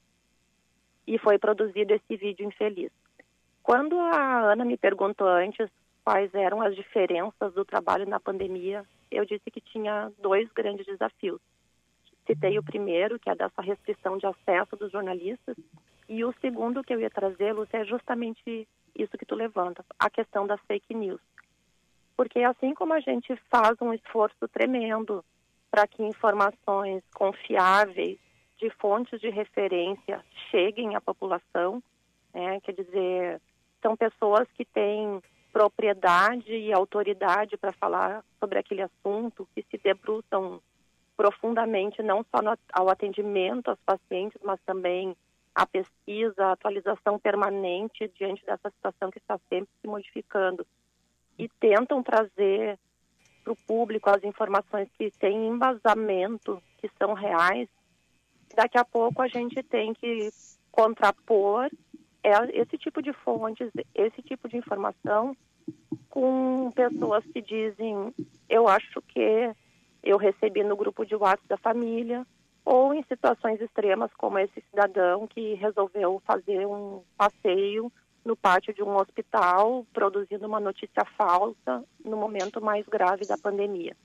E 1.06 1.18
foi 1.18 1.38
produzido 1.38 1.94
esse 1.94 2.16
vídeo 2.16 2.46
infeliz. 2.46 2.92
Quando 3.62 3.98
a 3.98 4.52
Ana 4.52 4.64
me 4.64 4.76
perguntou 4.76 5.26
antes 5.26 5.68
quais 6.08 6.34
eram 6.34 6.62
as 6.62 6.74
diferenças 6.74 7.52
do 7.52 7.66
trabalho 7.66 8.06
na 8.06 8.18
pandemia, 8.18 8.82
eu 9.10 9.26
disse 9.26 9.50
que 9.50 9.60
tinha 9.60 10.10
dois 10.18 10.50
grandes 10.52 10.86
desafios. 10.86 11.38
Citei 12.26 12.58
o 12.58 12.62
primeiro, 12.62 13.18
que 13.18 13.28
é 13.28 13.34
dessa 13.34 13.60
restrição 13.60 14.16
de 14.16 14.24
acesso 14.24 14.74
dos 14.74 14.90
jornalistas, 14.90 15.54
e 16.08 16.24
o 16.24 16.32
segundo 16.40 16.82
que 16.82 16.94
eu 16.94 17.00
ia 17.00 17.10
trazer, 17.10 17.52
Lúcia, 17.52 17.76
é 17.76 17.84
justamente 17.84 18.66
isso 18.96 19.18
que 19.18 19.26
tu 19.26 19.34
levanta, 19.34 19.84
a 19.98 20.08
questão 20.08 20.46
das 20.46 20.58
fake 20.62 20.94
news. 20.94 21.20
Porque 22.16 22.38
assim 22.38 22.72
como 22.72 22.94
a 22.94 23.00
gente 23.00 23.36
faz 23.50 23.76
um 23.82 23.92
esforço 23.92 24.48
tremendo 24.48 25.22
para 25.70 25.86
que 25.86 26.02
informações 26.02 27.02
confiáveis 27.14 28.18
de 28.56 28.70
fontes 28.80 29.20
de 29.20 29.28
referência 29.28 30.24
cheguem 30.50 30.96
à 30.96 31.02
população, 31.02 31.82
né, 32.32 32.60
quer 32.62 32.72
dizer, 32.72 33.42
são 33.82 33.94
pessoas 33.94 34.48
que 34.54 34.64
têm 34.64 35.20
propriedade 35.52 36.52
e 36.52 36.72
autoridade 36.72 37.56
para 37.56 37.72
falar 37.72 38.24
sobre 38.38 38.58
aquele 38.58 38.82
assunto, 38.82 39.48
que 39.54 39.64
se 39.70 39.78
debruçam 39.78 40.60
profundamente 41.16 42.02
não 42.02 42.24
só 42.30 42.40
no, 42.40 42.56
ao 42.72 42.88
atendimento 42.88 43.68
aos 43.68 43.80
pacientes, 43.80 44.40
mas 44.42 44.60
também 44.64 45.16
a 45.54 45.66
pesquisa, 45.66 46.46
a 46.46 46.52
atualização 46.52 47.18
permanente 47.18 48.08
diante 48.16 48.44
dessa 48.46 48.70
situação 48.70 49.10
que 49.10 49.18
está 49.18 49.38
sempre 49.48 49.70
se 49.80 49.88
modificando. 49.88 50.64
E 51.36 51.48
tentam 51.60 52.02
trazer 52.02 52.78
para 53.42 53.52
o 53.52 53.56
público 53.66 54.08
as 54.10 54.22
informações 54.22 54.88
que 54.96 55.10
têm 55.18 55.48
embasamento, 55.48 56.62
que 56.78 56.88
são 56.98 57.14
reais, 57.14 57.68
daqui 58.54 58.78
a 58.78 58.84
pouco 58.84 59.22
a 59.22 59.28
gente 59.28 59.62
tem 59.62 59.92
que 59.94 60.30
contrapor 60.70 61.68
esse 62.52 62.78
tipo 62.78 63.02
de 63.02 63.12
fontes, 63.12 63.70
esse 63.94 64.22
tipo 64.22 64.48
de 64.48 64.56
informação 64.56 65.36
com 66.08 66.70
pessoas 66.74 67.24
que 67.26 67.40
dizem 67.42 68.14
eu 68.48 68.66
acho 68.66 69.02
que 69.02 69.54
eu 70.02 70.16
recebi 70.16 70.64
no 70.64 70.76
grupo 70.76 71.04
de 71.04 71.14
WhatsApp 71.14 71.46
da 71.48 71.56
família 71.56 72.26
ou 72.64 72.94
em 72.94 73.02
situações 73.04 73.60
extremas 73.60 74.10
como 74.14 74.38
esse 74.38 74.62
cidadão 74.70 75.26
que 75.26 75.54
resolveu 75.54 76.22
fazer 76.26 76.66
um 76.66 77.02
passeio 77.16 77.90
no 78.24 78.36
pátio 78.36 78.74
de 78.74 78.82
um 78.82 78.96
hospital 78.96 79.86
produzindo 79.92 80.46
uma 80.46 80.60
notícia 80.60 81.04
falsa 81.16 81.84
no 82.04 82.16
momento 82.16 82.60
mais 82.60 82.86
grave 82.86 83.26
da 83.26 83.38
pandemia. 83.38 83.96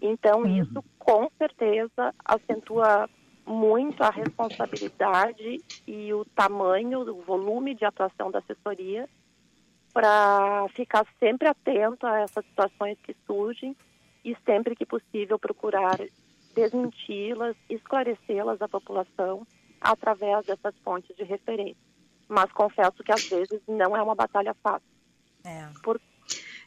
Então 0.00 0.42
uhum. 0.42 0.62
isso 0.62 0.84
com 0.98 1.28
certeza 1.38 2.14
acentua 2.24 3.08
muito 3.46 4.02
a 4.02 4.10
responsabilidade 4.10 5.58
e 5.86 6.12
o 6.12 6.24
tamanho, 6.24 7.00
o 7.00 7.22
volume 7.22 7.74
de 7.74 7.84
atuação 7.84 8.30
da 8.30 8.38
assessoria 8.38 9.08
para 9.92 10.66
ficar 10.74 11.06
sempre 11.18 11.48
atento 11.48 12.06
a 12.06 12.20
essas 12.20 12.44
situações 12.46 12.98
que 13.02 13.14
surgem 13.26 13.76
e 14.24 14.36
sempre 14.44 14.74
que 14.74 14.86
possível 14.86 15.38
procurar 15.38 15.98
desmenti-las, 16.54 17.56
esclarecê-las 17.68 18.60
à 18.62 18.68
população 18.68 19.46
através 19.80 20.46
dessas 20.46 20.74
fontes 20.78 21.14
de 21.16 21.24
referência. 21.24 21.82
Mas 22.28 22.50
confesso 22.52 23.02
que 23.02 23.12
às 23.12 23.28
vezes 23.28 23.60
não 23.66 23.96
é 23.96 24.02
uma 24.02 24.14
batalha 24.14 24.54
fácil. 24.62 24.88
É. 25.44 25.68
Por, 25.82 26.00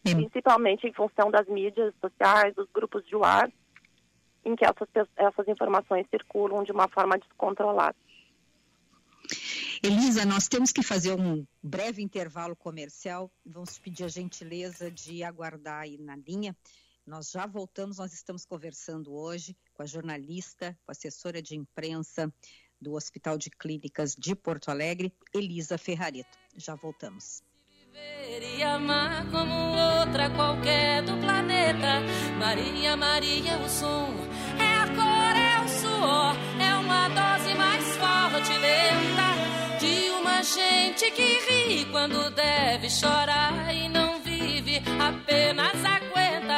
principalmente 0.03 0.85
em 0.85 0.93
função 0.93 1.31
das 1.31 1.47
mídias 1.47 1.93
sociais, 2.01 2.53
dos 2.53 2.67
grupos 2.71 3.05
de 3.07 3.15
WhatsApp, 3.15 3.53
em 4.45 4.55
que 4.55 4.63
essas, 4.63 4.87
essas 5.15 5.47
informações 5.47 6.05
circulam 6.09 6.63
de 6.63 6.71
uma 6.71 6.87
forma 6.87 7.17
descontrolada. 7.17 7.95
Elisa, 9.83 10.25
nós 10.25 10.47
temos 10.47 10.71
que 10.71 10.83
fazer 10.83 11.13
um 11.19 11.45
breve 11.61 12.01
intervalo 12.01 12.55
comercial. 12.55 13.31
Vamos 13.45 13.77
pedir 13.77 14.03
a 14.03 14.07
gentileza 14.07 14.89
de 14.89 15.23
aguardar 15.23 15.81
aí 15.81 15.97
na 15.97 16.15
linha. 16.15 16.55
Nós 17.05 17.29
já 17.29 17.45
voltamos, 17.45 17.97
nós 17.97 18.13
estamos 18.13 18.45
conversando 18.45 19.13
hoje 19.13 19.55
com 19.73 19.83
a 19.83 19.85
jornalista, 19.85 20.77
com 20.85 20.91
a 20.91 20.93
assessora 20.93 21.41
de 21.41 21.55
imprensa 21.55 22.33
do 22.81 22.93
Hospital 22.93 23.37
de 23.37 23.49
Clínicas 23.49 24.15
de 24.15 24.35
Porto 24.35 24.69
Alegre, 24.69 25.13
Elisa 25.33 25.77
Ferrareto. 25.77 26.37
Já 26.55 26.75
voltamos. 26.75 27.44
E 27.97 28.61
amar 28.63 29.25
como 29.31 29.53
outra 29.99 30.29
qualquer 30.29 31.01
do 31.03 31.15
planeta. 31.17 32.01
Maria, 32.37 32.97
Maria, 32.97 33.57
o 33.57 33.69
som 33.69 34.13
é 34.59 34.73
a 34.73 34.87
cor, 34.87 35.35
é 35.35 35.61
o 35.63 35.67
suor, 35.69 36.35
é 36.59 36.75
uma 36.75 37.07
dose 37.07 37.53
mais 37.55 37.83
forte, 37.95 38.51
lenta 38.57 39.79
de 39.79 40.09
uma 40.09 40.43
gente 40.43 41.09
que 41.11 41.39
ri 41.47 41.85
quando 41.91 42.29
deve 42.31 42.89
chorar 42.89 43.73
e 43.73 43.87
não 43.87 44.21
vive, 44.21 44.81
apenas 44.99 45.75
aguenta. 45.85 46.57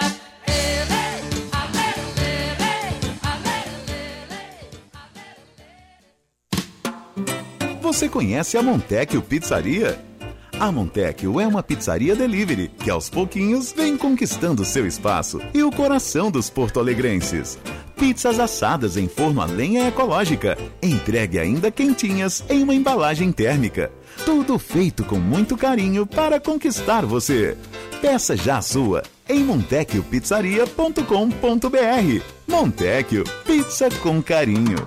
Você 7.81 8.09
conhece 8.09 8.57
a 8.57 8.61
Montecchio 8.61 9.21
Pizzaria? 9.21 10.16
A 10.59 10.71
Montecchio 10.71 11.39
é 11.39 11.45
uma 11.45 11.61
pizzaria 11.61 12.15
delivery 12.15 12.71
que 12.79 12.89
aos 12.89 13.11
pouquinhos 13.11 13.71
vem 13.71 13.95
conquistando 13.95 14.65
seu 14.65 14.87
espaço 14.87 15.39
e 15.53 15.61
o 15.61 15.71
coração 15.71 16.31
dos 16.31 16.49
porto-alegrenses. 16.49 17.59
Pizzas 17.95 18.39
assadas 18.39 18.97
em 18.97 19.07
forno 19.07 19.39
a 19.39 19.45
lenha 19.45 19.87
ecológica, 19.87 20.57
entregue 20.81 21.37
ainda 21.37 21.69
quentinhas 21.69 22.43
em 22.49 22.63
uma 22.63 22.73
embalagem 22.73 23.31
térmica. 23.31 23.91
Tudo 24.25 24.57
feito 24.57 25.03
com 25.03 25.19
muito 25.19 25.55
carinho 25.55 26.07
para 26.07 26.39
conquistar 26.39 27.05
você. 27.05 27.55
Peça 28.01 28.35
já 28.35 28.57
a 28.57 28.61
sua 28.61 29.03
em 29.29 29.43
montecchiopizzaria.com.br. 29.43 32.23
Montecchio, 32.47 33.23
pizza 33.45 33.89
com 34.01 34.23
carinho. 34.23 34.83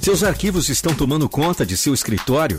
Seus 0.00 0.22
arquivos 0.22 0.70
estão 0.70 0.94
tomando 0.94 1.28
conta 1.28 1.66
de 1.66 1.76
seu 1.76 1.92
escritório? 1.92 2.58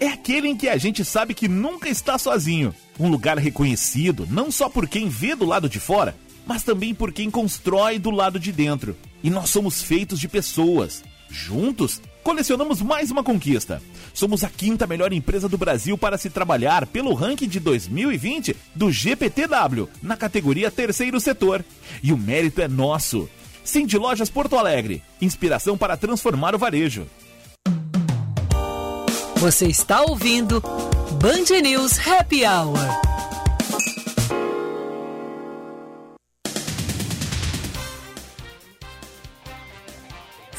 é 0.00 0.08
aquele 0.08 0.48
em 0.48 0.56
que 0.56 0.66
a 0.68 0.78
gente 0.78 1.04
sabe 1.04 1.34
que 1.34 1.46
nunca 1.46 1.88
está 1.88 2.16
sozinho. 2.18 2.74
Um 2.98 3.08
lugar 3.08 3.38
reconhecido 3.38 4.26
não 4.30 4.50
só 4.50 4.68
por 4.68 4.88
quem 4.88 5.08
vê 5.08 5.34
do 5.36 5.44
lado 5.44 5.68
de 5.68 5.78
fora, 5.78 6.16
mas 6.46 6.62
também 6.62 6.94
por 6.94 7.12
quem 7.12 7.30
constrói 7.30 7.98
do 7.98 8.10
lado 8.10 8.40
de 8.40 8.50
dentro. 8.50 8.96
E 9.22 9.28
nós 9.28 9.50
somos 9.50 9.82
feitos 9.82 10.18
de 10.18 10.26
pessoas. 10.26 11.04
Juntos, 11.28 12.00
colecionamos 12.24 12.80
mais 12.80 13.10
uma 13.10 13.22
conquista. 13.22 13.80
Somos 14.14 14.42
a 14.42 14.48
quinta 14.48 14.86
melhor 14.86 15.12
empresa 15.12 15.48
do 15.48 15.58
Brasil 15.58 15.96
para 15.98 16.18
se 16.18 16.30
trabalhar 16.30 16.86
pelo 16.86 17.14
ranking 17.14 17.46
de 17.46 17.60
2020 17.60 18.56
do 18.74 18.90
GPTW, 18.90 19.86
na 20.02 20.16
categoria 20.16 20.70
Terceiro 20.70 21.20
Setor. 21.20 21.64
E 22.02 22.12
o 22.12 22.16
mérito 22.16 22.62
é 22.62 22.66
nosso. 22.66 23.28
Cindy 23.62 23.98
Lojas 23.98 24.30
Porto 24.30 24.56
Alegre, 24.56 25.02
inspiração 25.20 25.76
para 25.76 25.96
transformar 25.96 26.54
o 26.54 26.58
varejo. 26.58 27.06
Você 29.40 29.68
está 29.68 30.02
ouvindo 30.02 30.60
Band 31.18 31.62
News 31.62 31.98
Happy 32.06 32.44
Hour. 32.44 32.76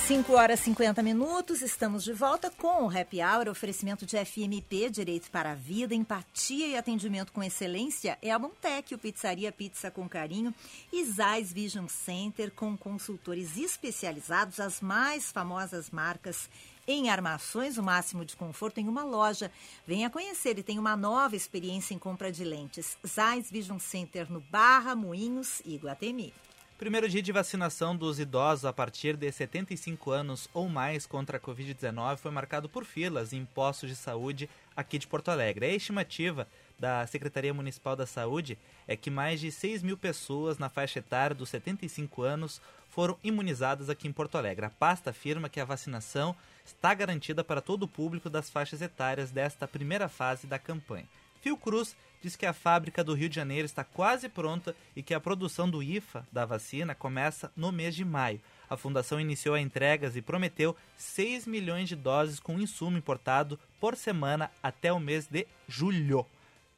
5 0.08 0.34
horas 0.34 0.60
e 0.62 0.64
50 0.64 1.04
minutos, 1.04 1.62
estamos 1.62 2.04
de 2.04 2.12
volta 2.12 2.50
com 2.50 2.86
o 2.86 2.90
Happy 2.90 3.22
Hour, 3.22 3.48
oferecimento 3.50 4.04
de 4.04 4.18
FMP, 4.18 4.90
Direito 4.90 5.30
para 5.30 5.52
a 5.52 5.56
Vida, 5.56 5.94
Empatia 5.94 6.68
e 6.68 6.76
Atendimento 6.76 7.32
com 7.32 7.44
Excelência. 7.44 8.18
É 8.20 8.32
a 8.32 8.40
Montec, 8.40 8.96
o 8.96 8.98
Pizzaria 8.98 9.52
Pizza 9.52 9.92
com 9.92 10.10
Carinho 10.10 10.54
e 10.92 11.06
Zais 11.06 11.54
Vision 11.54 11.88
Center, 11.88 12.52
com 12.52 12.76
consultores 12.76 13.56
especializados, 13.56 14.60
as 14.60 14.82
mais 14.82 15.32
famosas 15.32 15.92
marcas 15.92 16.50
em 16.88 17.10
armações, 17.10 17.78
o 17.78 17.84
máximo 17.84 18.26
de 18.26 18.36
conforto 18.36 18.80
em 18.80 18.88
uma 18.88 19.04
loja. 19.04 19.52
Venha 19.86 20.10
conhecer 20.10 20.58
e 20.58 20.64
tem 20.64 20.80
uma 20.80 20.96
nova 20.96 21.36
experiência 21.36 21.94
em 21.94 22.00
compra 22.00 22.32
de 22.32 22.44
lentes. 22.44 22.98
Zais 23.06 23.50
Vision 23.50 23.80
Center 23.80 24.32
no 24.32 24.42
Barra, 24.42 24.96
Moinhos 24.96 25.62
e 25.66 25.78
Guatemi. 25.78 26.34
Primeiro 26.82 27.08
dia 27.08 27.22
de 27.22 27.32
vacinação 27.32 27.96
dos 27.96 28.20
idosos 28.20 28.66
a 28.66 28.74
partir 28.74 29.16
de 29.16 29.32
75 29.32 30.10
anos 30.10 30.50
ou 30.52 30.68
mais 30.68 31.06
contra 31.06 31.38
a 31.38 31.40
Covid-19 31.40 32.18
foi 32.18 32.32
marcado 32.32 32.68
por 32.68 32.86
filas 32.86 33.34
em 33.34 33.46
postos 33.46 33.88
de 33.88 33.96
saúde 33.96 34.50
aqui 34.76 34.98
de 34.98 35.06
Porto 35.06 35.30
Alegre. 35.30 35.68
A 35.68 35.76
estimativa 35.76 36.48
da 36.80 37.06
Secretaria 37.06 37.54
Municipal 37.54 37.96
da 37.96 38.08
Saúde 38.08 38.58
é 38.88 38.96
que 38.96 39.12
mais 39.12 39.40
de 39.40 39.52
6 39.52 39.84
mil 39.84 39.96
pessoas 39.96 40.58
na 40.58 40.70
faixa 40.70 40.98
etária 40.98 41.36
dos 41.36 41.50
75 41.50 42.24
anos 42.24 42.60
foram 42.90 43.16
imunizadas 43.24 43.88
aqui 43.88 44.08
em 44.08 44.12
Porto 44.12 44.40
Alegre. 44.40 44.66
A 44.66 44.72
pasta 44.72 45.12
afirma 45.12 45.50
que 45.50 45.60
a 45.60 45.66
vacinação 45.66 46.36
está 46.72 46.94
garantida 46.94 47.44
para 47.44 47.62
todo 47.62 47.84
o 47.84 47.88
público 47.88 48.30
das 48.30 48.50
faixas 48.50 48.82
etárias 48.82 49.32
desta 49.32 49.68
primeira 49.68 50.10
fase 50.10 50.48
da 50.48 50.58
campanha. 50.58 51.08
Fiocruz 51.42 51.96
diz 52.22 52.36
que 52.36 52.46
a 52.46 52.54
fábrica 52.54 53.04
do 53.04 53.14
Rio 53.14 53.28
de 53.28 53.36
Janeiro 53.36 53.66
está 53.66 53.84
quase 53.84 54.30
pronta 54.30 54.76
e 54.96 55.02
que 55.02 55.14
a 55.14 55.20
produção 55.20 55.70
do 55.70 55.82
IFA 55.82 56.26
da 56.32 56.46
vacina 56.46 56.94
começa 56.94 57.52
no 57.56 57.72
mês 57.72 57.96
de 57.96 58.06
maio. 58.06 58.40
A 58.70 58.78
fundação 58.78 59.20
iniciou 59.20 59.58
entregas 59.58 60.16
e 60.16 60.22
prometeu 60.22 60.76
6 60.96 61.48
milhões 61.48 61.90
de 61.90 61.96
doses 61.96 62.40
com 62.40 62.60
insumo 62.60 62.98
importado 62.98 63.60
por 63.80 63.98
semana 63.98 64.52
até 64.62 64.94
o 64.94 65.00
mês 65.00 65.28
de 65.28 65.48
julho. 65.68 66.26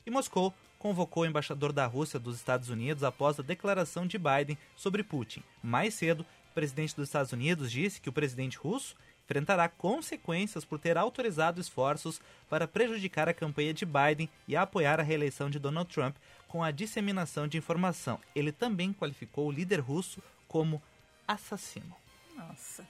E 0.06 0.10
Moscou 0.10 0.54
convocou 0.80 1.24
o 1.24 1.26
embaixador 1.26 1.72
da 1.72 1.86
Rússia 1.86 2.20
dos 2.20 2.36
Estados 2.36 2.70
Unidos 2.70 3.04
após 3.04 3.40
a 3.40 3.44
declaração 3.44 4.08
de 4.08 4.18
Biden 4.18 4.58
sobre 4.76 5.04
Putin. 5.04 5.44
Mais 5.62 5.94
cedo, 5.94 6.26
o 6.52 6.54
presidente 6.54 6.96
dos 6.96 7.08
Estados 7.08 7.32
Unidos 7.32 7.72
disse 7.72 8.02
que 8.02 8.10
o 8.10 8.14
presidente 8.14 8.58
russo 8.58 8.96
enfrentará 9.26 9.70
consequências 9.70 10.66
por 10.66 10.78
ter 10.80 10.98
autorizado 10.98 11.60
esforços 11.60 12.22
para 12.50 12.68
prejudicar 12.68 13.30
a 13.30 13.34
campanha 13.34 13.74
de 13.74 13.86
Biden 13.86 14.30
e 14.48 14.56
apoiar 14.56 15.00
a 15.00 15.04
reeleição 15.04 15.50
de 15.50 15.60
Donald 15.60 15.92
Trump 15.94 16.16
com 16.48 16.64
a 16.64 16.72
disseminação 16.72 17.48
de 17.48 17.58
informação. 17.58 18.20
Ele 18.36 18.52
também 18.52 18.94
qualificou 18.94 19.48
o 19.48 19.52
líder 19.52 19.80
russo 19.80 20.22
como 20.48 20.82
assassino. 21.28 21.96
Nossa. 22.36 22.86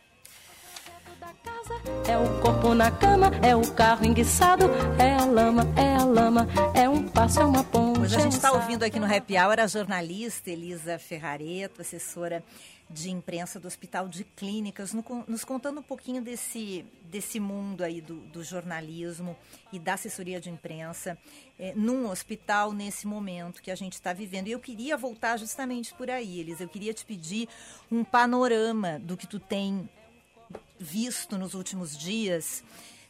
É 2.08 2.18
o 2.18 2.42
corpo 2.42 2.74
na 2.74 2.92
cama, 2.92 3.32
é 3.42 3.56
o 3.56 3.72
carro 3.74 4.06
enguiçado, 4.06 4.66
é 5.00 5.14
a 5.16 5.26
lama, 5.26 5.64
é 5.78 5.96
a 5.96 6.04
lama, 6.04 6.48
é 6.76 6.88
um 6.90 7.08
passo, 7.08 7.40
é 7.40 7.46
uma 7.46 7.64
ponte. 7.64 8.00
Hoje 8.02 8.16
a 8.16 8.20
é 8.20 8.22
gente 8.24 8.34
está 8.34 8.52
ouvindo 8.52 8.84
aqui 8.84 9.00
no 9.00 9.06
Happy 9.06 9.38
Hour 9.38 9.60
a 9.60 9.68
jornalista 9.68 10.50
Elisa 10.50 10.98
Ferrareto, 11.00 11.82
assessora 11.82 12.44
de 12.90 13.10
imprensa 13.10 13.60
do 13.60 13.68
Hospital 13.68 14.08
de 14.08 14.24
Clínicas, 14.24 14.94
no- 14.94 15.04
nos 15.28 15.44
contando 15.44 15.80
um 15.80 15.84
pouquinho 15.84 16.22
desse, 16.22 16.86
desse 17.06 17.40
mundo 17.40 17.84
aí 17.84 18.02
do, 18.02 18.16
do 18.28 18.44
jornalismo 18.44 19.36
e 19.72 19.80
da 19.80 19.94
assessoria 19.94 20.40
de 20.40 20.50
imprensa 20.50 21.18
eh, 21.58 21.74
num 21.76 22.08
hospital 22.10 22.72
nesse 22.72 23.08
momento 23.08 23.62
que 23.64 23.72
a 23.72 23.76
gente 23.76 23.94
está 23.94 24.14
vivendo. 24.14 24.48
E 24.48 24.52
eu 24.52 24.60
queria 24.60 24.96
voltar 24.98 25.38
justamente 25.38 25.94
por 25.94 26.10
aí, 26.12 26.42
Elisa. 26.42 26.64
Eu 26.64 26.70
queria 26.70 26.94
te 26.94 27.06
pedir 27.06 27.48
um 27.92 28.04
panorama 28.04 29.00
do 29.00 29.16
que 29.18 29.26
tu 29.26 29.40
tem 29.40 29.90
visto 30.80 31.38
nos 31.38 31.54
últimos 31.54 31.98
dias, 31.98 32.64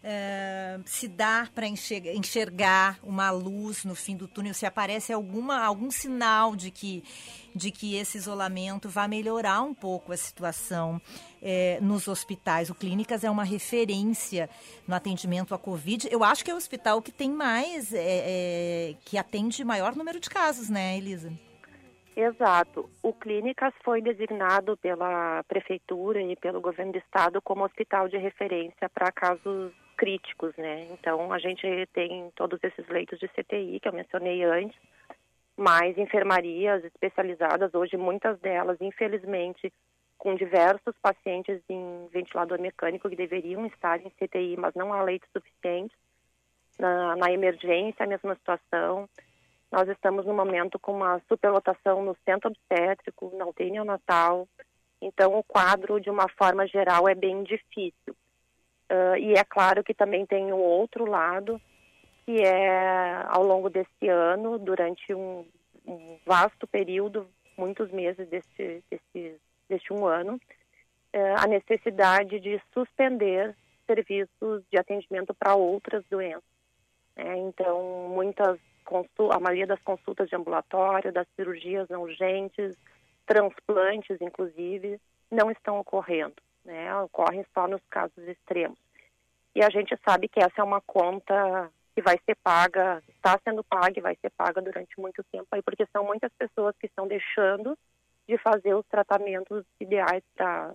eh, 0.05 0.79
se 0.85 1.07
dá 1.07 1.47
para 1.55 1.65
enxergar, 1.65 2.13
enxergar 2.13 2.99
uma 3.01 3.31
luz 3.31 3.85
no 3.85 3.95
fim 3.95 4.17
do 4.17 4.27
túnel, 4.27 4.53
se 4.53 4.65
aparece 4.65 5.13
alguma, 5.13 5.63
algum 5.63 5.89
sinal 5.89 6.57
de 6.57 6.71
que, 6.71 7.01
de 7.55 7.71
que 7.71 7.95
esse 7.95 8.17
isolamento 8.17 8.89
vai 8.89 9.07
melhorar 9.07 9.61
um 9.61 9.73
pouco 9.73 10.11
a 10.11 10.17
situação 10.17 11.01
eh, 11.41 11.79
nos 11.81 12.09
hospitais. 12.09 12.69
O 12.69 12.75
Clínicas 12.75 13.23
é 13.23 13.31
uma 13.31 13.45
referência 13.45 14.49
no 14.85 14.93
atendimento 14.93 15.55
à 15.55 15.57
Covid. 15.57 16.09
Eu 16.11 16.21
acho 16.21 16.43
que 16.43 16.51
é 16.51 16.53
o 16.53 16.57
hospital 16.57 17.01
que 17.01 17.11
tem 17.11 17.31
mais, 17.31 17.93
eh, 17.93 18.95
que 19.05 19.17
atende 19.17 19.63
maior 19.63 19.95
número 19.95 20.19
de 20.19 20.29
casos, 20.29 20.69
né, 20.69 20.97
Elisa? 20.97 21.31
Exato. 22.16 22.89
O 23.01 23.11
Clínicas 23.11 23.74
foi 23.84 24.01
designado 24.01 24.78
pela 24.78 25.43
Prefeitura 25.47 26.22
e 26.22 26.36
pelo 26.36 26.61
Governo 26.61 26.91
do 26.91 26.99
Estado 26.99 27.41
como 27.41 27.66
hospital 27.66 28.07
de 28.07 28.18
referência 28.18 28.88
para 28.89 29.11
casos 29.11 29.74
críticos, 29.97 30.55
né? 30.57 30.88
Então, 30.91 31.32
a 31.34 31.39
gente 31.39 31.66
tem 31.93 32.32
todos 32.36 32.59
esses 32.64 32.88
leitos 32.88 33.20
de 33.20 33.28
CTI 33.30 33.80
que 33.80 33.88
eu 33.88 33.93
mencionei 33.93 34.43
antes, 34.43 34.78
mais 35.57 35.97
enfermarias 35.97 36.84
especializadas, 36.84 37.74
hoje 37.74 37.95
muitas 37.97 38.39
delas, 38.39 38.78
infelizmente, 38.82 39.72
com 40.18 40.36
diversos 40.36 40.95
pacientes 41.01 41.61
em 41.70 42.07
ventilador 42.11 42.59
mecânico 42.59 43.09
que 43.09 43.16
deveriam 43.16 43.66
estar 43.66 43.99
em 43.99 44.09
CTI, 44.11 44.55
mas 44.57 44.74
não 44.76 44.93
há 44.93 45.01
leitos 45.03 45.30
suficientes. 45.32 45.97
Na, 46.80 47.16
na 47.16 47.32
emergência, 47.32 48.03
a 48.03 48.07
mesma 48.07 48.34
situação. 48.36 49.07
Nós 49.74 49.89
estamos 49.89 50.24
no 50.24 50.36
momento 50.36 50.78
com 50.78 50.91
uma 50.91 51.19
superlotação 51.28 52.05
no 52.05 52.15
centro 52.24 52.51
obstétrico, 52.51 53.36
na 53.36 53.47
UTI 53.47 53.71
neonatal. 53.71 54.47
Então, 55.01 55.36
o 55.36 55.43
quadro, 55.43 55.99
de 55.99 56.11
uma 56.11 56.30
forma 56.38 56.67
geral, 56.67 57.09
é 57.09 57.15
bem 57.15 57.41
difícil. 57.41 58.15
Ah, 58.88 59.17
e 59.17 59.34
é 59.34 59.43
claro 59.43 59.84
que 59.84 59.95
também 59.95 60.28
tem 60.28 60.53
o 60.53 60.57
outro 60.57 61.09
lado, 61.09 61.59
que 62.24 62.39
é 62.43 63.26
ao 63.26 63.41
longo 63.41 63.67
desse 63.67 64.07
ano, 64.07 64.59
durante 64.59 65.11
um, 65.11 65.43
um 65.88 66.19
vasto 66.24 66.67
período, 66.67 67.28
muitos 67.57 67.89
meses 67.89 68.28
desse, 68.30 68.84
desse, 68.91 69.41
deste 69.67 69.91
um 69.91 70.05
ano, 70.05 70.39
eh, 71.11 71.36
a 71.36 71.47
necessidade 71.47 72.39
de 72.39 72.61
suspender 72.71 73.55
serviços 73.88 74.63
de 74.71 74.78
atendimento 74.78 75.34
para 75.34 75.55
outras 75.55 76.05
doenças. 76.11 76.43
né? 77.15 77.38
então, 77.39 78.07
muitas 78.09 78.59
a 79.31 79.39
maioria 79.39 79.67
das 79.67 79.81
consultas 79.81 80.29
de 80.29 80.35
ambulatório, 80.35 81.11
das 81.11 81.27
cirurgias 81.35 81.87
não 81.89 82.01
urgentes, 82.01 82.75
transplantes, 83.25 84.19
inclusive, 84.21 84.99
não 85.31 85.49
estão 85.51 85.79
ocorrendo. 85.79 86.35
Né? 86.63 86.95
Ocorrem 86.97 87.45
só 87.53 87.67
nos 87.67 87.81
casos 87.89 88.27
extremos. 88.27 88.77
E 89.55 89.63
a 89.63 89.69
gente 89.69 89.97
sabe 90.07 90.27
que 90.27 90.39
essa 90.39 90.61
é 90.61 90.63
uma 90.63 90.81
conta 90.81 91.69
que 91.93 92.01
vai 92.01 92.17
ser 92.25 92.35
paga, 92.43 93.03
está 93.07 93.39
sendo 93.43 93.63
paga 93.63 93.93
e 93.97 94.01
vai 94.01 94.15
ser 94.15 94.31
paga 94.31 94.61
durante 94.61 94.99
muito 94.99 95.23
tempo 95.25 95.47
aí, 95.51 95.61
porque 95.61 95.85
são 95.91 96.03
muitas 96.03 96.31
pessoas 96.33 96.75
que 96.79 96.87
estão 96.87 97.07
deixando 97.07 97.77
de 98.27 98.37
fazer 98.39 98.73
os 98.73 98.85
tratamentos 98.87 99.63
ideais 99.79 100.23
para 100.35 100.73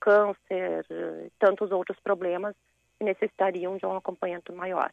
câncer, 0.00 0.86
eh, 0.88 1.28
tantos 1.40 1.72
outros 1.72 1.98
problemas 2.00 2.54
que 2.98 3.04
necessitariam 3.04 3.76
de 3.76 3.86
um 3.86 3.96
acompanhamento 3.96 4.52
maior. 4.52 4.92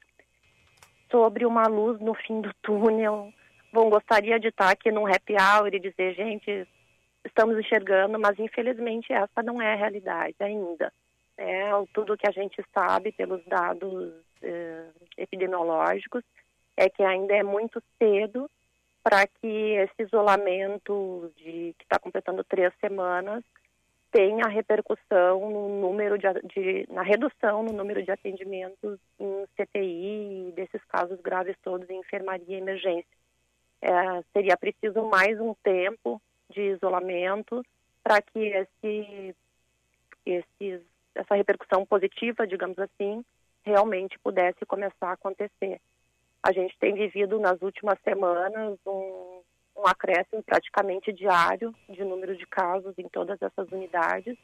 Sobre 1.12 1.46
uma 1.46 1.68
luz 1.68 2.00
no 2.00 2.14
fim 2.14 2.42
do 2.42 2.54
túnel, 2.62 3.32
bom, 3.72 3.90
gostaria 3.90 4.40
de 4.40 4.48
estar 4.48 4.70
aqui 4.70 4.92
num 4.92 5.08
happy 5.08 5.34
hour 5.34 5.74
e 5.74 5.80
dizer, 5.80 6.14
gente, 6.16 6.68
estamos 7.24 7.58
enxergando, 7.58 8.20
mas 8.20 8.38
infelizmente 8.40 9.12
essa 9.12 9.44
não 9.44 9.62
é 9.62 9.74
a 9.74 9.76
realidade 9.76 10.36
ainda. 10.40 10.92
É, 11.38 11.70
tudo 11.94 12.18
que 12.18 12.28
a 12.28 12.32
gente 12.32 12.64
sabe 12.74 13.12
pelos 13.12 13.44
dados 13.46 14.14
eh, 14.42 14.86
epidemiológicos 15.18 16.24
é 16.78 16.90
que 16.90 17.04
ainda 17.04 17.36
é 17.36 17.44
muito 17.44 17.82
cedo 17.98 18.50
para 19.04 19.28
que 19.28 19.48
esse 19.48 20.04
isolamento 20.04 21.32
de 21.38 21.76
que 21.78 21.84
está 21.84 22.00
completando 22.00 22.44
três 22.44 22.74
semanas 22.80 23.44
tenha 24.16 24.48
repercussão 24.48 25.50
no 25.52 25.68
número 25.82 26.18
de, 26.18 26.26
de 26.44 26.88
na 26.90 27.02
redução 27.02 27.62
no 27.64 27.74
número 27.74 28.02
de 28.02 28.10
atendimentos 28.10 28.98
em 29.20 29.46
CTI 29.58 30.54
desses 30.56 30.82
casos 30.86 31.20
graves 31.20 31.58
todos 31.62 31.90
em 31.90 32.00
enfermaria 32.00 32.56
e 32.56 32.62
emergência. 32.62 33.18
É, 33.82 34.24
seria 34.32 34.56
preciso 34.56 35.04
mais 35.04 35.38
um 35.42 35.54
tempo 35.56 36.22
de 36.50 36.62
isolamento 36.62 37.62
para 38.02 38.22
que 38.22 38.40
esse, 38.40 39.36
esses, 40.26 40.82
essa 41.14 41.36
repercussão 41.36 41.86
positiva, 41.86 42.48
digamos 42.48 42.80
assim, 42.80 43.22
realmente 43.66 44.18
pudesse 44.20 44.66
começar 44.66 45.10
a 45.10 45.14
acontecer. 45.14 45.82
A 46.42 46.54
gente 46.54 46.74
tem 46.80 46.94
vivido 46.94 47.38
nas 47.38 47.62
últimas 47.62 48.00
semanas 48.02 48.80
um, 48.88 49.35
um 49.76 49.86
acréscimo 49.86 50.42
praticamente 50.44 51.12
diário 51.12 51.74
de 51.90 52.04
número 52.04 52.36
de 52.36 52.46
casos 52.48 52.94
em 52.98 53.08
todas 53.10 53.42
essas 53.42 53.70
unidades. 53.72 54.38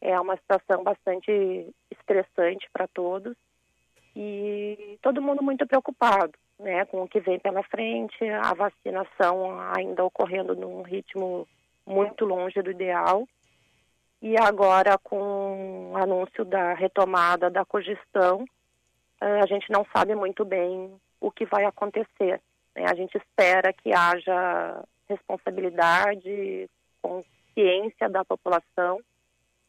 É 0.00 0.18
uma 0.18 0.36
situação 0.36 0.82
bastante 0.82 1.74
estressante 1.90 2.68
para 2.72 2.88
todos 2.88 3.36
e 4.16 4.98
todo 5.02 5.22
mundo 5.22 5.42
muito 5.42 5.66
preocupado, 5.66 6.32
né, 6.58 6.84
com 6.86 7.02
o 7.02 7.08
que 7.08 7.20
vem 7.20 7.38
pela 7.38 7.62
frente, 7.64 8.28
a 8.28 8.54
vacinação 8.54 9.60
ainda 9.76 10.04
ocorrendo 10.04 10.56
num 10.56 10.82
ritmo 10.82 11.46
muito 11.86 12.24
longe 12.24 12.60
do 12.62 12.70
ideal. 12.70 13.28
E 14.20 14.36
agora 14.36 14.98
com 14.98 15.92
o 15.92 15.96
anúncio 15.96 16.44
da 16.44 16.74
retomada 16.74 17.48
da 17.48 17.64
cogestão, 17.64 18.44
eh, 19.20 19.40
a 19.40 19.46
gente 19.46 19.70
não 19.70 19.86
sabe 19.94 20.14
muito 20.14 20.44
bem 20.44 20.92
o 21.20 21.30
que 21.30 21.44
vai 21.44 21.64
acontecer. 21.64 22.40
Né? 22.78 22.84
A 22.88 22.94
gente 22.94 23.16
espera 23.18 23.72
que 23.72 23.92
haja 23.92 24.84
responsabilidade, 25.08 26.70
consciência 27.02 28.08
da 28.08 28.24
população, 28.24 29.00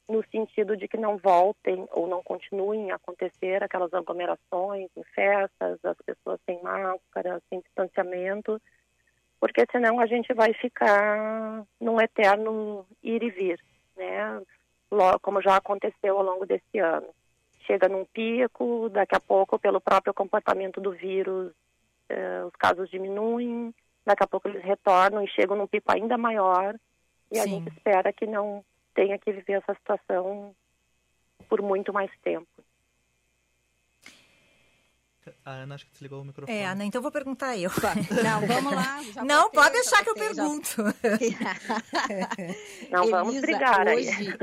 no 0.07 0.23
sentido 0.31 0.77
de 0.77 0.87
que 0.87 0.97
não 0.97 1.17
voltem 1.17 1.87
ou 1.91 2.07
não 2.07 2.21
continuem 2.23 2.91
a 2.91 2.95
acontecer 2.95 3.63
aquelas 3.63 3.93
aglomerações 3.93 4.89
em 4.95 5.03
festas, 5.15 5.79
as 5.83 5.97
pessoas 6.05 6.39
sem 6.45 6.61
máscara, 6.61 7.41
sem 7.49 7.59
distanciamento, 7.61 8.61
porque 9.39 9.65
senão 9.71 9.99
a 9.99 10.05
gente 10.05 10.33
vai 10.33 10.53
ficar 10.53 11.63
num 11.79 12.01
eterno 12.01 12.85
ir 13.03 13.23
e 13.23 13.29
vir, 13.29 13.59
né? 13.95 14.41
Como 15.21 15.41
já 15.41 15.55
aconteceu 15.57 16.17
ao 16.17 16.23
longo 16.23 16.45
desse 16.45 16.79
ano. 16.79 17.07
Chega 17.67 17.87
num 17.87 18.03
pico, 18.05 18.89
daqui 18.89 19.15
a 19.15 19.19
pouco, 19.19 19.59
pelo 19.59 19.79
próprio 19.79 20.13
comportamento 20.13 20.81
do 20.81 20.91
vírus, 20.91 21.53
eh, 22.09 22.43
os 22.45 22.55
casos 22.57 22.89
diminuem, 22.89 23.73
daqui 24.05 24.23
a 24.23 24.27
pouco 24.27 24.47
eles 24.47 24.63
retornam 24.63 25.23
e 25.23 25.29
chegam 25.29 25.55
num 25.55 25.67
pico 25.67 25.91
ainda 25.91 26.17
maior, 26.17 26.75
e 27.31 27.35
Sim. 27.35 27.41
a 27.41 27.47
gente 27.47 27.69
espera 27.69 28.11
que 28.11 28.25
não 28.25 28.63
tenha 28.93 29.17
que 29.17 29.31
viver 29.31 29.53
essa 29.53 29.73
situação 29.75 30.53
por 31.47 31.61
muito 31.61 31.93
mais 31.93 32.11
tempo. 32.23 32.47
A 35.45 35.51
Ana 35.51 35.75
acho 35.75 35.85
que 35.85 35.91
desligou 35.91 36.21
o 36.21 36.25
microfone. 36.25 36.57
É, 36.57 36.65
Ana, 36.65 36.85
então 36.85 37.01
vou 37.01 37.11
perguntar 37.11 37.57
eu. 37.57 37.69
Não, 38.23 38.47
vamos 38.47 38.73
lá. 38.73 38.99
Não, 39.23 39.51
pode 39.51 39.73
deixar 39.73 40.03
que 40.03 40.09
eu 40.09 40.15
pergunto. 40.15 40.81
não 42.89 43.03
Elisa, 43.03 43.17
vamos 43.17 43.41
brigar 43.41 43.87
hoje... 43.87 44.09
aí. 44.09 44.37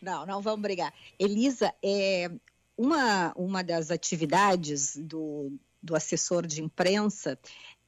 Não, 0.00 0.26
não 0.26 0.42
vamos 0.42 0.60
brigar. 0.60 0.92
Elisa, 1.18 1.74
é, 1.82 2.30
uma, 2.76 3.32
uma 3.36 3.62
das 3.62 3.90
atividades 3.90 4.96
do, 4.96 5.52
do 5.82 5.96
assessor 5.96 6.46
de 6.46 6.62
imprensa 6.62 7.38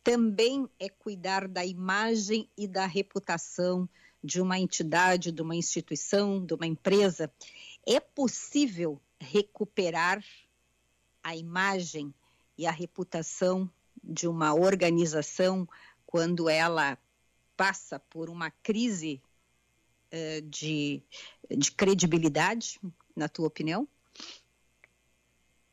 também 0.02 0.68
é 0.78 0.88
cuidar 0.88 1.48
da 1.48 1.64
imagem 1.64 2.48
e 2.56 2.68
da 2.68 2.84
reputação 2.84 3.88
de 4.22 4.40
uma 4.40 4.58
entidade, 4.58 5.32
de 5.32 5.40
uma 5.40 5.56
instituição, 5.56 6.44
de 6.44 6.52
uma 6.52 6.66
empresa. 6.66 7.32
É 7.86 7.98
possível 7.98 9.00
recuperar 9.18 10.22
a 11.22 11.34
imagem 11.34 12.12
e 12.56 12.66
a 12.66 12.70
reputação 12.70 13.70
de 14.02 14.28
uma 14.28 14.54
organização 14.54 15.66
quando 16.04 16.48
ela 16.48 16.98
passa 17.56 17.98
por 17.98 18.28
uma 18.28 18.50
crise 18.50 19.22
uh, 20.12 20.42
de, 20.42 21.02
de 21.50 21.72
credibilidade, 21.72 22.78
na 23.16 23.28
tua 23.28 23.46
opinião? 23.46 23.88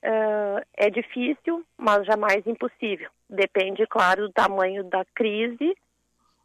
Uh, 0.04 0.66
é 0.76 0.89
difícil, 0.89 1.64
mas 1.78 2.06
jamais 2.06 2.45
impossível. 2.47 3.10
Depende, 3.30 3.86
claro, 3.86 4.28
do 4.28 4.34
tamanho 4.34 4.84
da 4.84 5.06
crise 5.14 5.78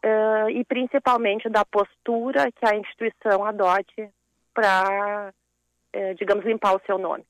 uh, 0.04 0.50
e 0.50 0.62
principalmente 0.64 1.48
da 1.48 1.64
postura 1.64 2.52
que 2.52 2.66
a 2.66 2.76
instituição 2.76 3.44
adote 3.44 4.10
para, 4.52 5.32
uh, 5.94 6.14
digamos, 6.16 6.44
limpar 6.44 6.76
o 6.76 6.82
seu 6.84 6.98
nome. 6.98 7.24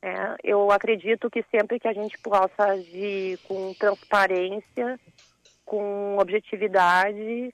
É, 0.00 0.36
eu 0.44 0.70
acredito 0.70 1.28
que 1.28 1.44
sempre 1.50 1.80
que 1.80 1.88
a 1.88 1.92
gente 1.92 2.16
possa 2.18 2.64
agir 2.64 3.36
com 3.48 3.74
transparência, 3.74 4.98
com 5.64 6.16
objetividade, 6.18 7.52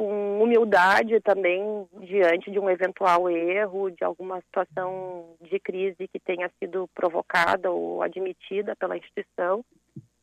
com 0.00 0.42
humildade 0.42 1.20
também 1.20 1.86
diante 2.00 2.50
de 2.50 2.58
um 2.58 2.70
eventual 2.70 3.28
erro, 3.28 3.90
de 3.90 4.02
alguma 4.02 4.40
situação 4.40 5.36
de 5.42 5.60
crise 5.60 6.08
que 6.08 6.18
tenha 6.18 6.50
sido 6.58 6.88
provocada 6.94 7.70
ou 7.70 8.02
admitida 8.02 8.74
pela 8.76 8.96
instituição, 8.96 9.62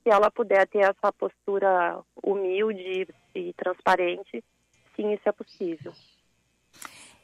se 0.02 0.10
ela 0.10 0.32
puder 0.32 0.66
ter 0.66 0.80
essa 0.80 1.14
postura 1.14 2.00
humilde 2.24 3.08
e 3.36 3.54
transparente, 3.54 4.44
sim, 4.96 5.14
isso 5.14 5.30
é 5.30 5.32
possível. 5.32 5.94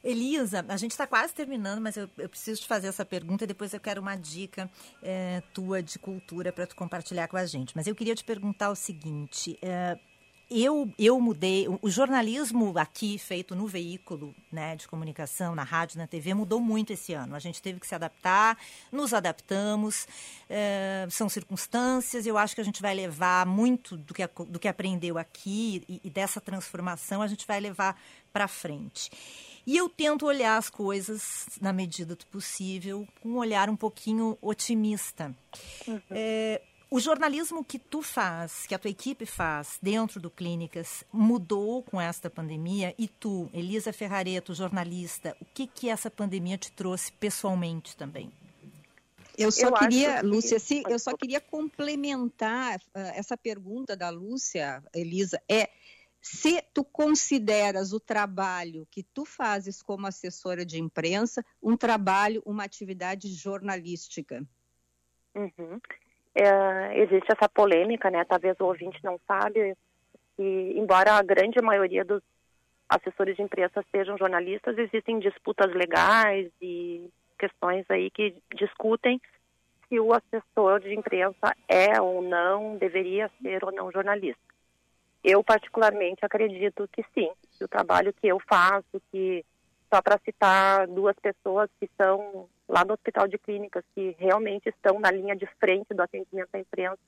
Elisa, 0.04 0.64
a 0.68 0.76
gente 0.76 0.92
está 0.92 1.08
quase 1.08 1.34
terminando, 1.34 1.80
mas 1.80 1.96
eu, 1.96 2.08
eu, 2.16 2.28
preciso 2.28 2.60
te 2.62 2.68
fazer 2.68 2.86
essa 2.86 3.04
pergunta 3.04 3.42
e 3.42 3.48
depois 3.48 3.74
eu 3.74 3.80
quero 3.80 4.00
uma 4.00 4.14
dica 4.14 4.70
é, 5.02 5.42
tua 5.52 5.82
de 5.82 5.98
cultura 5.98 6.52
para 6.52 6.68
tu 6.68 6.76
compartilhar 6.76 7.26
com 7.26 7.36
a 7.36 7.46
gente. 7.46 7.74
Mas 7.74 7.88
eu 7.88 7.96
queria 7.96 8.14
te 8.14 8.22
perguntar 8.22 8.70
o 8.70 8.76
seguinte: 8.76 9.58
é, 9.60 9.98
eu, 10.50 10.92
eu 10.98 11.20
mudei, 11.20 11.66
o 11.80 11.90
jornalismo 11.90 12.76
aqui 12.78 13.18
feito 13.18 13.54
no 13.54 13.66
veículo 13.66 14.34
né, 14.52 14.76
de 14.76 14.86
comunicação, 14.86 15.54
na 15.54 15.62
rádio, 15.62 15.98
na 15.98 16.06
TV, 16.06 16.34
mudou 16.34 16.60
muito 16.60 16.92
esse 16.92 17.12
ano. 17.12 17.34
A 17.34 17.38
gente 17.38 17.62
teve 17.62 17.80
que 17.80 17.86
se 17.86 17.94
adaptar, 17.94 18.58
nos 18.92 19.14
adaptamos, 19.14 20.06
é, 20.48 21.06
são 21.10 21.28
circunstâncias, 21.28 22.26
eu 22.26 22.36
acho 22.36 22.54
que 22.54 22.60
a 22.60 22.64
gente 22.64 22.82
vai 22.82 22.94
levar 22.94 23.46
muito 23.46 23.96
do 23.96 24.12
que, 24.12 24.26
do 24.48 24.58
que 24.58 24.68
aprendeu 24.68 25.18
aqui 25.18 25.82
e, 25.88 26.00
e 26.04 26.10
dessa 26.10 26.40
transformação 26.40 27.22
a 27.22 27.26
gente 27.26 27.46
vai 27.46 27.60
levar 27.60 27.98
para 28.32 28.46
frente. 28.46 29.10
E 29.66 29.76
eu 29.76 29.88
tento 29.88 30.26
olhar 30.26 30.58
as 30.58 30.68
coisas, 30.68 31.46
na 31.60 31.72
medida 31.72 32.14
do 32.14 32.26
possível, 32.26 33.08
com 33.22 33.30
um 33.30 33.36
olhar 33.38 33.70
um 33.70 33.76
pouquinho 33.76 34.36
otimista. 34.42 35.34
Uhum. 35.88 36.00
É, 36.10 36.60
o 36.94 37.00
jornalismo 37.00 37.64
que 37.64 37.76
tu 37.76 38.02
faz, 38.02 38.68
que 38.68 38.74
a 38.74 38.78
tua 38.78 38.88
equipe 38.88 39.26
faz 39.26 39.80
dentro 39.82 40.20
do 40.20 40.30
Clínicas, 40.30 41.02
mudou 41.12 41.82
com 41.82 42.00
esta 42.00 42.30
pandemia? 42.30 42.94
E 42.96 43.08
tu, 43.08 43.50
Elisa 43.52 43.92
Ferrareto, 43.92 44.54
jornalista, 44.54 45.36
o 45.40 45.44
que 45.44 45.66
que 45.66 45.88
essa 45.88 46.08
pandemia 46.08 46.56
te 46.56 46.70
trouxe 46.70 47.10
pessoalmente 47.10 47.96
também? 47.96 48.30
Eu 49.36 49.50
só 49.50 49.70
eu 49.70 49.74
queria, 49.74 50.20
que... 50.20 50.26
Lúcia, 50.26 50.60
sim, 50.60 50.84
eu 50.88 51.00
só 51.00 51.16
queria 51.16 51.40
complementar 51.40 52.78
uh, 52.78 53.10
essa 53.16 53.36
pergunta 53.36 53.96
da 53.96 54.08
Lúcia, 54.08 54.80
Elisa, 54.94 55.42
é 55.48 55.70
se 56.22 56.62
tu 56.72 56.84
consideras 56.84 57.92
o 57.92 57.98
trabalho 57.98 58.86
que 58.88 59.02
tu 59.02 59.24
fazes 59.24 59.82
como 59.82 60.06
assessora 60.06 60.64
de 60.64 60.80
imprensa 60.80 61.44
um 61.60 61.76
trabalho, 61.76 62.40
uma 62.46 62.62
atividade 62.62 63.34
jornalística. 63.34 64.46
Uhum 65.34 65.80
é, 66.34 66.98
existe 67.00 67.32
essa 67.32 67.48
polêmica, 67.48 68.10
né? 68.10 68.24
Talvez 68.24 68.58
o 68.60 68.64
ouvinte 68.64 68.98
não 69.04 69.18
sabe, 69.26 69.76
e 70.38 70.74
embora 70.76 71.12
a 71.12 71.22
grande 71.22 71.60
maioria 71.62 72.04
dos 72.04 72.22
assessores 72.88 73.36
de 73.36 73.42
imprensa 73.42 73.84
sejam 73.90 74.18
jornalistas, 74.18 74.76
existem 74.76 75.18
disputas 75.18 75.72
legais 75.72 76.50
e 76.60 77.08
questões 77.38 77.84
aí 77.88 78.10
que 78.10 78.34
discutem 78.54 79.20
se 79.88 80.00
o 80.00 80.12
assessor 80.12 80.80
de 80.80 80.94
imprensa 80.94 81.54
é 81.68 82.00
ou 82.00 82.22
não, 82.22 82.76
deveria 82.76 83.30
ser 83.42 83.64
ou 83.64 83.72
não 83.72 83.92
jornalista. 83.92 84.42
Eu 85.22 85.42
particularmente 85.42 86.24
acredito 86.24 86.88
que 86.92 87.02
sim, 87.14 87.30
que 87.56 87.64
o 87.64 87.68
trabalho 87.68 88.12
que 88.12 88.26
eu 88.26 88.38
faço, 88.40 89.00
que 89.10 89.44
só 89.92 90.02
para 90.02 90.18
citar 90.24 90.86
duas 90.86 91.16
pessoas 91.16 91.70
que 91.80 91.88
são 91.96 92.48
lá 92.68 92.84
no 92.84 92.94
Hospital 92.94 93.28
de 93.28 93.38
Clínicas, 93.38 93.84
que 93.94 94.16
realmente 94.18 94.68
estão 94.68 94.98
na 94.98 95.10
linha 95.10 95.36
de 95.36 95.46
frente 95.60 95.92
do 95.94 96.02
atendimento 96.02 96.54
à 96.54 96.58
imprensa. 96.58 96.98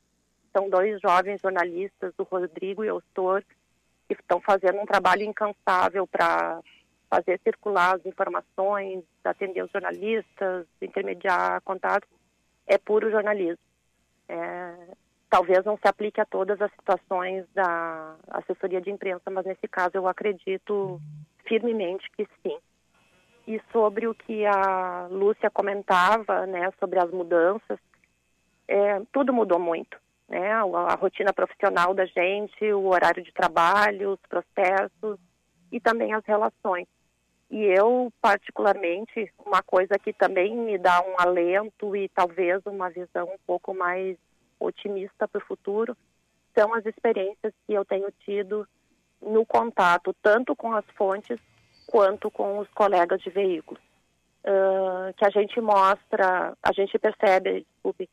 São 0.53 0.69
dois 0.69 1.01
jovens 1.01 1.41
jornalistas, 1.41 2.15
o 2.19 2.23
Rodrigo 2.23 2.85
e 2.85 2.91
o 2.91 2.97
Ostor, 2.97 3.43
que 4.09 4.15
estão 4.15 4.41
fazendo 4.41 4.81
um 4.81 4.87
trabalho 4.87 5.23
incansável 5.23 6.07
para 6.07 6.61
fazer 7.09 7.41
circular 7.43 7.97
as 7.97 8.07
informações, 8.07 9.05
atender 9.25 9.63
os 9.63 9.71
jornalistas, 9.71 10.67
intermediar 10.81 11.61
contatos. 11.63 12.09
É 12.67 12.79
puro 12.79 13.11
jornalismo. 13.11 13.63
É, 14.29 14.75
talvez 15.31 15.65
não 15.65 15.77
se 15.77 15.87
aplique 15.87 16.21
a 16.21 16.25
todas 16.25 16.61
as 16.61 16.71
situações 16.73 17.45
da 17.55 18.17
assessoria 18.29 18.81
de 18.81 18.91
imprensa, 18.91 19.31
mas 19.31 19.47
nesse 19.47 19.69
caso 19.69 19.93
eu 19.95 20.09
acredito 20.09 21.01
firmemente 21.45 22.11
que 22.17 22.27
sim 22.43 22.59
e 23.47 23.61
sobre 23.73 24.09
o 24.09 24.15
que 24.15 24.45
a 24.45 25.07
Lúcia 25.11 25.51
comentava, 25.51 26.47
né, 26.47 26.71
sobre 26.81 26.99
as 26.99 27.11
mudanças, 27.11 27.79
é, 28.67 29.01
tudo 29.13 29.33
mudou 29.33 29.59
muito, 29.59 29.97
né, 30.29 30.53
a, 30.53 30.63
a, 30.63 30.95
rotina 30.95 31.33
profissional 31.33 31.95
da 31.95 32.05
gente, 32.07 32.73
o 32.73 32.87
horário 32.87 33.23
de 33.23 33.33
trabalho, 33.33 34.13
os 34.13 34.21
processos 34.29 35.19
e 35.71 35.79
também 35.79 36.13
as 36.13 36.25
relações. 36.25 36.89
E 37.49 37.63
eu, 37.63 38.13
particularmente, 38.21 39.33
uma 39.45 39.63
coisa 39.63 39.97
que 39.99 40.13
também 40.13 40.57
me 40.57 40.77
dá 40.77 41.01
um 41.03 41.15
alento 41.17 41.95
e 41.95 42.09
talvez 42.09 42.61
uma 42.67 42.91
visão 42.91 43.27
um 43.27 43.39
pouco 43.47 43.73
mais 43.73 44.17
otimista 44.59 45.29
para 45.29 45.39
o 45.39 45.47
futuro, 45.47 45.97
são 46.59 46.75
as 46.75 46.85
experiências 46.85 47.53
que 47.65 47.75
eu 47.75 47.85
tenho 47.85 48.11
tido 48.25 48.67
no 49.23 49.47
contato 49.47 50.15
tanto 50.21 50.57
com 50.57 50.73
as 50.73 50.85
fontes 50.97 51.39
quanto 51.87 52.31
com 52.31 52.59
os 52.59 52.69
colegas 52.71 53.21
de 53.21 53.31
veículos. 53.31 53.83
Uh, 54.45 55.13
que 55.17 55.25
a 55.25 55.31
gente 55.31 55.61
mostra, 55.61 56.57
a 56.63 56.73
gente 56.73 56.99
percebe, 56.99 57.67
desculpe, 57.75 58.09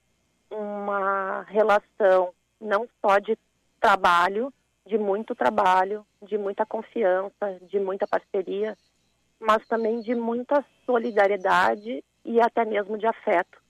uma 0.49 1.43
relação 1.43 2.34
não 2.59 2.88
só 3.01 3.19
de 3.19 3.38
trabalho, 3.80 4.51
de 4.86 4.97
muito 4.97 5.36
trabalho, 5.36 6.05
de 6.21 6.38
muita 6.38 6.65
confiança, 6.65 7.59
de 7.61 7.80
muita 7.80 8.07
parceria, 8.07 8.76
mas 9.39 9.65
também 9.67 10.01
de 10.01 10.15
muita 10.15 10.63
solidariedade 10.86 12.03
e 12.26 12.39
até 12.39 12.65
mesmo 12.65 12.97
de 12.97 13.05
afeto. 13.05 13.61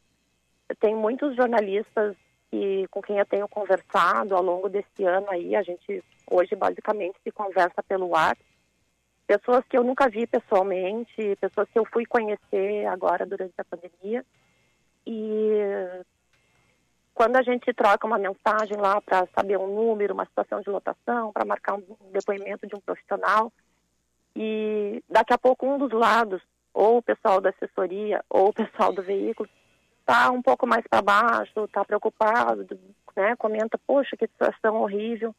Tem 0.79 0.95
muitos 0.95 1.35
jornalistas 1.35 2.15
que, 2.49 2.87
com 2.89 3.01
quem 3.01 3.17
eu 3.17 3.25
tenho 3.25 3.47
conversado 3.47 4.35
ao 4.35 4.43
longo 4.43 4.69
desse 4.69 5.03
ano 5.03 5.29
aí, 5.29 5.55
a 5.55 5.63
gente 5.63 6.03
hoje 6.29 6.55
basicamente 6.55 7.15
se 7.23 7.31
conversa 7.31 7.81
pelo 7.83 8.15
ar, 8.15 8.37
pessoas 9.27 9.63
que 9.69 9.77
eu 9.77 9.83
nunca 9.83 10.09
vi 10.09 10.27
pessoalmente, 10.27 11.35
pessoas 11.39 11.67
que 11.69 11.79
eu 11.79 11.85
fui 11.85 12.05
conhecer 12.05 12.85
agora 12.87 13.25
durante 13.25 13.53
a 13.57 13.65
pandemia. 13.65 14.25
E 15.05 16.03
quando 17.13 17.35
a 17.35 17.41
gente 17.41 17.73
troca 17.73 18.07
uma 18.07 18.17
mensagem 18.17 18.77
lá 18.77 18.99
para 19.01 19.27
saber 19.35 19.57
um 19.57 19.67
número, 19.67 20.13
uma 20.13 20.25
situação 20.25 20.61
de 20.61 20.69
lotação, 20.69 21.31
para 21.31 21.45
marcar 21.45 21.75
um 21.75 21.83
depoimento 22.11 22.67
de 22.67 22.75
um 22.75 22.79
profissional, 22.79 23.51
e 24.35 25.03
daqui 25.09 25.33
a 25.33 25.37
pouco 25.37 25.65
um 25.65 25.77
dos 25.77 25.91
lados, 25.91 26.41
ou 26.73 26.97
o 26.97 27.03
pessoal 27.03 27.39
da 27.39 27.49
assessoria, 27.49 28.23
ou 28.29 28.49
o 28.49 28.53
pessoal 28.53 28.91
do 28.91 29.03
veículo, 29.03 29.47
está 29.99 30.31
um 30.31 30.41
pouco 30.41 30.65
mais 30.65 30.85
para 30.87 31.01
baixo, 31.01 31.65
está 31.65 31.85
preocupado, 31.85 32.67
né? 33.15 33.35
comenta, 33.37 33.77
poxa, 33.85 34.17
que 34.17 34.27
situação 34.27 34.81
horrível. 34.81 35.35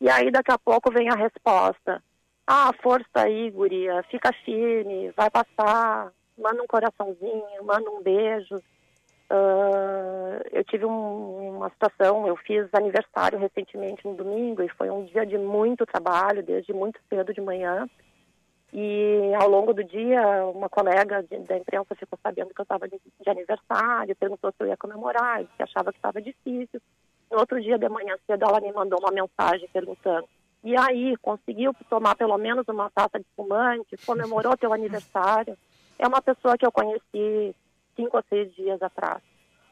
E 0.00 0.08
aí 0.08 0.30
daqui 0.30 0.52
a 0.52 0.58
pouco 0.58 0.92
vem 0.92 1.08
a 1.08 1.16
resposta, 1.16 2.02
ah, 2.50 2.72
força 2.82 3.06
aí, 3.14 3.50
guria, 3.50 4.02
fica 4.04 4.32
firme, 4.42 5.12
vai 5.14 5.28
passar, 5.28 6.10
manda 6.38 6.62
um 6.62 6.66
coraçãozinho, 6.66 7.44
manda 7.62 7.90
um 7.90 8.02
beijo. 8.02 8.56
Uh, 9.30 10.40
eu 10.50 10.64
tive 10.64 10.86
um, 10.86 11.58
uma 11.58 11.68
situação, 11.68 12.26
eu 12.26 12.34
fiz 12.36 12.66
aniversário 12.72 13.38
recentemente 13.38 14.02
no 14.06 14.14
domingo 14.14 14.62
e 14.62 14.68
foi 14.70 14.88
um 14.88 15.04
dia 15.04 15.26
de 15.26 15.36
muito 15.36 15.84
trabalho, 15.84 16.42
desde 16.42 16.72
muito 16.72 16.98
cedo 17.10 17.34
de 17.34 17.40
manhã. 17.42 17.86
E 18.72 19.30
ao 19.38 19.46
longo 19.46 19.74
do 19.74 19.84
dia, 19.84 20.46
uma 20.46 20.70
colega 20.70 21.22
de, 21.24 21.38
da 21.40 21.58
imprensa 21.58 21.94
ficou 21.96 22.18
sabendo 22.22 22.54
que 22.54 22.60
eu 22.62 22.62
estava 22.62 22.88
de, 22.88 22.98
de, 22.98 23.30
aniversário, 23.30 24.16
perguntou 24.16 24.50
se 24.52 24.62
eu 24.62 24.68
ia 24.68 24.76
comemorar, 24.78 25.44
que 25.44 25.62
achava 25.62 25.92
que 25.92 25.98
estava 25.98 26.22
difícil. 26.22 26.80
No 27.30 27.40
outro 27.40 27.60
dia 27.60 27.76
de 27.76 27.90
manhã 27.90 28.16
cedo, 28.26 28.46
ela 28.46 28.58
me 28.58 28.72
mandou 28.72 28.98
uma 29.00 29.12
mensagem 29.12 29.68
perguntando 29.70 30.26
e 30.62 30.76
aí, 30.76 31.16
conseguiu 31.18 31.72
tomar 31.88 32.16
pelo 32.16 32.36
menos 32.36 32.66
uma 32.68 32.90
taça 32.90 33.18
de 33.18 33.24
espumante, 33.26 33.96
comemorou 34.04 34.56
teu 34.56 34.72
aniversário. 34.72 35.56
É 35.98 36.06
uma 36.06 36.20
pessoa 36.20 36.58
que 36.58 36.66
eu 36.66 36.72
conheci 36.72 37.54
cinco 37.94 38.16
ou 38.16 38.24
seis 38.28 38.54
dias 38.54 38.80
atrás. 38.82 39.22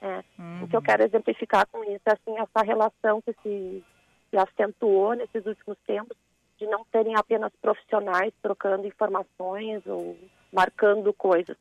É. 0.01 0.22
Uhum. 0.39 0.64
O 0.64 0.68
que 0.68 0.76
eu 0.76 0.82
quero 0.82 1.05
exemplificar 1.05 1.66
com 1.68 1.82
isso 1.84 2.03
é 2.07 2.12
assim, 2.12 2.39
essa 2.39 2.64
relação 2.64 3.20
que 3.22 3.32
se, 3.43 3.84
se 4.30 4.37
acentuou 4.37 5.14
nesses 5.14 5.45
últimos 5.47 5.76
tempos 5.87 6.16
de 6.59 6.66
não 6.66 6.84
serem 6.91 7.14
apenas 7.16 7.53
profissionais 7.61 8.32
trocando 8.41 8.87
informações 8.87 9.84
ou 9.87 10.16
marcando 10.53 11.12
coisas, 11.12 11.57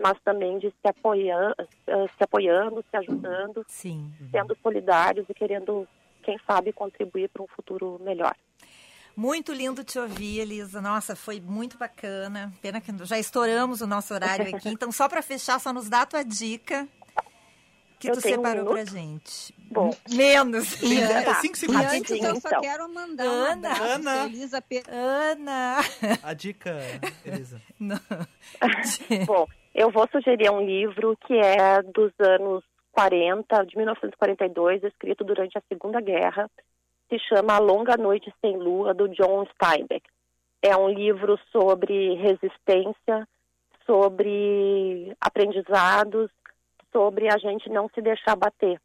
mas 0.00 0.18
também 0.22 0.58
de 0.58 0.68
se, 0.68 0.88
apoiar, 0.88 1.54
se 1.56 2.22
apoiando, 2.22 2.84
se 2.90 2.96
ajudando, 2.96 3.64
Sim. 3.66 4.12
sendo 4.30 4.56
solidários 4.62 5.26
e 5.28 5.34
querendo, 5.34 5.88
quem 6.22 6.38
sabe, 6.46 6.72
contribuir 6.72 7.28
para 7.28 7.42
um 7.42 7.48
futuro 7.48 7.98
melhor. 8.02 8.34
Muito 9.16 9.52
lindo 9.52 9.82
te 9.82 9.98
ouvir, 9.98 10.40
Elisa. 10.40 10.80
Nossa, 10.82 11.16
foi 11.16 11.40
muito 11.40 11.78
bacana. 11.78 12.52
Pena 12.60 12.80
que 12.80 12.92
já 13.04 13.18
estouramos 13.18 13.80
o 13.80 13.86
nosso 13.86 14.12
horário 14.12 14.54
aqui. 14.54 14.68
Então, 14.76 14.92
só 14.92 15.08
para 15.08 15.22
fechar, 15.22 15.58
só 15.58 15.72
nos 15.72 15.88
dá 15.88 16.02
a 16.02 16.06
tua 16.06 16.22
dica 16.22 16.86
que 17.98 18.10
Eu 18.10 18.14
tu 18.14 18.20
separou 18.20 18.68
um 18.68 18.72
pra 18.74 18.84
gente. 18.84 19.54
Bom. 19.70 19.90
Menos. 20.10 20.82
E 20.82 21.00
Ana. 21.00 21.18
antes- 21.30 21.36
cinco 21.40 21.54
e 21.54 21.58
segundos. 21.58 21.86
antes 21.86 22.10
eu 22.10 22.40
só 22.40 22.48
então. 22.48 22.60
quero 22.60 22.92
mandar 22.92 23.24
um 23.24 23.28
Ana. 23.30 23.72
abraço 23.72 23.82
Ana. 23.92 24.24
Elisa 24.26 24.60
Pe... 24.60 24.82
Ana. 24.86 25.76
A 26.22 26.34
dica, 26.34 26.76
Elisa. 27.24 27.60
Não. 27.80 27.98
Bom, 29.26 29.46
eu 29.74 29.90
vou 29.90 30.06
sugerir 30.12 30.50
um 30.50 30.60
livro 30.60 31.16
que 31.26 31.32
é 31.34 31.82
dos 31.82 32.12
anos 32.20 32.62
40, 32.92 33.64
de 33.64 33.76
1942, 33.78 34.84
escrito 34.84 35.24
durante 35.24 35.56
a 35.56 35.62
Segunda 35.68 36.00
Guerra. 36.00 36.50
Se 37.08 37.18
chama 37.20 37.54
A 37.54 37.58
Longa 37.58 37.96
Noite 37.96 38.32
Sem 38.40 38.56
Lua, 38.56 38.92
do 38.92 39.08
John 39.08 39.46
Steinbeck. 39.46 40.08
É 40.60 40.76
um 40.76 40.88
livro 40.88 41.38
sobre 41.52 42.14
resistência, 42.14 43.28
sobre 43.84 45.16
aprendizados, 45.20 46.30
sobre 46.92 47.32
a 47.32 47.38
gente 47.38 47.68
não 47.70 47.88
se 47.94 48.02
deixar 48.02 48.34
bater. 48.34 48.80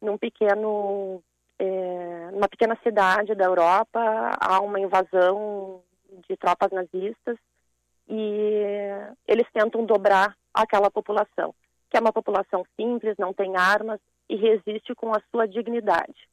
Num 0.00 0.18
pequeno, 0.18 1.22
é, 1.58 2.30
numa 2.32 2.48
pequena 2.48 2.76
cidade 2.82 3.34
da 3.34 3.44
Europa, 3.44 4.00
há 4.38 4.60
uma 4.60 4.78
invasão 4.78 5.80
de 6.28 6.36
tropas 6.36 6.70
nazistas 6.70 7.38
e 8.08 8.62
eles 9.26 9.46
tentam 9.52 9.86
dobrar 9.86 10.36
aquela 10.52 10.90
população, 10.90 11.54
que 11.88 11.96
é 11.96 12.00
uma 12.00 12.12
população 12.12 12.66
simples, 12.76 13.16
não 13.18 13.32
tem 13.32 13.56
armas 13.56 14.00
e 14.28 14.36
resiste 14.36 14.94
com 14.94 15.14
a 15.14 15.22
sua 15.30 15.46
dignidade. 15.46 16.28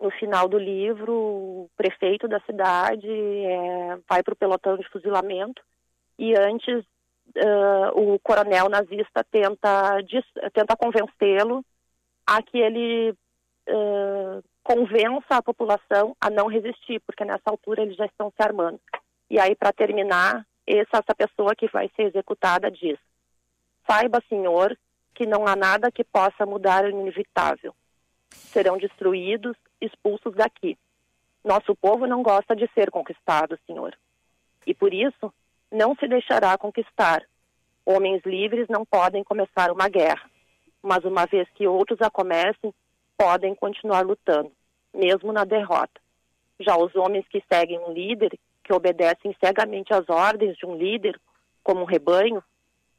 No 0.00 0.10
final 0.12 0.48
do 0.48 0.58
livro, 0.58 1.12
o 1.12 1.70
prefeito 1.76 2.26
da 2.26 2.40
cidade 2.40 3.06
é, 3.06 3.98
vai 4.08 4.22
para 4.22 4.32
o 4.32 4.36
pelotão 4.36 4.76
de 4.76 4.88
fuzilamento 4.88 5.62
e 6.18 6.34
antes 6.34 6.84
ah, 7.36 7.92
o 7.94 8.18
coronel 8.18 8.68
nazista 8.68 9.24
tenta, 9.30 9.98
tenta 10.52 10.76
convencê-lo 10.76 11.64
a 12.26 12.42
que 12.42 12.58
ele 12.58 13.14
ah, 13.68 14.40
convença 14.62 15.36
a 15.36 15.42
população 15.42 16.16
a 16.20 16.30
não 16.30 16.46
resistir, 16.46 17.00
porque 17.00 17.24
nessa 17.24 17.50
altura 17.50 17.82
eles 17.82 17.96
já 17.96 18.06
estão 18.06 18.30
se 18.30 18.42
armando. 18.42 18.80
E 19.28 19.38
aí, 19.38 19.54
para 19.54 19.72
terminar, 19.72 20.46
essa, 20.66 20.98
essa 20.98 21.14
pessoa 21.16 21.54
que 21.54 21.68
vai 21.68 21.90
ser 21.96 22.02
executada 22.04 22.70
diz: 22.70 22.98
Saiba, 23.88 24.20
senhor, 24.28 24.76
que 25.14 25.26
não 25.26 25.46
há 25.46 25.56
nada 25.56 25.90
que 25.90 26.04
possa 26.04 26.44
mudar 26.46 26.84
o 26.84 26.90
inevitável. 26.90 27.74
Serão 28.32 28.78
destruídos, 28.78 29.56
expulsos 29.80 30.34
daqui. 30.34 30.78
Nosso 31.44 31.74
povo 31.74 32.06
não 32.06 32.22
gosta 32.22 32.54
de 32.54 32.68
ser 32.74 32.90
conquistado, 32.90 33.58
senhor. 33.66 33.96
E 34.66 34.74
por 34.74 34.92
isso, 34.92 35.32
não 35.70 35.94
se 35.94 36.06
deixará 36.06 36.56
conquistar. 36.58 37.22
Homens 37.84 38.22
livres 38.24 38.66
não 38.68 38.84
podem 38.84 39.24
começar 39.24 39.70
uma 39.70 39.88
guerra, 39.88 40.28
mas 40.82 41.04
uma 41.04 41.26
vez 41.26 41.48
que 41.54 41.66
outros 41.66 42.00
a 42.00 42.10
comecem, 42.10 42.72
podem 43.16 43.54
continuar 43.54 44.04
lutando, 44.04 44.50
mesmo 44.94 45.32
na 45.32 45.44
derrota. 45.44 46.00
Já 46.58 46.76
os 46.76 46.94
homens 46.94 47.26
que 47.28 47.42
seguem 47.52 47.78
um 47.78 47.92
líder, 47.92 48.38
que 48.64 48.72
obedecem 48.72 49.34
cegamente 49.42 49.92
às 49.92 50.08
ordens 50.08 50.56
de 50.56 50.66
um 50.66 50.76
líder, 50.76 51.20
como 51.62 51.82
um 51.82 51.86
rebanho, 51.86 52.42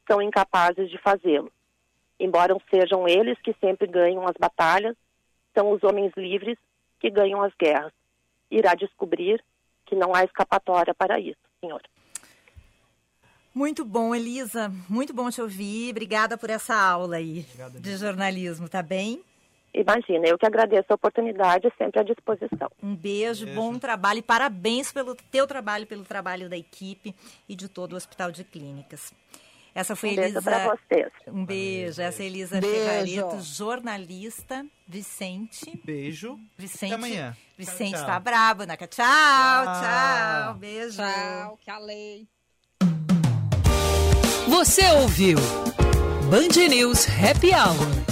são 0.08 0.20
incapazes 0.20 0.90
de 0.90 0.98
fazê-lo. 0.98 1.50
Embora 2.18 2.56
sejam 2.70 3.08
eles 3.08 3.38
que 3.40 3.54
sempre 3.60 3.86
ganham 3.86 4.26
as 4.26 4.36
batalhas, 4.38 4.96
são 5.56 5.70
os 5.72 5.82
homens 5.82 6.12
livres 6.16 6.58
que 7.00 7.10
ganham 7.10 7.42
as 7.42 7.52
guerras. 7.60 7.92
Irá 8.50 8.74
descobrir 8.74 9.42
que 9.86 9.96
não 9.96 10.14
há 10.14 10.24
escapatória 10.24 10.94
para 10.94 11.18
isso, 11.18 11.40
senhor. 11.60 11.82
Muito 13.54 13.84
bom, 13.84 14.14
Elisa. 14.14 14.72
Muito 14.88 15.12
bom 15.12 15.30
te 15.30 15.42
ouvir. 15.42 15.90
Obrigada 15.90 16.38
por 16.38 16.48
essa 16.48 16.74
aula 16.74 17.16
aí 17.16 17.44
de 17.80 17.96
jornalismo, 17.96 18.68
tá 18.68 18.82
bem? 18.82 19.22
Imagina, 19.74 20.26
eu 20.26 20.38
que 20.38 20.46
agradeço 20.46 20.86
a 20.90 20.94
oportunidade, 20.94 21.72
sempre 21.78 22.00
à 22.00 22.02
disposição. 22.02 22.70
Um 22.82 22.94
beijo, 22.94 23.46
bom 23.54 23.78
trabalho 23.78 24.18
e 24.18 24.22
parabéns 24.22 24.92
pelo 24.92 25.14
teu 25.14 25.46
trabalho, 25.46 25.86
pelo 25.86 26.04
trabalho 26.04 26.48
da 26.48 26.56
equipe 26.56 27.14
e 27.48 27.56
de 27.56 27.68
todo 27.68 27.94
o 27.94 27.96
Hospital 27.96 28.30
de 28.30 28.44
Clínicas. 28.44 29.14
Essa 29.74 29.96
foi 29.96 30.10
Um 30.10 30.16
beijo 30.16 30.28
Elisa. 30.36 30.42
pra 30.42 30.76
vocês. 30.76 31.12
Um 31.28 31.44
beijo. 31.46 32.02
Essa 32.02 32.22
é 32.22 32.26
Elisa 32.26 32.60
Beijo. 32.60 32.76
Ferrareto, 32.76 33.40
jornalista. 33.40 34.66
Vicente. 34.86 35.80
Beijo. 35.84 36.38
Vicente. 36.58 36.92
Até 36.92 36.94
amanhã. 36.94 37.36
Vicente 37.56 37.92
Tchau, 37.92 38.00
tchau. 38.00 38.06
tá 38.06 38.20
brabo, 38.20 38.66
Naca. 38.66 38.86
Tchau, 38.86 39.04
Tchau. 39.64 39.80
tchau. 39.82 40.54
Beijo. 40.54 40.96
Tchau, 40.98 41.58
que 41.62 41.70
a 41.70 41.78
lei. 41.78 42.26
Você 44.48 44.84
ouviu 44.92 45.38
Band 46.30 46.68
News 46.68 47.06
Happy 47.08 47.50
Hour. 47.54 48.02